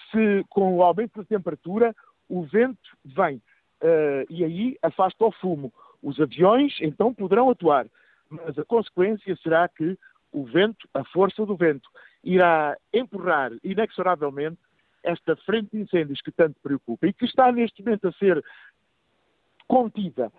se, 0.09 0.45
com 0.49 0.77
o 0.77 0.83
aumento 0.83 1.19
da 1.19 1.25
temperatura, 1.25 1.93
o 2.29 2.43
vento 2.43 2.97
vem 3.03 3.35
uh, 3.35 4.25
e 4.29 4.43
aí 4.43 4.77
afasta 4.81 5.25
o 5.25 5.31
fumo. 5.31 5.73
Os 6.01 6.19
aviões, 6.21 6.77
então, 6.79 7.13
poderão 7.13 7.49
atuar, 7.49 7.85
mas 8.29 8.57
a 8.57 8.63
consequência 8.63 9.35
será 9.43 9.67
que 9.67 9.97
o 10.31 10.45
vento, 10.45 10.87
a 10.93 11.03
força 11.03 11.45
do 11.45 11.57
vento, 11.57 11.89
irá 12.23 12.77
empurrar 12.93 13.51
inexoravelmente 13.61 14.59
esta 15.03 15.35
frente 15.37 15.71
de 15.71 15.81
incêndios 15.81 16.21
que 16.21 16.31
tanto 16.31 16.55
preocupa 16.61 17.07
e 17.07 17.13
que 17.13 17.25
está 17.25 17.51
neste 17.51 17.83
momento 17.83 18.07
a 18.07 18.11
ser 18.13 18.43
contida 19.67 20.31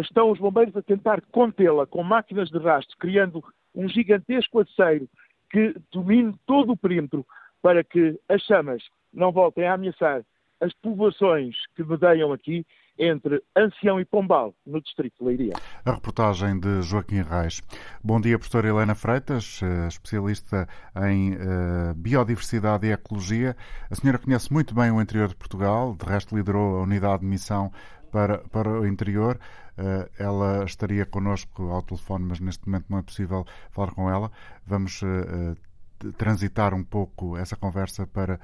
estão 0.00 0.30
os 0.30 0.38
bombeiros 0.38 0.76
a 0.76 0.82
tentar 0.82 1.20
contê-la 1.30 1.86
com 1.86 2.02
máquinas 2.02 2.48
de 2.48 2.58
rastro, 2.58 2.96
criando 2.98 3.44
um 3.74 3.88
gigantesco 3.88 4.60
aceiro 4.60 5.08
que 5.50 5.74
domine 5.92 6.34
todo 6.46 6.72
o 6.72 6.76
perímetro 6.76 7.26
para 7.62 7.82
que 7.84 8.18
as 8.28 8.42
chamas 8.42 8.82
não 9.12 9.32
voltem 9.32 9.66
a 9.66 9.74
ameaçar 9.74 10.22
as 10.60 10.72
povoações 10.74 11.54
que 11.74 11.84
medeiam 11.84 12.32
aqui 12.32 12.66
entre 12.98 13.42
Ancião 13.56 13.98
e 13.98 14.04
Pombal, 14.04 14.54
no 14.64 14.80
distrito 14.80 15.18
de 15.18 15.24
Leiria. 15.24 15.54
A 15.84 15.92
reportagem 15.92 16.58
de 16.60 16.80
Joaquim 16.82 17.22
Reis. 17.22 17.60
Bom 18.02 18.20
dia, 18.20 18.38
professora 18.38 18.68
Helena 18.68 18.94
Freitas, 18.94 19.60
eh, 19.62 19.88
especialista 19.88 20.68
em 21.08 21.32
uh, 21.32 21.94
biodiversidade 21.96 22.86
e 22.86 22.92
ecologia. 22.92 23.56
A 23.90 23.94
senhora 23.96 24.18
conhece 24.18 24.52
muito 24.52 24.74
bem 24.74 24.92
o 24.92 25.00
interior 25.00 25.28
de 25.28 25.34
Portugal, 25.34 25.96
de 25.96 26.06
resto 26.06 26.36
liderou 26.36 26.78
a 26.78 26.82
unidade 26.82 27.22
de 27.22 27.26
missão 27.26 27.72
para, 28.12 28.38
para 28.38 28.80
o 28.80 28.86
interior. 28.86 29.40
Uh, 29.76 30.08
ela 30.18 30.64
estaria 30.64 31.04
connosco 31.04 31.70
ao 31.70 31.82
telefone, 31.82 32.26
mas 32.26 32.40
neste 32.40 32.66
momento 32.66 32.86
não 32.88 32.98
é 32.98 33.02
possível 33.02 33.44
falar 33.70 33.90
com 33.92 34.08
ela. 34.08 34.30
Vamos 34.66 35.02
uh, 35.02 35.56
transitar 36.16 36.72
um 36.74 36.84
pouco 36.84 37.36
essa 37.36 37.56
conversa 37.56 38.06
para 38.06 38.38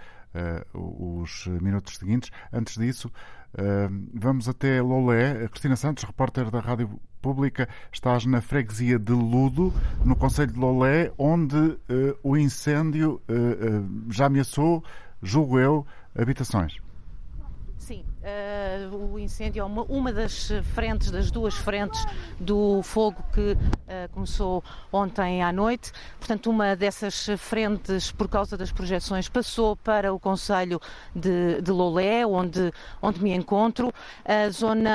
os 0.72 1.46
minutos 1.60 1.96
seguintes. 1.96 2.30
Antes 2.52 2.76
disso, 2.76 3.10
vamos 4.14 4.48
até 4.48 4.80
Lolé. 4.80 5.48
Cristina 5.48 5.74
Santos, 5.74 6.04
repórter 6.04 6.48
da 6.52 6.60
Rádio 6.60 7.00
Pública, 7.20 7.68
estás 7.92 8.24
na 8.24 8.40
freguesia 8.40 8.96
de 8.96 9.12
Ludo, 9.12 9.74
no 10.04 10.14
Conselho 10.14 10.52
de 10.52 10.58
Lolé, 10.58 11.12
onde 11.18 11.76
o 12.22 12.36
incêndio 12.36 13.20
já 14.08 14.26
ameaçou, 14.26 14.84
julgo 15.20 15.58
eu, 15.58 15.84
habitações. 16.16 16.78
Sim, 17.76 18.04
Uh, 18.20 19.14
o 19.14 19.18
incêndio 19.18 19.62
é 19.62 19.64
uma, 19.64 19.82
uma, 19.84 20.12
das 20.12 20.52
frentes, 20.74 21.10
das 21.10 21.30
duas 21.30 21.54
frentes 21.54 22.04
do 22.38 22.82
fogo 22.82 23.24
que 23.32 23.52
uh, 23.52 24.08
começou 24.12 24.62
ontem 24.92 25.42
à 25.42 25.50
noite. 25.50 25.90
Portanto, 26.18 26.50
uma 26.50 26.76
dessas 26.76 27.28
frentes, 27.38 28.12
por 28.12 28.28
causa 28.28 28.58
das 28.58 28.70
projeções, 28.70 29.26
passou 29.26 29.74
para 29.74 30.12
o 30.12 30.20
Conselho 30.20 30.78
de, 31.16 31.62
de 31.62 31.70
Lolé, 31.70 32.26
onde, 32.26 32.70
onde 33.00 33.22
me 33.22 33.32
encontro. 33.34 33.90
A 34.22 34.50
zona 34.50 34.90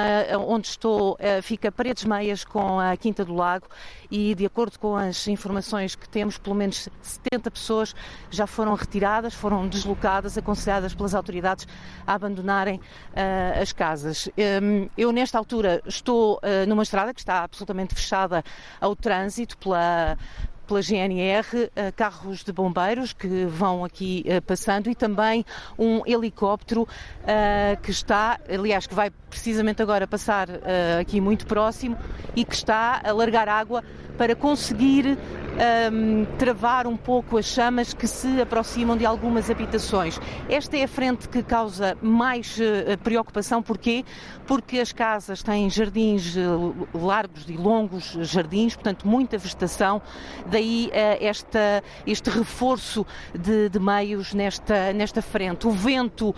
onde 0.47 0.67
estou 0.67 1.13
uh, 1.13 1.41
fica 1.41 1.71
paredes 1.71 2.05
meias 2.05 2.45
com 2.45 2.79
a 2.79 2.95
Quinta 2.95 3.25
do 3.25 3.33
Lago 3.33 3.65
e, 4.11 4.35
de 4.35 4.45
acordo 4.45 4.77
com 4.77 4.95
as 4.95 5.27
informações 5.27 5.95
que 5.95 6.07
temos, 6.07 6.37
pelo 6.37 6.55
menos 6.55 6.87
70 7.01 7.49
pessoas 7.49 7.95
já 8.29 8.45
foram 8.45 8.75
retiradas, 8.75 9.33
foram 9.33 9.67
deslocadas, 9.67 10.37
aconselhadas 10.37 10.93
pelas 10.93 11.15
autoridades 11.15 11.67
a 12.05 12.13
abandonarem 12.13 12.79
uh, 13.15 13.61
as 13.61 13.71
casas. 13.71 14.27
Um, 14.61 14.89
eu, 14.97 15.11
nesta 15.11 15.37
altura, 15.37 15.81
estou 15.85 16.35
uh, 16.35 16.67
numa 16.67 16.83
estrada 16.83 17.13
que 17.13 17.19
está 17.19 17.43
absolutamente 17.43 17.95
fechada 17.95 18.43
ao 18.79 18.95
trânsito 18.95 19.57
pela, 19.57 20.17
pela 20.65 20.81
GNR, 20.81 21.69
eh, 21.75 21.91
carros 21.91 22.43
de 22.43 22.51
bombeiros 22.51 23.13
que 23.13 23.45
vão 23.45 23.85
aqui 23.85 24.25
passando 24.45 24.89
e 24.89 24.95
também 24.95 25.45
um 25.77 26.01
helicóptero 26.05 26.87
que 27.81 27.91
está, 27.91 28.39
aliás, 28.49 28.87
que 28.87 28.93
vai 28.93 29.11
precisamente 29.29 29.81
agora 29.81 30.07
passar 30.07 30.47
aqui 30.99 31.19
muito 31.21 31.45
próximo 31.45 31.97
e 32.35 32.43
que 32.43 32.55
está 32.55 33.01
a 33.03 33.11
largar 33.11 33.47
água 33.47 33.83
para 34.17 34.35
conseguir 34.35 35.17
um, 35.91 36.25
travar 36.37 36.87
um 36.87 36.97
pouco 36.97 37.37
as 37.37 37.45
chamas 37.45 37.93
que 37.93 38.07
se 38.07 38.41
aproximam 38.41 38.97
de 38.97 39.05
algumas 39.05 39.49
habitações. 39.49 40.19
Esta 40.49 40.77
é 40.77 40.83
a 40.83 40.87
frente 40.87 41.29
que 41.29 41.41
causa 41.43 41.97
mais 42.01 42.57
preocupação, 43.03 43.61
porquê? 43.61 44.03
Porque 44.45 44.79
as 44.79 44.91
casas 44.91 45.41
têm 45.41 45.69
jardins 45.69 46.35
largos 46.93 47.45
e 47.47 47.53
longos 47.53 48.17
jardins, 48.21 48.75
portanto 48.75 49.07
muita 49.07 49.37
vegetação, 49.37 50.01
daí 50.55 50.89
uh, 50.89 51.23
esta, 51.23 51.83
este 52.07 52.29
reforço 52.29 53.05
de, 53.37 53.69
de, 53.69 53.79
meios 53.79 54.33
nesta, 54.33 54.93
nesta 54.93 55.21
frente. 55.21 55.67
O 55.67 55.71
vento 55.71 56.33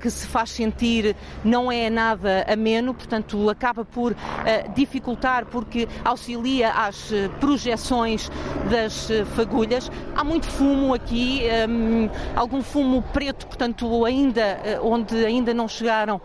que 0.00 0.10
se 0.10 0.26
faz 0.26 0.50
sentir 0.50 1.16
não 1.44 1.70
é 1.70 1.88
nada 1.88 2.44
ameno, 2.48 2.92
portanto 2.92 3.48
acaba 3.48 3.84
por 3.84 4.14
dificultar 4.74 5.46
porque 5.46 5.88
auxilia 6.04 6.70
às 6.70 7.10
projeções 7.40 8.30
das 8.70 9.10
eh, 9.10 9.24
fagulhas. 9.36 9.90
Há 10.14 10.24
muito 10.24 10.46
fumo 10.46 10.94
aqui, 10.94 11.42
um, 11.68 12.08
algum 12.36 12.62
fumo 12.62 13.02
preto, 13.12 13.46
portanto, 13.46 14.04
ainda 14.04 14.40
eh, 14.40 14.78
onde 14.82 15.24
ainda 15.24 15.54
não 15.54 15.68
chegaram 15.68 16.20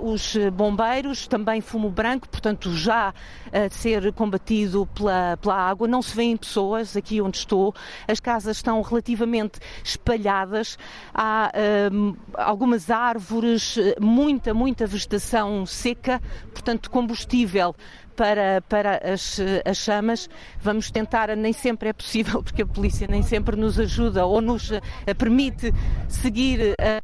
os 0.00 0.36
bombeiros, 0.52 1.26
também 1.26 1.60
fumo 1.60 1.88
branco, 1.88 2.28
portanto, 2.28 2.72
já 2.72 3.12
a 3.52 3.70
ser 3.70 4.12
combatido 4.12 4.86
pela, 4.94 5.36
pela 5.36 5.54
água. 5.54 5.86
Não 5.86 6.02
se 6.02 6.14
vêem 6.14 6.36
pessoas 6.36 6.73
aqui 6.96 7.20
onde 7.20 7.38
estou, 7.38 7.74
as 8.06 8.20
casas 8.20 8.56
estão 8.56 8.80
relativamente 8.82 9.58
espalhadas, 9.82 10.78
há 11.12 11.50
um, 11.92 12.16
algumas 12.34 12.90
árvores, 12.90 13.78
muita, 14.00 14.52
muita 14.52 14.86
vegetação 14.86 15.64
seca, 15.66 16.20
portanto, 16.52 16.90
combustível 16.90 17.74
para, 18.16 18.62
para 18.68 19.00
as, 19.12 19.38
as 19.64 19.76
chamas. 19.76 20.28
Vamos 20.60 20.90
tentar, 20.90 21.34
nem 21.36 21.52
sempre 21.52 21.88
é 21.88 21.92
possível, 21.92 22.42
porque 22.42 22.62
a 22.62 22.66
polícia 22.66 23.06
nem 23.08 23.22
sempre 23.22 23.56
nos 23.56 23.78
ajuda 23.78 24.24
ou 24.24 24.40
nos 24.40 24.70
uh, 24.70 24.80
permite 25.16 25.72
seguir. 26.08 26.74
Uh, 26.80 27.02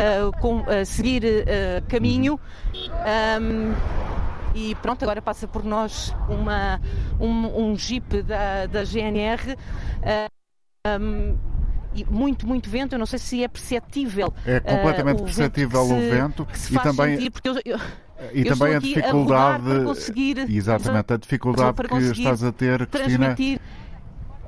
Uh, 0.00 0.30
com, 0.40 0.64
seguir 0.86 1.24
caminho. 1.88 2.38
Um, 3.42 3.74
e 4.58 4.74
pronto, 4.76 5.02
agora 5.04 5.22
passa 5.22 5.46
por 5.46 5.62
nós 5.64 6.12
uma, 6.28 6.80
um, 7.20 7.70
um 7.70 7.76
jeep 7.76 8.22
da, 8.22 8.66
da 8.66 8.84
GNR. 8.84 9.56
Um, 11.00 11.36
e 11.94 12.04
muito, 12.04 12.46
muito 12.46 12.68
vento. 12.68 12.94
Eu 12.94 12.98
não 12.98 13.06
sei 13.06 13.18
se 13.18 13.42
é 13.42 13.48
perceptível. 13.48 14.32
É 14.44 14.60
completamente 14.60 15.22
perceptível 15.22 15.82
o 15.82 15.98
vento. 15.98 16.46
e 16.70 16.78
também. 16.78 17.16
Sentir, 17.16 17.30
porque 17.30 17.48
eu, 17.48 17.54
eu 17.64 17.78
e 18.32 18.40
eu 18.46 18.56
também 18.56 18.74
a 18.74 18.78
dificuldade. 18.80 19.72
A 19.72 19.84
conseguir, 19.84 20.38
exatamente, 20.50 21.12
a 21.12 21.16
dificuldade 21.16 21.88
que 21.88 21.96
estás 21.96 22.42
a 22.42 22.52
ter, 22.52 22.86
Cristina. 22.86 23.36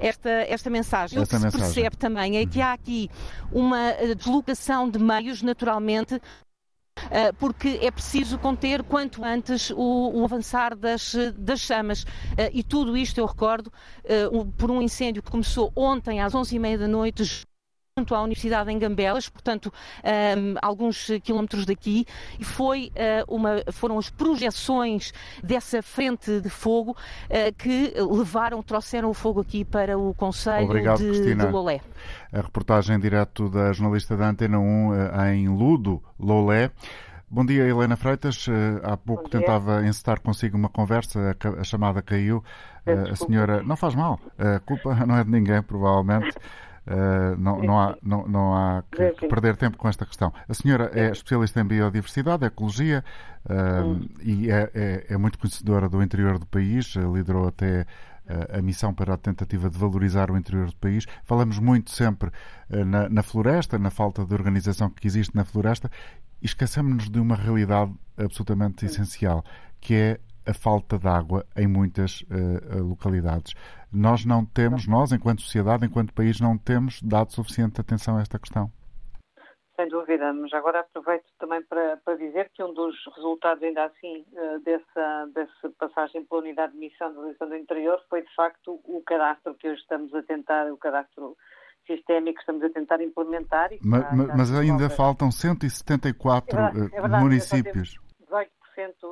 Esta, 0.00 0.30
esta 0.30 0.70
mensagem. 0.70 1.20
Esta 1.20 1.36
o 1.36 1.38
que 1.38 1.44
mensagem. 1.44 1.66
se 1.68 1.74
percebe 1.74 1.96
também 1.96 2.38
é 2.38 2.46
que 2.46 2.60
há 2.60 2.72
aqui 2.72 3.10
uma 3.52 3.90
eh, 3.90 4.14
deslocação 4.14 4.88
de 4.88 4.98
meios, 4.98 5.42
naturalmente, 5.42 6.18
porque 7.38 7.78
é 7.82 7.90
preciso 7.90 8.38
conter 8.38 8.82
quanto 8.82 9.24
antes 9.24 9.70
o, 9.70 10.20
o 10.20 10.24
avançar 10.24 10.76
das, 10.76 11.14
das 11.36 11.60
chamas. 11.60 12.04
Eh, 12.36 12.50
e 12.52 12.62
tudo 12.62 12.96
isto, 12.96 13.18
eu 13.18 13.26
recordo, 13.26 13.72
por 14.56 14.70
um 14.70 14.80
incêndio 14.82 15.22
que 15.22 15.30
começou 15.30 15.72
ontem 15.74 16.20
às 16.20 16.34
11h30 16.34 16.78
da 16.78 16.88
noite, 16.88 17.46
à 17.96 18.22
Universidade 18.22 18.70
em 18.70 18.78
Gambelas, 18.78 19.28
portanto, 19.28 19.72
um, 20.04 20.54
alguns 20.62 21.08
quilómetros 21.22 21.66
daqui, 21.66 22.06
e 22.38 22.44
foi, 22.44 22.92
uh, 22.94 23.34
uma, 23.34 23.62
foram 23.72 23.98
as 23.98 24.08
projeções 24.08 25.12
dessa 25.42 25.82
frente 25.82 26.40
de 26.40 26.48
fogo 26.48 26.92
uh, 26.92 27.52
que 27.58 27.92
levaram, 27.98 28.62
trouxeram 28.62 29.10
o 29.10 29.14
fogo 29.14 29.40
aqui 29.40 29.64
para 29.64 29.98
o 29.98 30.14
Conselho 30.14 30.66
Obrigado, 30.66 30.98
de, 30.98 31.06
Cristina. 31.06 31.46
de 31.46 31.52
Lolé. 31.52 31.80
A 32.32 32.40
reportagem 32.40 32.98
direto 32.98 33.48
da 33.50 33.72
jornalista 33.72 34.16
da 34.16 34.28
Antena 34.28 34.58
1 34.58 34.94
eh, 34.94 35.34
em 35.34 35.48
Ludo, 35.48 36.00
Lolé. 36.18 36.70
Bom 37.28 37.44
dia, 37.44 37.64
Helena 37.66 37.96
Freitas. 37.96 38.46
Há 38.82 38.96
pouco 38.96 39.28
tentava 39.28 39.84
encetar 39.84 40.20
consigo 40.20 40.56
uma 40.56 40.68
conversa, 40.68 41.36
a 41.58 41.64
chamada 41.64 42.00
caiu. 42.02 42.42
A 42.86 43.16
senhora. 43.16 43.62
Não 43.62 43.76
faz 43.76 43.94
mal, 43.94 44.20
a 44.38 44.60
culpa 44.60 44.94
não 45.06 45.16
é 45.16 45.24
de 45.24 45.30
ninguém, 45.30 45.60
provavelmente. 45.62 46.36
Uh, 46.86 47.36
não, 47.38 47.62
não, 47.62 47.78
há, 47.78 47.96
não, 48.02 48.26
não 48.26 48.54
há 48.54 48.82
que, 48.90 49.10
que, 49.10 49.28
perder 49.28 49.56
tempo 49.56 49.76
com 49.76 49.88
esta 49.88 50.06
questão. 50.06 50.32
A 50.48 50.54
senhora 50.54 50.90
é 50.94 51.10
especialista 51.10 51.60
em 51.60 51.64
biodiversidade, 51.64 52.44
ecologia 52.44 53.04
uh, 53.44 54.08
e 54.22 54.50
é, 54.50 54.70
é, 54.74 55.06
é, 55.10 55.16
muito 55.16 55.38
conhecedora 55.38 55.88
do 55.88 56.02
interior 56.02 56.38
do 56.38 56.46
país, 56.46 56.94
liderou 56.96 57.48
até 57.48 57.82
uh, 57.82 58.58
a 58.58 58.62
missão 58.62 58.94
para 58.94 59.14
a 59.14 59.16
tentativa 59.16 59.68
de 59.68 59.78
valorizar 59.78 60.30
o 60.30 60.38
interior 60.38 60.66
do 60.68 60.76
país. 60.76 61.06
Falamos 61.24 61.58
muito 61.58 61.90
sempre 61.90 62.30
na, 62.68 63.08
na, 63.08 63.22
floresta, 63.22 63.78
na 63.78 63.90
falta 63.90 64.24
de 64.24 64.32
organização 64.32 64.88
que 64.88 65.06
existe 65.06 65.36
na 65.36 65.44
floresta 65.44 65.90
e 66.40 66.46
esquecemos-nos 66.46 67.10
de 67.10 67.20
uma 67.20 67.36
realidade 67.36 67.92
absolutamente 68.16 68.86
essencial, 68.86 69.44
que 69.80 69.94
é 69.94 70.20
a 70.46 70.54
falta 70.54 70.98
de 70.98 71.06
água 71.06 71.44
em 71.54 71.66
muitas 71.66 72.24
localidades. 72.80 73.54
Nós 73.92 74.24
não 74.24 74.44
temos, 74.44 74.86
nós, 74.86 75.12
enquanto 75.12 75.42
sociedade, 75.42 75.84
enquanto 75.84 76.14
país, 76.14 76.40
não 76.40 76.56
temos 76.56 77.02
dado 77.02 77.32
suficiente 77.32 77.80
atenção 77.80 78.16
a 78.16 78.20
esta 78.20 78.38
questão. 78.38 78.70
Sem 79.76 79.88
dúvida, 79.88 80.32
mas 80.32 80.52
agora 80.52 80.80
aproveito 80.80 81.24
também 81.38 81.62
para, 81.62 81.96
para 82.04 82.16
dizer 82.16 82.50
que 82.54 82.62
um 82.62 82.74
dos 82.74 82.94
resultados, 83.16 83.62
ainda 83.62 83.86
assim, 83.86 84.26
eh, 84.36 84.58
dessa, 84.58 85.26
dessa 85.34 85.70
passagem 85.78 86.24
pela 86.26 86.42
unidade 86.42 86.74
de 86.74 86.78
missão 86.78 87.14
da 87.14 87.22
Lição 87.22 87.48
do 87.48 87.56
Interior 87.56 87.98
foi, 88.10 88.22
de 88.22 88.34
facto, 88.34 88.78
o 88.84 89.02
cadastro 89.06 89.54
que 89.54 89.68
hoje 89.68 89.80
estamos 89.80 90.14
a 90.14 90.22
tentar, 90.22 90.70
o 90.70 90.76
cadastro 90.76 91.34
sistémico 91.86 92.34
que 92.34 92.40
estamos 92.40 92.62
a 92.62 92.70
tentar 92.70 93.00
implementar. 93.00 93.70
mas, 93.82 94.36
mas 94.36 94.54
ainda 94.54 94.90
faltam 94.90 95.30
174 95.30 96.58
é 96.58 96.62
verdade, 96.62 96.94
é 96.94 97.00
verdade, 97.00 97.24
municípios 97.24 98.09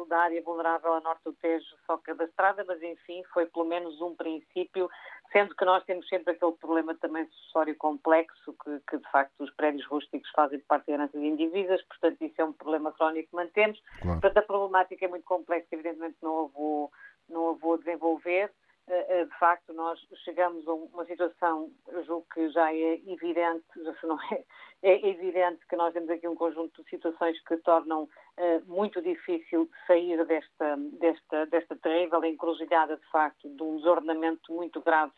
da 0.09 0.19
área 0.19 0.43
vulnerável 0.43 0.95
a 0.95 1.01
norte 1.01 1.25
do 1.25 1.33
Tejo 1.35 1.67
só 1.87 1.97
cadastrada, 1.99 2.65
mas 2.67 2.83
enfim, 2.83 3.23
foi 3.33 3.47
pelo 3.47 3.65
menos 3.65 4.01
um 4.01 4.15
princípio, 4.15 4.89
sendo 5.33 5.55
que 5.55 5.65
nós 5.65 5.85
temos 5.85 6.09
sempre 6.09 6.33
aquele 6.33 6.53
problema 6.53 6.95
também 6.95 7.27
sucessório 7.27 7.77
complexo, 7.77 8.55
que, 8.65 8.81
que 8.89 8.99
de 8.99 9.11
facto 9.11 9.41
os 9.41 9.51
prédios 9.53 9.87
rústicos 9.87 10.31
fazem 10.35 10.59
parte 10.61 10.87
de 10.87 10.93
heranças 10.93 11.21
indivíduas, 11.21 11.83
portanto 11.85 12.23
isso 12.23 12.41
é 12.41 12.45
um 12.45 12.53
problema 12.53 12.93
crónico 12.93 13.31
que 13.31 13.37
mantemos. 13.37 13.81
Claro. 14.01 14.21
Portanto, 14.21 14.39
a 14.39 14.47
problemática 14.47 15.05
é 15.05 15.09
muito 15.09 15.25
complexa, 15.25 15.69
evidentemente 15.73 16.17
não 16.23 16.45
a 16.45 16.49
vou, 16.49 16.91
não 17.29 17.51
a 17.51 17.53
vou 17.53 17.79
desenvolver, 17.79 18.51
eh, 18.89 19.07
eh, 19.21 19.28
de 19.39 19.41
facto, 19.41 19.73
nós 19.73 20.05
chegamos 20.25 20.67
a 20.67 20.75
uma 20.75 21.05
situação, 21.05 21.71
eu 21.87 22.05
julgo 22.05 22.27
que 22.35 22.51
já 22.51 22.75
é 22.75 22.95
evidente, 23.07 23.65
já 23.77 23.95
se 23.95 24.05
não 24.05 24.19
é, 24.33 24.45
é 24.83 25.09
evidente 25.09 25.65
que 25.69 25.77
nós 25.77 25.95
temos 25.95 26.11
aqui 26.11 26.27
um 26.27 26.35
conjunto 26.35 26.83
de 26.83 26.91
situações 26.91 27.41
que 27.45 27.57
tornam 27.59 28.03
uh, 28.03 28.63
muito 28.67 29.01
difícil 29.01 29.71
sair 29.87 30.25
desta, 30.27 30.77
desta, 30.99 31.47
desta 31.47 31.77
terrível 31.77 32.25
encruzilhada, 32.25 32.97
de 32.97 33.07
facto, 33.13 33.49
de 33.49 33.63
um 33.63 33.77
desordenamento 33.77 34.53
muito 34.53 34.81
grave, 34.81 35.13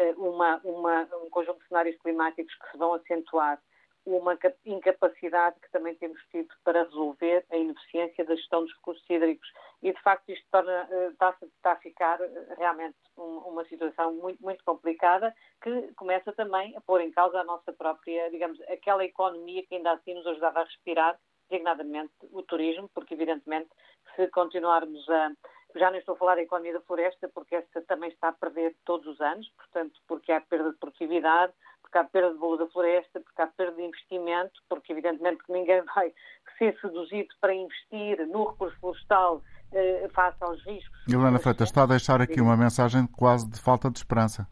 uh, 0.00 0.26
uma, 0.26 0.58
uma, 0.64 1.06
um 1.22 1.28
conjunto 1.28 1.60
de 1.60 1.68
cenários 1.68 2.00
climáticos 2.00 2.54
que 2.54 2.70
se 2.70 2.78
vão 2.78 2.94
acentuar 2.94 3.60
uma 4.06 4.38
incapacidade 4.64 5.60
que 5.60 5.70
também 5.70 5.94
temos 5.94 6.20
tido 6.30 6.48
para 6.64 6.84
resolver 6.84 7.44
a 7.50 7.56
ineficiência 7.56 8.24
da 8.24 8.34
gestão 8.34 8.62
dos 8.62 8.74
recursos 8.74 9.04
hídricos. 9.08 9.48
E, 9.82 9.92
de 9.92 10.02
facto, 10.02 10.28
isto 10.30 10.46
torna, 10.50 10.88
eh, 10.90 11.08
está, 11.08 11.36
está 11.42 11.72
a 11.72 11.76
ficar 11.76 12.20
eh, 12.20 12.54
realmente 12.56 12.96
uma 13.16 13.64
situação 13.66 14.14
muito, 14.14 14.42
muito 14.42 14.64
complicada 14.64 15.34
que 15.62 15.92
começa 15.94 16.32
também 16.32 16.76
a 16.76 16.80
pôr 16.80 17.00
em 17.00 17.10
causa 17.10 17.40
a 17.40 17.44
nossa 17.44 17.72
própria, 17.72 18.30
digamos, 18.30 18.60
aquela 18.62 19.04
economia 19.04 19.64
que 19.66 19.74
ainda 19.74 19.92
assim 19.92 20.14
nos 20.14 20.26
ajudava 20.26 20.60
a 20.60 20.64
respirar 20.64 21.18
designadamente 21.48 22.12
o 22.32 22.42
turismo, 22.42 22.88
porque 22.94 23.14
evidentemente 23.14 23.68
se 24.14 24.28
continuarmos 24.28 25.08
a 25.08 25.32
já 25.76 25.90
não 25.90 25.98
estou 25.98 26.14
a 26.14 26.18
falar 26.18 26.34
da 26.36 26.42
economia 26.42 26.72
da 26.72 26.80
floresta, 26.80 27.28
porque 27.28 27.54
essa 27.56 27.80
também 27.82 28.10
está 28.10 28.28
a 28.28 28.32
perder 28.32 28.74
todos 28.84 29.06
os 29.06 29.20
anos, 29.20 29.48
portanto, 29.56 30.00
porque 30.06 30.32
há 30.32 30.40
perda 30.40 30.72
de 30.72 30.78
produtividade, 30.78 31.52
porque 31.82 31.98
há 31.98 32.04
perda 32.04 32.32
de 32.32 32.38
valor 32.38 32.58
da 32.58 32.66
floresta, 32.68 33.20
porque 33.20 33.42
há 33.42 33.46
perda 33.46 33.76
de 33.76 33.82
investimento, 33.82 34.60
porque 34.68 34.92
evidentemente 34.92 35.42
que 35.44 35.52
ninguém 35.52 35.82
vai 35.94 36.12
ser 36.58 36.78
seduzido 36.80 37.28
para 37.40 37.54
investir 37.54 38.26
no 38.26 38.50
recurso 38.50 38.78
florestal 38.80 39.42
eh, 39.72 40.08
face 40.14 40.36
aos 40.40 40.62
riscos. 40.64 41.00
Helena 41.08 41.38
Freitas, 41.38 41.68
está 41.68 41.82
a 41.84 41.86
deixar 41.86 42.20
aqui 42.20 42.40
uma 42.40 42.56
mensagem 42.56 43.06
quase 43.06 43.48
de 43.48 43.60
falta 43.60 43.90
de 43.90 43.98
esperança. 43.98 44.46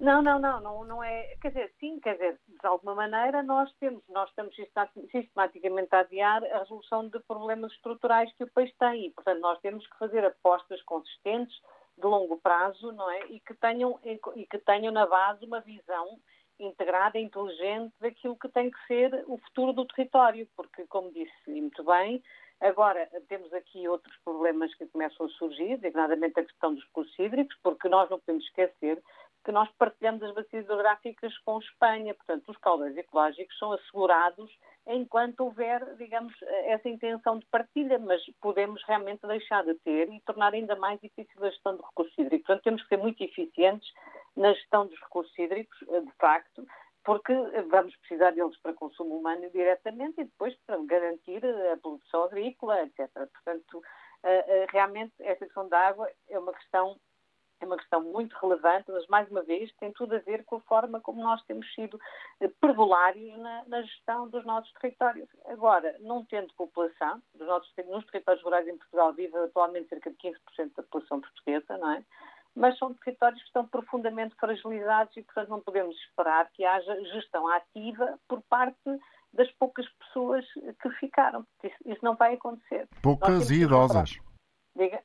Não, 0.00 0.22
não, 0.22 0.38
não, 0.38 0.60
não, 0.60 0.84
não 0.84 1.04
é. 1.04 1.36
Quer 1.42 1.48
dizer, 1.48 1.74
sim, 1.78 2.00
quer 2.00 2.14
dizer, 2.14 2.40
de 2.48 2.66
alguma 2.66 2.94
maneira 2.94 3.42
nós 3.42 3.70
temos, 3.74 4.02
nós 4.08 4.30
estamos 4.30 4.56
sistematicamente 5.10 5.94
a 5.94 6.00
adiar 6.00 6.42
a 6.42 6.60
resolução 6.60 7.06
de 7.08 7.20
problemas 7.20 7.70
estruturais 7.72 8.32
que 8.32 8.44
o 8.44 8.50
país 8.50 8.74
tem 8.78 9.06
e, 9.06 9.10
portanto, 9.10 9.40
nós 9.40 9.60
temos 9.60 9.86
que 9.86 9.98
fazer 9.98 10.24
apostas 10.24 10.80
consistentes 10.84 11.54
de 11.98 12.06
longo 12.06 12.38
prazo, 12.38 12.92
não 12.92 13.10
é? 13.10 13.26
E 13.26 13.40
que 13.40 13.52
tenham, 13.52 14.00
e 14.02 14.46
que 14.46 14.58
tenham 14.60 14.90
na 14.90 15.06
base 15.06 15.44
uma 15.44 15.60
visão 15.60 16.18
integrada, 16.58 17.18
inteligente 17.18 17.92
daquilo 18.00 18.36
que 18.36 18.48
tem 18.48 18.70
que 18.70 18.86
ser 18.86 19.24
o 19.26 19.36
futuro 19.36 19.74
do 19.74 19.84
território, 19.84 20.48
porque, 20.56 20.86
como 20.86 21.12
disse 21.12 21.50
muito 21.50 21.84
bem, 21.84 22.22
agora 22.58 23.06
temos 23.28 23.52
aqui 23.52 23.86
outros 23.86 24.16
problemas 24.24 24.74
que 24.74 24.86
começam 24.86 25.26
a 25.26 25.30
surgir, 25.30 25.76
designadamente 25.76 26.40
a 26.40 26.44
questão 26.44 26.74
dos 26.74 26.84
recursos 26.84 27.18
hídricos, 27.18 27.56
porque 27.62 27.88
nós 27.88 28.08
não 28.08 28.18
podemos 28.18 28.44
esquecer 28.44 29.02
que 29.44 29.52
nós 29.52 29.70
partilhamos 29.78 30.22
as 30.22 30.34
bacias 30.34 30.64
hidrográficas 30.64 31.36
com 31.38 31.58
Espanha. 31.58 32.14
Portanto, 32.14 32.48
os 32.50 32.56
caudais 32.58 32.96
ecológicos 32.96 33.56
são 33.58 33.72
assegurados 33.72 34.50
enquanto 34.86 35.40
houver, 35.40 35.96
digamos, 35.96 36.34
essa 36.42 36.88
intenção 36.88 37.38
de 37.38 37.46
partilha, 37.46 37.98
mas 37.98 38.22
podemos 38.40 38.82
realmente 38.84 39.26
deixar 39.26 39.64
de 39.64 39.74
ter 39.76 40.12
e 40.12 40.20
tornar 40.20 40.52
ainda 40.52 40.76
mais 40.76 41.00
difícil 41.00 41.44
a 41.44 41.50
gestão 41.50 41.76
de 41.76 41.82
recursos 41.82 42.16
hídricos. 42.18 42.46
Portanto, 42.46 42.64
temos 42.64 42.82
que 42.82 42.88
ser 42.88 42.98
muito 42.98 43.22
eficientes 43.22 43.88
na 44.36 44.52
gestão 44.52 44.86
dos 44.86 44.98
recursos 45.00 45.38
hídricos, 45.38 45.78
de 45.78 46.12
facto, 46.18 46.66
porque 47.04 47.32
vamos 47.68 47.96
precisar 47.96 48.32
deles 48.32 48.56
para 48.62 48.74
consumo 48.74 49.16
humano 49.16 49.48
diretamente 49.50 50.20
e 50.20 50.24
depois 50.24 50.54
para 50.66 50.76
garantir 50.84 51.42
a 51.72 51.76
produção 51.78 52.24
agrícola, 52.24 52.82
etc. 52.82 53.08
Portanto, 53.14 53.82
eh, 54.22 54.44
eh, 54.46 54.66
realmente 54.70 55.14
esta 55.20 55.46
questão 55.46 55.68
da 55.68 55.78
água 55.78 56.10
é 56.28 56.38
uma 56.38 56.52
questão 56.52 56.96
é 57.60 57.66
uma 57.66 57.76
questão 57.76 58.02
muito 58.02 58.36
relevante, 58.40 58.90
mas, 58.90 59.06
mais 59.08 59.30
uma 59.30 59.42
vez, 59.42 59.72
tem 59.74 59.92
tudo 59.92 60.14
a 60.14 60.18
ver 60.18 60.44
com 60.44 60.56
a 60.56 60.60
forma 60.60 61.00
como 61.00 61.22
nós 61.22 61.42
temos 61.44 61.72
sido 61.74 62.00
eh, 62.40 62.48
perdulários 62.60 63.38
na, 63.38 63.64
na 63.66 63.82
gestão 63.82 64.28
dos 64.28 64.44
nossos 64.44 64.72
territórios. 64.74 65.28
Agora, 65.46 65.96
não 66.00 66.24
tendo 66.24 66.52
população, 66.54 67.22
dos 67.34 67.46
nossos, 67.46 67.72
nos 67.86 68.06
territórios 68.06 68.42
rurais 68.42 68.66
em 68.66 68.78
Portugal 68.78 69.12
vive 69.12 69.36
atualmente 69.36 69.88
cerca 69.88 70.10
de 70.10 70.16
15% 70.16 70.74
da 70.76 70.82
população 70.82 71.20
portuguesa, 71.20 71.76
não 71.78 71.90
é? 71.92 72.04
Mas 72.54 72.78
são 72.78 72.94
territórios 72.94 73.40
que 73.40 73.46
estão 73.46 73.66
profundamente 73.66 74.34
fragilizados 74.36 75.16
e, 75.16 75.22
portanto, 75.22 75.48
não 75.50 75.60
podemos 75.60 75.96
esperar 75.96 76.50
que 76.50 76.64
haja 76.64 77.04
gestão 77.12 77.46
ativa 77.48 78.18
por 78.26 78.42
parte 78.42 78.98
das 79.32 79.50
poucas 79.52 79.88
pessoas 79.90 80.44
que 80.82 80.90
ficaram. 80.98 81.46
Isso, 81.62 81.76
isso 81.84 82.04
não 82.04 82.16
vai 82.16 82.34
acontecer. 82.34 82.88
Poucas 83.02 83.50
e 83.50 83.62
idosas. 83.62 84.18
Diga. 84.76 85.02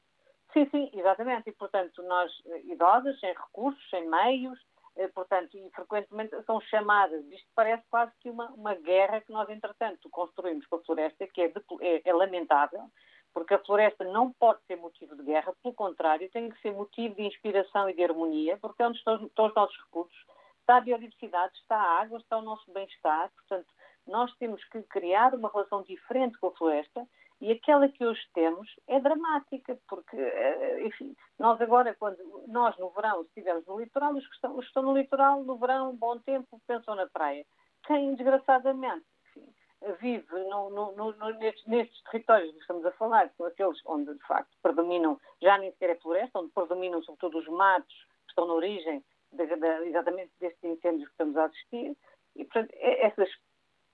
Sim, 0.56 0.70
sim, 0.70 0.90
exatamente. 0.94 1.50
E, 1.50 1.54
portanto, 1.54 2.02
nós, 2.04 2.32
eh, 2.46 2.62
idosos, 2.68 3.20
sem 3.20 3.34
recursos, 3.34 3.90
sem 3.90 4.08
meios, 4.08 4.58
eh, 4.96 5.10
portanto, 5.10 5.58
e 5.58 5.70
frequentemente 5.72 6.34
são 6.44 6.62
chamadas. 6.62 7.26
Isto 7.30 7.48
parece 7.54 7.84
quase 7.90 8.14
que 8.22 8.30
uma, 8.30 8.50
uma 8.52 8.74
guerra 8.74 9.20
que 9.20 9.34
nós, 9.34 9.50
entretanto, 9.50 10.10
construímos 10.10 10.66
com 10.68 10.78
a 10.78 10.84
floresta, 10.84 11.28
que 11.28 11.42
é, 11.42 11.48
de, 11.50 11.62
é, 11.82 12.10
é 12.10 12.14
lamentável, 12.14 12.90
porque 13.34 13.54
a 13.54 13.60
floresta 13.60 14.06
não 14.06 14.32
pode 14.32 14.62
ser 14.66 14.78
motivo 14.78 15.14
de 15.18 15.24
guerra, 15.24 15.54
pelo 15.62 15.74
contrário, 15.74 16.32
tem 16.32 16.50
que 16.50 16.62
ser 16.62 16.72
motivo 16.72 17.16
de 17.16 17.24
inspiração 17.24 17.90
e 17.90 17.94
de 17.94 18.04
harmonia, 18.06 18.58
porque 18.62 18.82
é 18.82 18.88
onde 18.88 18.98
estão, 18.98 19.26
estão 19.26 19.48
os 19.48 19.54
nossos 19.56 19.78
recursos. 19.84 20.18
Está 20.62 20.78
a 20.78 20.82
biodiversidade, 20.82 21.54
está 21.58 21.76
a 21.76 22.00
água, 22.02 22.18
está 22.18 22.38
o 22.38 22.42
nosso 22.42 22.72
bem-estar. 22.72 23.30
Portanto, 23.36 23.68
nós 24.08 24.34
temos 24.38 24.64
que 24.66 24.82
criar 24.84 25.34
uma 25.34 25.50
relação 25.50 25.84
diferente 25.84 26.38
com 26.38 26.48
a 26.48 26.52
floresta 26.52 27.08
e 27.42 27.52
aquela 27.52 27.90
que 27.90 28.06
hoje 28.06 28.22
temos 28.34 28.74
é 28.88 29.00
dramática, 29.00 29.78
porque, 29.90 30.16
eh, 30.16 30.86
enfim, 30.86 31.16
nós 31.38 31.60
agora, 31.60 31.94
quando 31.96 32.18
nós 32.48 32.78
no 32.78 32.90
verão 32.92 33.24
estivemos 33.24 33.66
no 33.66 33.80
litoral, 33.80 34.14
os 34.14 34.26
que 34.26 34.36
estão, 34.36 34.52
os 34.54 34.62
que 34.62 34.68
estão 34.68 34.84
no 34.84 34.98
litoral, 34.98 35.44
no 35.44 35.58
verão, 35.58 35.96
bom 35.96 36.18
tempo, 36.20 36.62
pensam 36.66 36.96
na 36.96 37.08
praia. 37.08 37.46
Quem, 37.86 38.16
desgraçadamente, 38.16 39.06
enfim, 39.28 39.54
vive 40.00 40.34
no, 40.50 40.70
no, 40.70 40.92
no, 40.94 41.30
nestes, 41.38 41.66
nestes, 41.68 42.02
territórios 42.04 42.52
que 42.52 42.60
estamos 42.60 42.86
a 42.86 42.92
falar, 42.94 43.30
são 43.36 43.46
aqueles 43.46 43.80
onde, 43.86 44.14
de 44.14 44.26
facto, 44.26 44.56
predominam, 44.62 45.20
já 45.42 45.58
nem 45.58 45.72
sequer 45.72 45.90
é 45.90 45.96
floresta, 45.96 46.40
onde 46.40 46.52
predominam 46.54 47.04
sobretudo 47.04 47.40
os 47.40 47.48
matos 47.50 47.94
que 47.94 48.30
estão 48.30 48.48
na 48.48 48.54
origem 48.54 49.04
de, 49.34 49.46
de, 49.46 49.68
exatamente 49.90 50.32
destes 50.40 50.64
incêndios 50.64 51.08
que 51.08 51.14
estamos 51.14 51.36
a 51.36 51.46
assistir, 51.46 51.98
e, 52.36 52.46
portanto, 52.46 52.72
é, 52.74 53.08
essas 53.08 53.30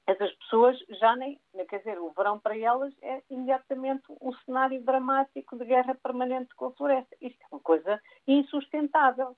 essas 0.08 0.32
pessoas 0.36 0.78
já 0.90 1.16
nem, 1.16 1.40
quer 1.70 1.80
dizer, 1.80 2.00
o 2.00 2.12
verão 2.12 2.40
para 2.40 2.58
elas 2.58 2.94
é 3.02 3.22
imediatamente 3.30 4.04
um 4.22 4.34
cenário 4.46 4.82
dramático 4.84 5.58
de 5.58 5.66
guerra 5.66 5.96
permanente 5.96 6.54
com 6.56 6.66
a 6.66 6.72
floresta. 6.72 7.16
Isto 7.22 7.42
é 7.44 7.48
uma 7.52 7.62
coisa 7.62 8.02
insustentável. 8.28 9.36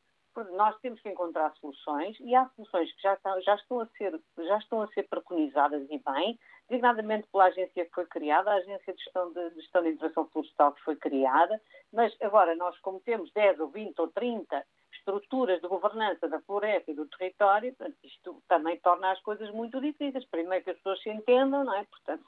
Nós 0.53 0.75
temos 0.79 0.99
que 1.01 1.09
encontrar 1.09 1.53
soluções 1.57 2.17
e 2.19 2.33
há 2.33 2.49
soluções 2.55 2.91
que 2.93 3.01
já 3.03 3.13
estão, 3.13 3.41
já 3.41 3.55
estão, 3.55 3.79
a, 3.81 3.85
ser, 3.97 4.19
já 4.35 4.57
estão 4.57 4.81
a 4.81 4.87
ser 4.87 5.03
preconizadas 5.07 5.83
e 5.91 5.99
bem, 5.99 6.39
designadamente 6.67 7.27
pela 7.31 7.45
agência 7.45 7.85
que 7.85 7.93
foi 7.93 8.05
criada, 8.07 8.49
a 8.49 8.55
Agência 8.55 8.93
de 8.93 9.03
Gestão 9.03 9.31
de, 9.31 9.49
de, 9.51 9.61
Gestão 9.61 9.83
de 9.83 10.31
Florestal 10.31 10.73
que 10.73 10.81
foi 10.81 10.95
criada, 10.95 11.61
mas 11.91 12.15
agora 12.19 12.55
nós, 12.55 12.75
como 12.79 12.99
temos 13.01 13.31
10 13.33 13.59
ou 13.59 13.67
20 13.67 13.99
ou 13.99 14.07
30 14.07 14.65
estruturas 15.03 15.61
de 15.61 15.67
governança 15.67 16.29
da 16.29 16.39
floresta 16.41 16.91
e 16.91 16.95
do 16.95 17.05
território, 17.07 17.75
portanto, 17.75 17.97
isto 18.03 18.41
também 18.47 18.79
torna 18.79 19.11
as 19.11 19.21
coisas 19.21 19.51
muito 19.51 19.79
difíceis. 19.81 20.25
Primeiro 20.25 20.63
que 20.63 20.71
as 20.71 20.77
pessoas 20.77 21.01
se 21.01 21.09
entendam, 21.09 21.65
não 21.65 21.75
é? 21.75 21.83
Portanto, 21.83 22.25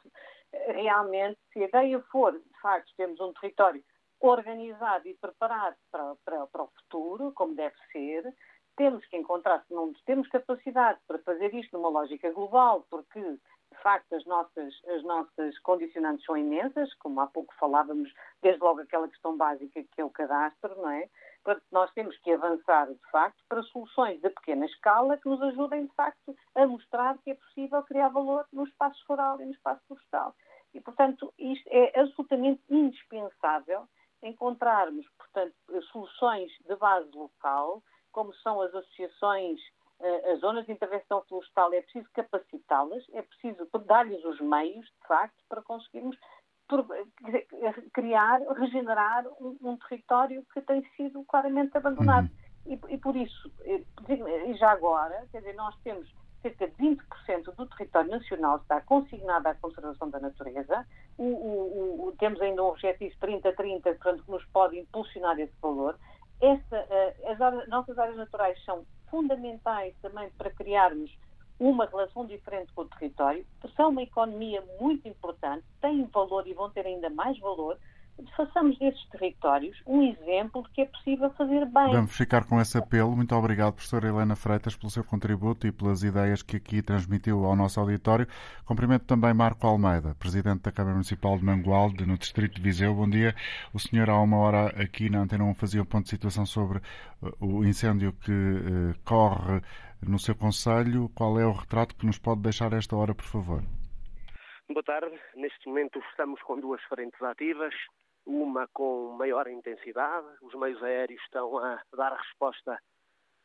realmente, 0.67 1.39
se 1.53 1.63
a 1.63 1.67
ideia 1.67 1.99
for, 2.11 2.33
de 2.33 2.61
facto, 2.61 2.91
temos 2.97 3.19
um 3.21 3.33
território 3.33 3.83
organizado 4.19 5.07
e 5.07 5.13
preparado 5.13 5.75
para, 5.91 6.15
para, 6.25 6.47
para 6.47 6.63
o 6.63 6.67
futuro, 6.67 7.31
como 7.33 7.55
deve 7.55 7.75
ser, 7.91 8.33
temos 8.75 9.05
que 9.05 9.15
encontrar, 9.15 9.63
se 9.65 9.73
não 9.73 9.93
temos 10.05 10.27
capacidade 10.27 10.99
para 11.07 11.19
fazer 11.19 11.53
isto 11.53 11.77
numa 11.77 11.89
lógica 11.89 12.29
global, 12.31 12.85
porque 12.89 13.21
de 13.21 13.81
facto 13.81 14.13
as 14.13 14.25
nossas, 14.25 14.73
as 14.87 15.03
nossas 15.03 15.57
condicionantes 15.59 16.25
são 16.25 16.35
imensas, 16.35 16.93
como 16.95 17.19
há 17.21 17.27
pouco 17.27 17.53
falávamos, 17.55 18.11
desde 18.41 18.61
logo 18.61 18.81
aquela 18.81 19.07
questão 19.07 19.37
básica 19.37 19.83
que 19.83 20.01
é 20.01 20.03
o 20.03 20.09
cadastro, 20.09 20.75
não 20.75 20.89
é? 20.89 21.09
Nós 21.71 21.91
temos 21.93 22.17
que 22.19 22.31
avançar, 22.31 22.87
de 22.87 23.11
facto, 23.11 23.43
para 23.47 23.61
soluções 23.63 24.19
de 24.21 24.29
pequena 24.29 24.65
escala 24.65 25.17
que 25.17 25.29
nos 25.29 25.41
ajudem, 25.41 25.85
de 25.85 25.93
facto, 25.93 26.35
a 26.55 26.65
mostrar 26.65 27.17
que 27.19 27.31
é 27.31 27.35
possível 27.35 27.83
criar 27.83 28.09
valor 28.09 28.45
no 28.51 28.63
espaço 28.65 29.03
rural 29.07 29.39
e 29.39 29.45
no 29.45 29.51
espaço 29.51 29.81
florestal. 29.87 30.35
E, 30.73 30.81
portanto, 30.81 31.33
isto 31.37 31.67
é 31.71 31.99
absolutamente 31.99 32.61
indispensável 32.69 33.87
encontrarmos, 34.23 35.05
portanto, 35.17 35.55
soluções 35.91 36.51
de 36.67 36.75
base 36.75 37.09
local, 37.13 37.83
como 38.11 38.33
são 38.35 38.61
as 38.61 38.73
associações, 38.73 39.59
eh, 39.99 40.31
as 40.31 40.39
zonas 40.39 40.65
de 40.65 40.71
intervenção 40.71 41.23
florestal, 41.27 41.73
é 41.73 41.81
preciso 41.81 42.09
capacitá-las, 42.13 43.05
é 43.13 43.21
preciso 43.21 43.69
dar-lhes 43.85 44.23
os 44.25 44.39
meios, 44.41 44.85
de 44.85 45.07
facto, 45.07 45.43
para 45.47 45.61
conseguirmos 45.61 46.17
criar, 47.93 48.39
regenerar 48.57 49.25
um, 49.39 49.57
um, 49.61 49.77
território 49.77 50.43
que 50.53 50.61
tem 50.61 50.83
sido 50.95 51.23
claramente 51.25 51.77
abandonado. 51.77 52.29
Uhum. 52.65 52.79
E, 52.89 52.93
e, 52.95 52.97
por 52.97 53.15
isso, 53.15 53.51
eh, 53.61 53.83
e 54.47 54.53
já 54.55 54.71
agora, 54.71 55.27
quer 55.31 55.39
dizer, 55.39 55.53
nós 55.53 55.75
temos 55.83 56.11
cerca 56.41 56.67
de 56.67 56.75
20% 56.75 57.55
do 57.55 57.65
território 57.67 58.11
nacional 58.11 58.57
está 58.57 58.79
consignado 58.81 59.47
à 59.47 59.55
conservação 59.55 60.09
da 60.09 60.19
natureza. 60.19 60.85
O, 61.17 61.23
o, 61.23 62.07
o, 62.07 62.11
temos 62.19 62.39
ainda 62.41 62.63
um 62.63 62.67
objetivo 62.67 63.15
30-30, 63.19 63.81
portanto, 63.81 64.23
que 64.23 64.31
nos 64.31 64.45
pode 64.45 64.79
impulsionar 64.79 65.39
esse 65.39 65.53
valor. 65.61 65.97
Essa, 66.41 66.77
uh, 66.77 67.31
as 67.31 67.41
áreas, 67.41 67.67
nossas 67.69 67.97
áreas 67.97 68.17
naturais 68.17 68.63
são 68.63 68.85
fundamentais 69.09 69.95
também 70.01 70.29
para 70.31 70.51
criarmos 70.51 71.15
uma 71.59 71.85
relação 71.85 72.25
diferente 72.25 72.71
com 72.73 72.81
o 72.81 72.85
território, 72.85 73.45
são 73.75 73.89
uma 73.89 74.03
economia 74.03 74.63
muito 74.79 75.07
importante, 75.07 75.63
têm 75.81 76.05
valor 76.05 76.47
e 76.47 76.53
vão 76.53 76.69
ter 76.69 76.85
ainda 76.85 77.09
mais 77.09 77.37
valor. 77.39 77.77
Façamos 78.37 78.79
desses 78.79 79.05
territórios 79.09 79.77
um 79.85 80.01
exemplo 80.01 80.63
de 80.63 80.69
que 80.69 80.81
é 80.81 80.85
possível 80.85 81.29
fazer 81.31 81.65
bem. 81.65 81.91
Vamos 81.91 82.15
ficar 82.15 82.45
com 82.45 82.61
esse 82.61 82.77
apelo. 82.77 83.13
Muito 83.13 83.35
obrigado, 83.35 83.73
professora 83.73 84.07
Helena 84.07 84.37
Freitas, 84.37 84.73
pelo 84.73 84.89
seu 84.89 85.03
contributo 85.03 85.67
e 85.67 85.71
pelas 85.71 86.01
ideias 86.01 86.41
que 86.41 86.55
aqui 86.55 86.81
transmitiu 86.81 87.43
ao 87.43 87.57
nosso 87.57 87.77
auditório. 87.77 88.25
Cumprimento 88.63 89.03
também 89.03 89.33
Marco 89.33 89.67
Almeida, 89.67 90.15
presidente 90.15 90.61
da 90.61 90.71
Câmara 90.71 90.93
Municipal 90.93 91.37
de 91.37 91.43
Mangualde, 91.43 92.05
no 92.05 92.17
Distrito 92.17 92.55
de 92.55 92.61
Viseu. 92.61 92.95
Bom 92.95 93.09
dia. 93.09 93.35
O 93.73 93.79
senhor, 93.79 94.09
há 94.09 94.21
uma 94.21 94.37
hora 94.37 94.67
aqui 94.81 95.09
na 95.09 95.19
Antena 95.19 95.43
1, 95.43 95.53
fazia 95.55 95.81
um 95.81 95.85
ponto 95.85 96.05
de 96.05 96.11
situação 96.11 96.45
sobre 96.45 96.77
uh, 97.21 97.35
o 97.41 97.65
incêndio 97.65 98.13
que 98.13 98.31
uh, 98.31 98.95
corre 99.03 99.61
no 100.09 100.19
seu 100.19 100.35
Conselho. 100.35 101.09
Qual 101.15 101.39
é 101.39 101.45
o 101.45 101.51
retrato 101.51 101.95
que 101.95 102.05
nos 102.05 102.17
pode 102.17 102.41
deixar 102.41 102.73
esta 102.73 102.95
hora, 102.95 103.13
por 103.13 103.25
favor? 103.25 103.61
Boa 104.69 104.83
tarde. 104.83 105.15
Neste 105.35 105.67
momento 105.67 105.99
estamos 106.09 106.41
com 106.41 106.59
duas 106.59 106.81
frentes 106.83 107.21
ativas, 107.21 107.73
uma 108.25 108.67
com 108.73 109.15
maior 109.17 109.47
intensidade. 109.47 110.25
Os 110.41 110.53
meios 110.55 110.81
aéreos 110.81 111.21
estão 111.23 111.57
a 111.57 111.81
dar 111.95 112.15
resposta 112.15 112.79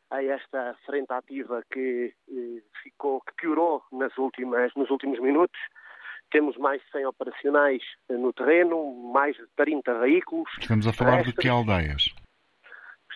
a 0.09 0.23
esta 0.23 0.75
frente 0.85 1.11
ativa 1.11 1.63
que 1.71 2.13
eh, 2.29 2.61
ficou, 2.83 3.21
que 3.21 3.33
piorou 3.35 3.81
nas 3.91 4.15
últimas, 4.17 4.73
nos 4.75 4.89
últimos 4.89 5.19
minutos. 5.19 5.59
Temos 6.31 6.57
mais 6.57 6.81
de 6.81 6.91
100 6.91 7.05
operacionais 7.05 7.83
no 8.09 8.33
terreno, 8.33 9.11
mais 9.13 9.35
de 9.35 9.45
30 9.55 9.99
veículos. 9.99 10.49
Estamos 10.59 10.87
a 10.87 10.93
falar 10.93 11.23
de 11.23 11.33
que 11.33 11.47
aldeias? 11.47 12.13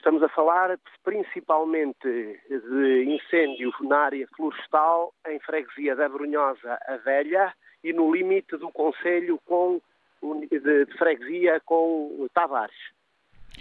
Estamos 0.06 0.22
a 0.22 0.30
falar 0.30 0.78
principalmente 1.03 2.08
de 2.47 3.06
incêndio 3.06 3.74
na 3.82 4.01
área 4.01 4.28
florestal, 4.38 5.12
em 5.28 5.39
freguesia 5.39 5.95
da 5.95 6.08
Brunhosa 6.08 6.78
a 6.88 6.97
Velha 6.97 7.51
e 7.84 7.91
no 7.91 8.14
limite 8.14 8.56
do 8.56 8.72
Conselho 8.72 9.41
com, 9.47 9.82
de, 10.22 10.86
freguesia 10.99 11.60
com 11.66 12.28
Tavares. 12.36 12.76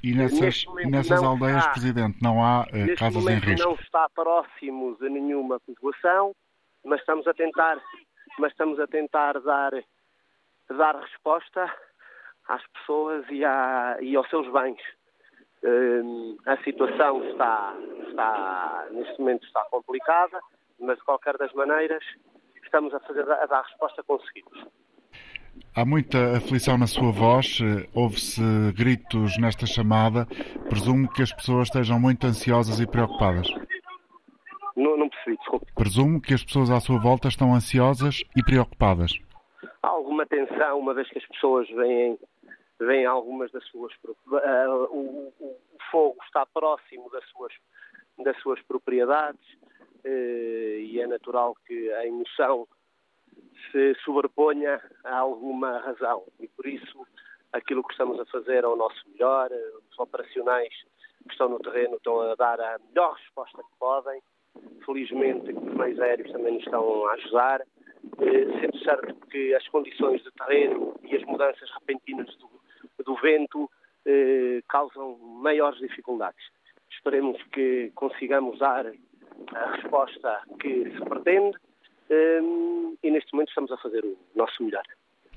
E 0.03 0.15
nessas, 0.15 0.67
nessas 0.85 1.23
aldeias, 1.23 1.67
Presidente, 1.69 2.19
não 2.23 2.45
há 2.45 2.65
uh, 2.65 2.97
casas 2.99 3.27
em 3.27 3.39
risco? 3.39 3.67
não 3.67 3.77
está 3.77 4.07
próximo 4.11 4.99
de 5.01 5.09
nenhuma 5.09 5.59
povoação, 5.61 6.35
mas 6.85 7.01
estamos 7.01 7.27
a 7.27 7.33
tentar, 7.33 7.81
mas 8.39 8.53
estamos 8.53 8.79
a 8.79 8.87
tentar 8.87 9.41
dar, 9.41 9.73
dar 10.69 10.95
resposta 11.01 11.75
às 12.47 12.63
pessoas 12.67 13.25
e, 13.31 13.43
à, 13.43 13.97
e 14.03 14.15
aos 14.15 14.29
seus 14.29 14.53
bens. 14.53 14.83
Uh, 15.65 16.37
a 16.45 16.57
situação 16.63 17.25
está, 17.31 17.75
está, 18.09 18.87
neste 18.91 19.19
momento 19.19 19.47
está 19.47 19.65
complicada, 19.71 20.39
mas 20.79 20.99
de 20.99 21.05
qualquer 21.05 21.39
das 21.39 21.53
maneiras 21.55 22.05
estamos 22.63 22.93
a, 22.93 23.01
fazer, 23.01 23.23
a 23.23 23.47
dar 23.47 23.61
a 23.61 23.63
resposta 23.63 24.03
conseguimos. 24.03 24.67
Há 25.75 25.85
muita 25.85 26.37
aflição 26.37 26.77
na 26.77 26.87
sua 26.87 27.11
voz, 27.13 27.59
houve-se 27.95 28.43
gritos 28.77 29.39
nesta 29.39 29.67
chamada. 29.67 30.27
Presumo 30.69 31.11
que 31.13 31.23
as 31.23 31.33
pessoas 31.33 31.69
estejam 31.69 31.99
muito 31.99 32.27
ansiosas 32.27 32.81
e 32.81 32.87
preocupadas. 32.87 33.49
Não, 34.77 34.97
não 34.97 35.09
percebi, 35.09 35.37
desculpe. 35.37 35.67
Presumo 35.75 36.21
que 36.21 36.35
as 36.35 36.45
pessoas 36.45 36.71
à 36.71 36.81
sua 36.81 36.99
volta 36.99 37.29
estão 37.29 37.55
ansiosas 37.55 38.23
e 38.37 38.43
preocupadas. 38.43 39.13
Há 39.83 39.89
alguma 39.89 40.27
tensão, 40.27 40.79
uma 40.79 40.95
vez 40.95 41.09
que 41.09 41.19
as 41.19 41.27
pessoas 41.27 41.69
veem, 41.71 42.19
veem 42.79 43.07
algumas 43.07 43.51
das 43.53 43.65
suas. 43.67 43.93
Uh, 44.05 44.85
o, 44.91 45.33
o, 45.41 45.57
fogo 45.91 46.17
está 46.25 46.45
próximo 46.47 47.11
das 47.11 47.25
suas, 47.31 47.53
das 48.19 48.37
suas 48.41 48.61
propriedades 48.63 49.47
uh, 50.05 50.79
e 50.79 51.01
é 51.01 51.07
natural 51.07 51.57
que 51.67 51.93
a 51.93 52.07
emoção 52.07 52.67
se 53.71 53.95
sobreponha 54.05 54.81
a 55.05 55.17
alguma 55.19 55.79
razão. 55.79 56.25
E 56.41 56.49
por 56.49 56.67
isso 56.67 57.07
aquilo 57.53 57.85
que 57.85 57.93
estamos 57.93 58.19
a 58.19 58.27
fazer 58.27 58.65
é 58.65 58.67
o 58.67 58.77
nosso 58.77 59.01
melhor, 59.11 59.51
os 59.91 59.99
operacionais 59.99 60.75
que 61.25 61.33
estão 61.33 61.49
no 61.49 61.59
terreno 61.61 61.97
estão 61.97 62.21
a 62.21 62.35
dar 62.35 62.61
a 62.61 62.79
melhor 62.89 63.15
resposta 63.15 63.63
que 63.63 63.79
podem. 63.79 64.21
Felizmente 64.85 65.53
os 65.53 65.75
meios 65.75 66.01
aéreos 66.01 66.31
também 66.31 66.55
nos 66.55 66.65
estão 66.65 67.07
a 67.07 67.13
ajudar, 67.15 67.61
eh, 67.61 68.61
sendo 68.61 68.79
certo 68.81 69.15
que 69.29 69.55
as 69.55 69.67
condições 69.69 70.23
de 70.23 70.31
terreno 70.33 70.95
e 71.03 71.17
as 71.17 71.25
mudanças 71.25 71.69
repentinas 71.73 72.27
do, 72.37 72.49
do 73.05 73.17
vento 73.17 73.71
eh, 74.07 74.63
causam 74.69 75.19
maiores 75.19 75.79
dificuldades. 75.79 76.45
Esperemos 76.91 77.43
que 77.53 77.91
consigamos 77.95 78.59
dar 78.59 78.87
a 79.55 79.73
resposta 79.77 80.41
que 80.61 80.91
se 80.91 81.01
pretende 81.05 81.57
um, 82.11 82.97
e 83.03 83.11
neste 83.11 83.33
momento 83.33 83.49
estamos 83.49 83.73
a 83.73 83.77
fazer 83.79 84.05
o 84.05 84.17
nosso 84.35 84.63
melhor. 84.63 84.85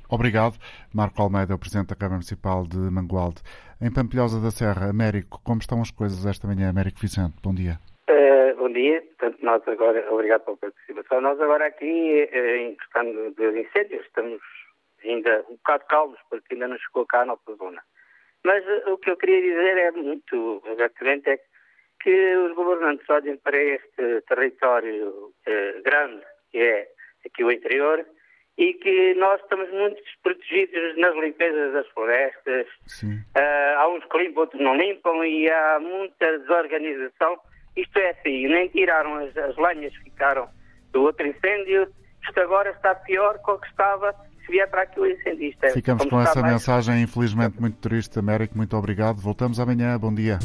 Obrigado. 0.10 0.58
Marco 0.94 1.22
Almeida, 1.22 1.56
o 1.56 1.60
Presidente 1.60 1.90
da 1.90 1.96
Câmara 1.96 2.16
Municipal 2.16 2.66
de 2.66 2.78
Mangualde. 2.78 3.42
Em 3.82 3.92
Pampilhosa 3.92 4.42
da 4.42 4.52
Serra, 4.52 4.90
Américo, 4.90 5.42
como 5.44 5.60
estão 5.60 5.82
as 5.82 5.92
coisas 5.92 6.26
esta 6.26 6.48
manhã? 6.48 6.70
Américo 6.70 7.00
Vicente, 7.00 7.36
bom 7.44 7.54
dia. 7.54 7.80
Uh, 8.10 8.56
bom 8.58 8.72
dia. 8.72 9.02
Portanto, 9.02 9.38
nós 9.44 9.68
agora, 9.68 10.14
obrigado 10.14 10.46
pela 10.46 10.58
participação. 10.58 11.22
Nós 11.22 11.40
agora 11.42 11.68
aqui, 11.68 12.30
uh, 12.32 12.56
em 12.56 12.76
questão 12.76 13.04
dos 13.34 13.56
incêndios, 13.56 14.06
estamos 14.06 14.42
ainda 15.04 15.46
um 15.50 15.56
bocado 15.56 15.86
calmos, 15.86 16.20
porque 16.30 16.54
ainda 16.54 16.68
não 16.68 16.78
chegou 16.78 17.06
cá 17.06 17.22
a 17.22 17.26
nossa 17.26 17.56
zona. 17.56 17.82
Mas 18.44 18.64
uh, 18.66 18.94
o 18.94 18.98
que 18.98 19.10
eu 19.10 19.18
queria 19.18 19.42
dizer 19.42 19.78
é 19.78 19.92
muito 19.92 20.62
abertamente 20.72 21.30
é 21.30 21.40
que 22.02 22.38
os 22.38 22.54
governantes 22.56 23.10
olhem 23.10 23.38
para 23.38 23.58
este 23.58 24.22
território 24.28 25.34
grande 25.84 26.24
que 26.52 26.60
é 26.60 26.88
aqui 27.26 27.44
o 27.44 27.52
interior, 27.52 28.06
e 28.58 28.74
que 28.74 29.14
nós 29.16 29.40
estamos 29.42 29.70
muito 29.72 30.02
desprotegidos 30.04 30.98
nas 30.98 31.16
limpezas 31.16 31.74
das 31.74 31.88
florestas. 31.90 32.68
Uh, 33.04 33.78
há 33.78 33.88
uns 33.88 34.04
que 34.06 34.18
limpam, 34.18 34.42
outros 34.42 34.62
não 34.62 34.76
limpam, 34.76 35.24
e 35.24 35.50
há 35.50 35.80
muita 35.80 36.40
desorganização. 36.40 37.40
Isto 37.76 38.00
é 38.00 38.10
assim, 38.10 38.48
nem 38.48 38.68
tiraram 38.70 39.16
as, 39.16 39.38
as 39.38 39.56
lenhas 39.58 39.96
que 39.98 40.06
ficaram 40.06 40.50
do 40.92 41.04
outro 41.04 41.28
incêndio. 41.28 41.88
Isto 42.24 42.40
agora 42.40 42.72
está 42.72 42.96
pior 42.96 43.38
do 43.38 43.60
que 43.60 43.68
estava 43.68 44.16
para 44.68 44.86
incendista. 45.06 45.70
Ficamos 45.70 46.06
com 46.06 46.20
essa 46.20 46.42
mais... 46.42 46.54
mensagem, 46.54 47.02
infelizmente, 47.02 47.60
muito 47.60 47.78
triste. 47.78 48.18
Américo, 48.18 48.56
muito 48.58 48.76
obrigado. 48.76 49.18
Voltamos 49.18 49.60
amanhã. 49.60 49.98
Bom 50.00 50.14
dia. 50.14 50.40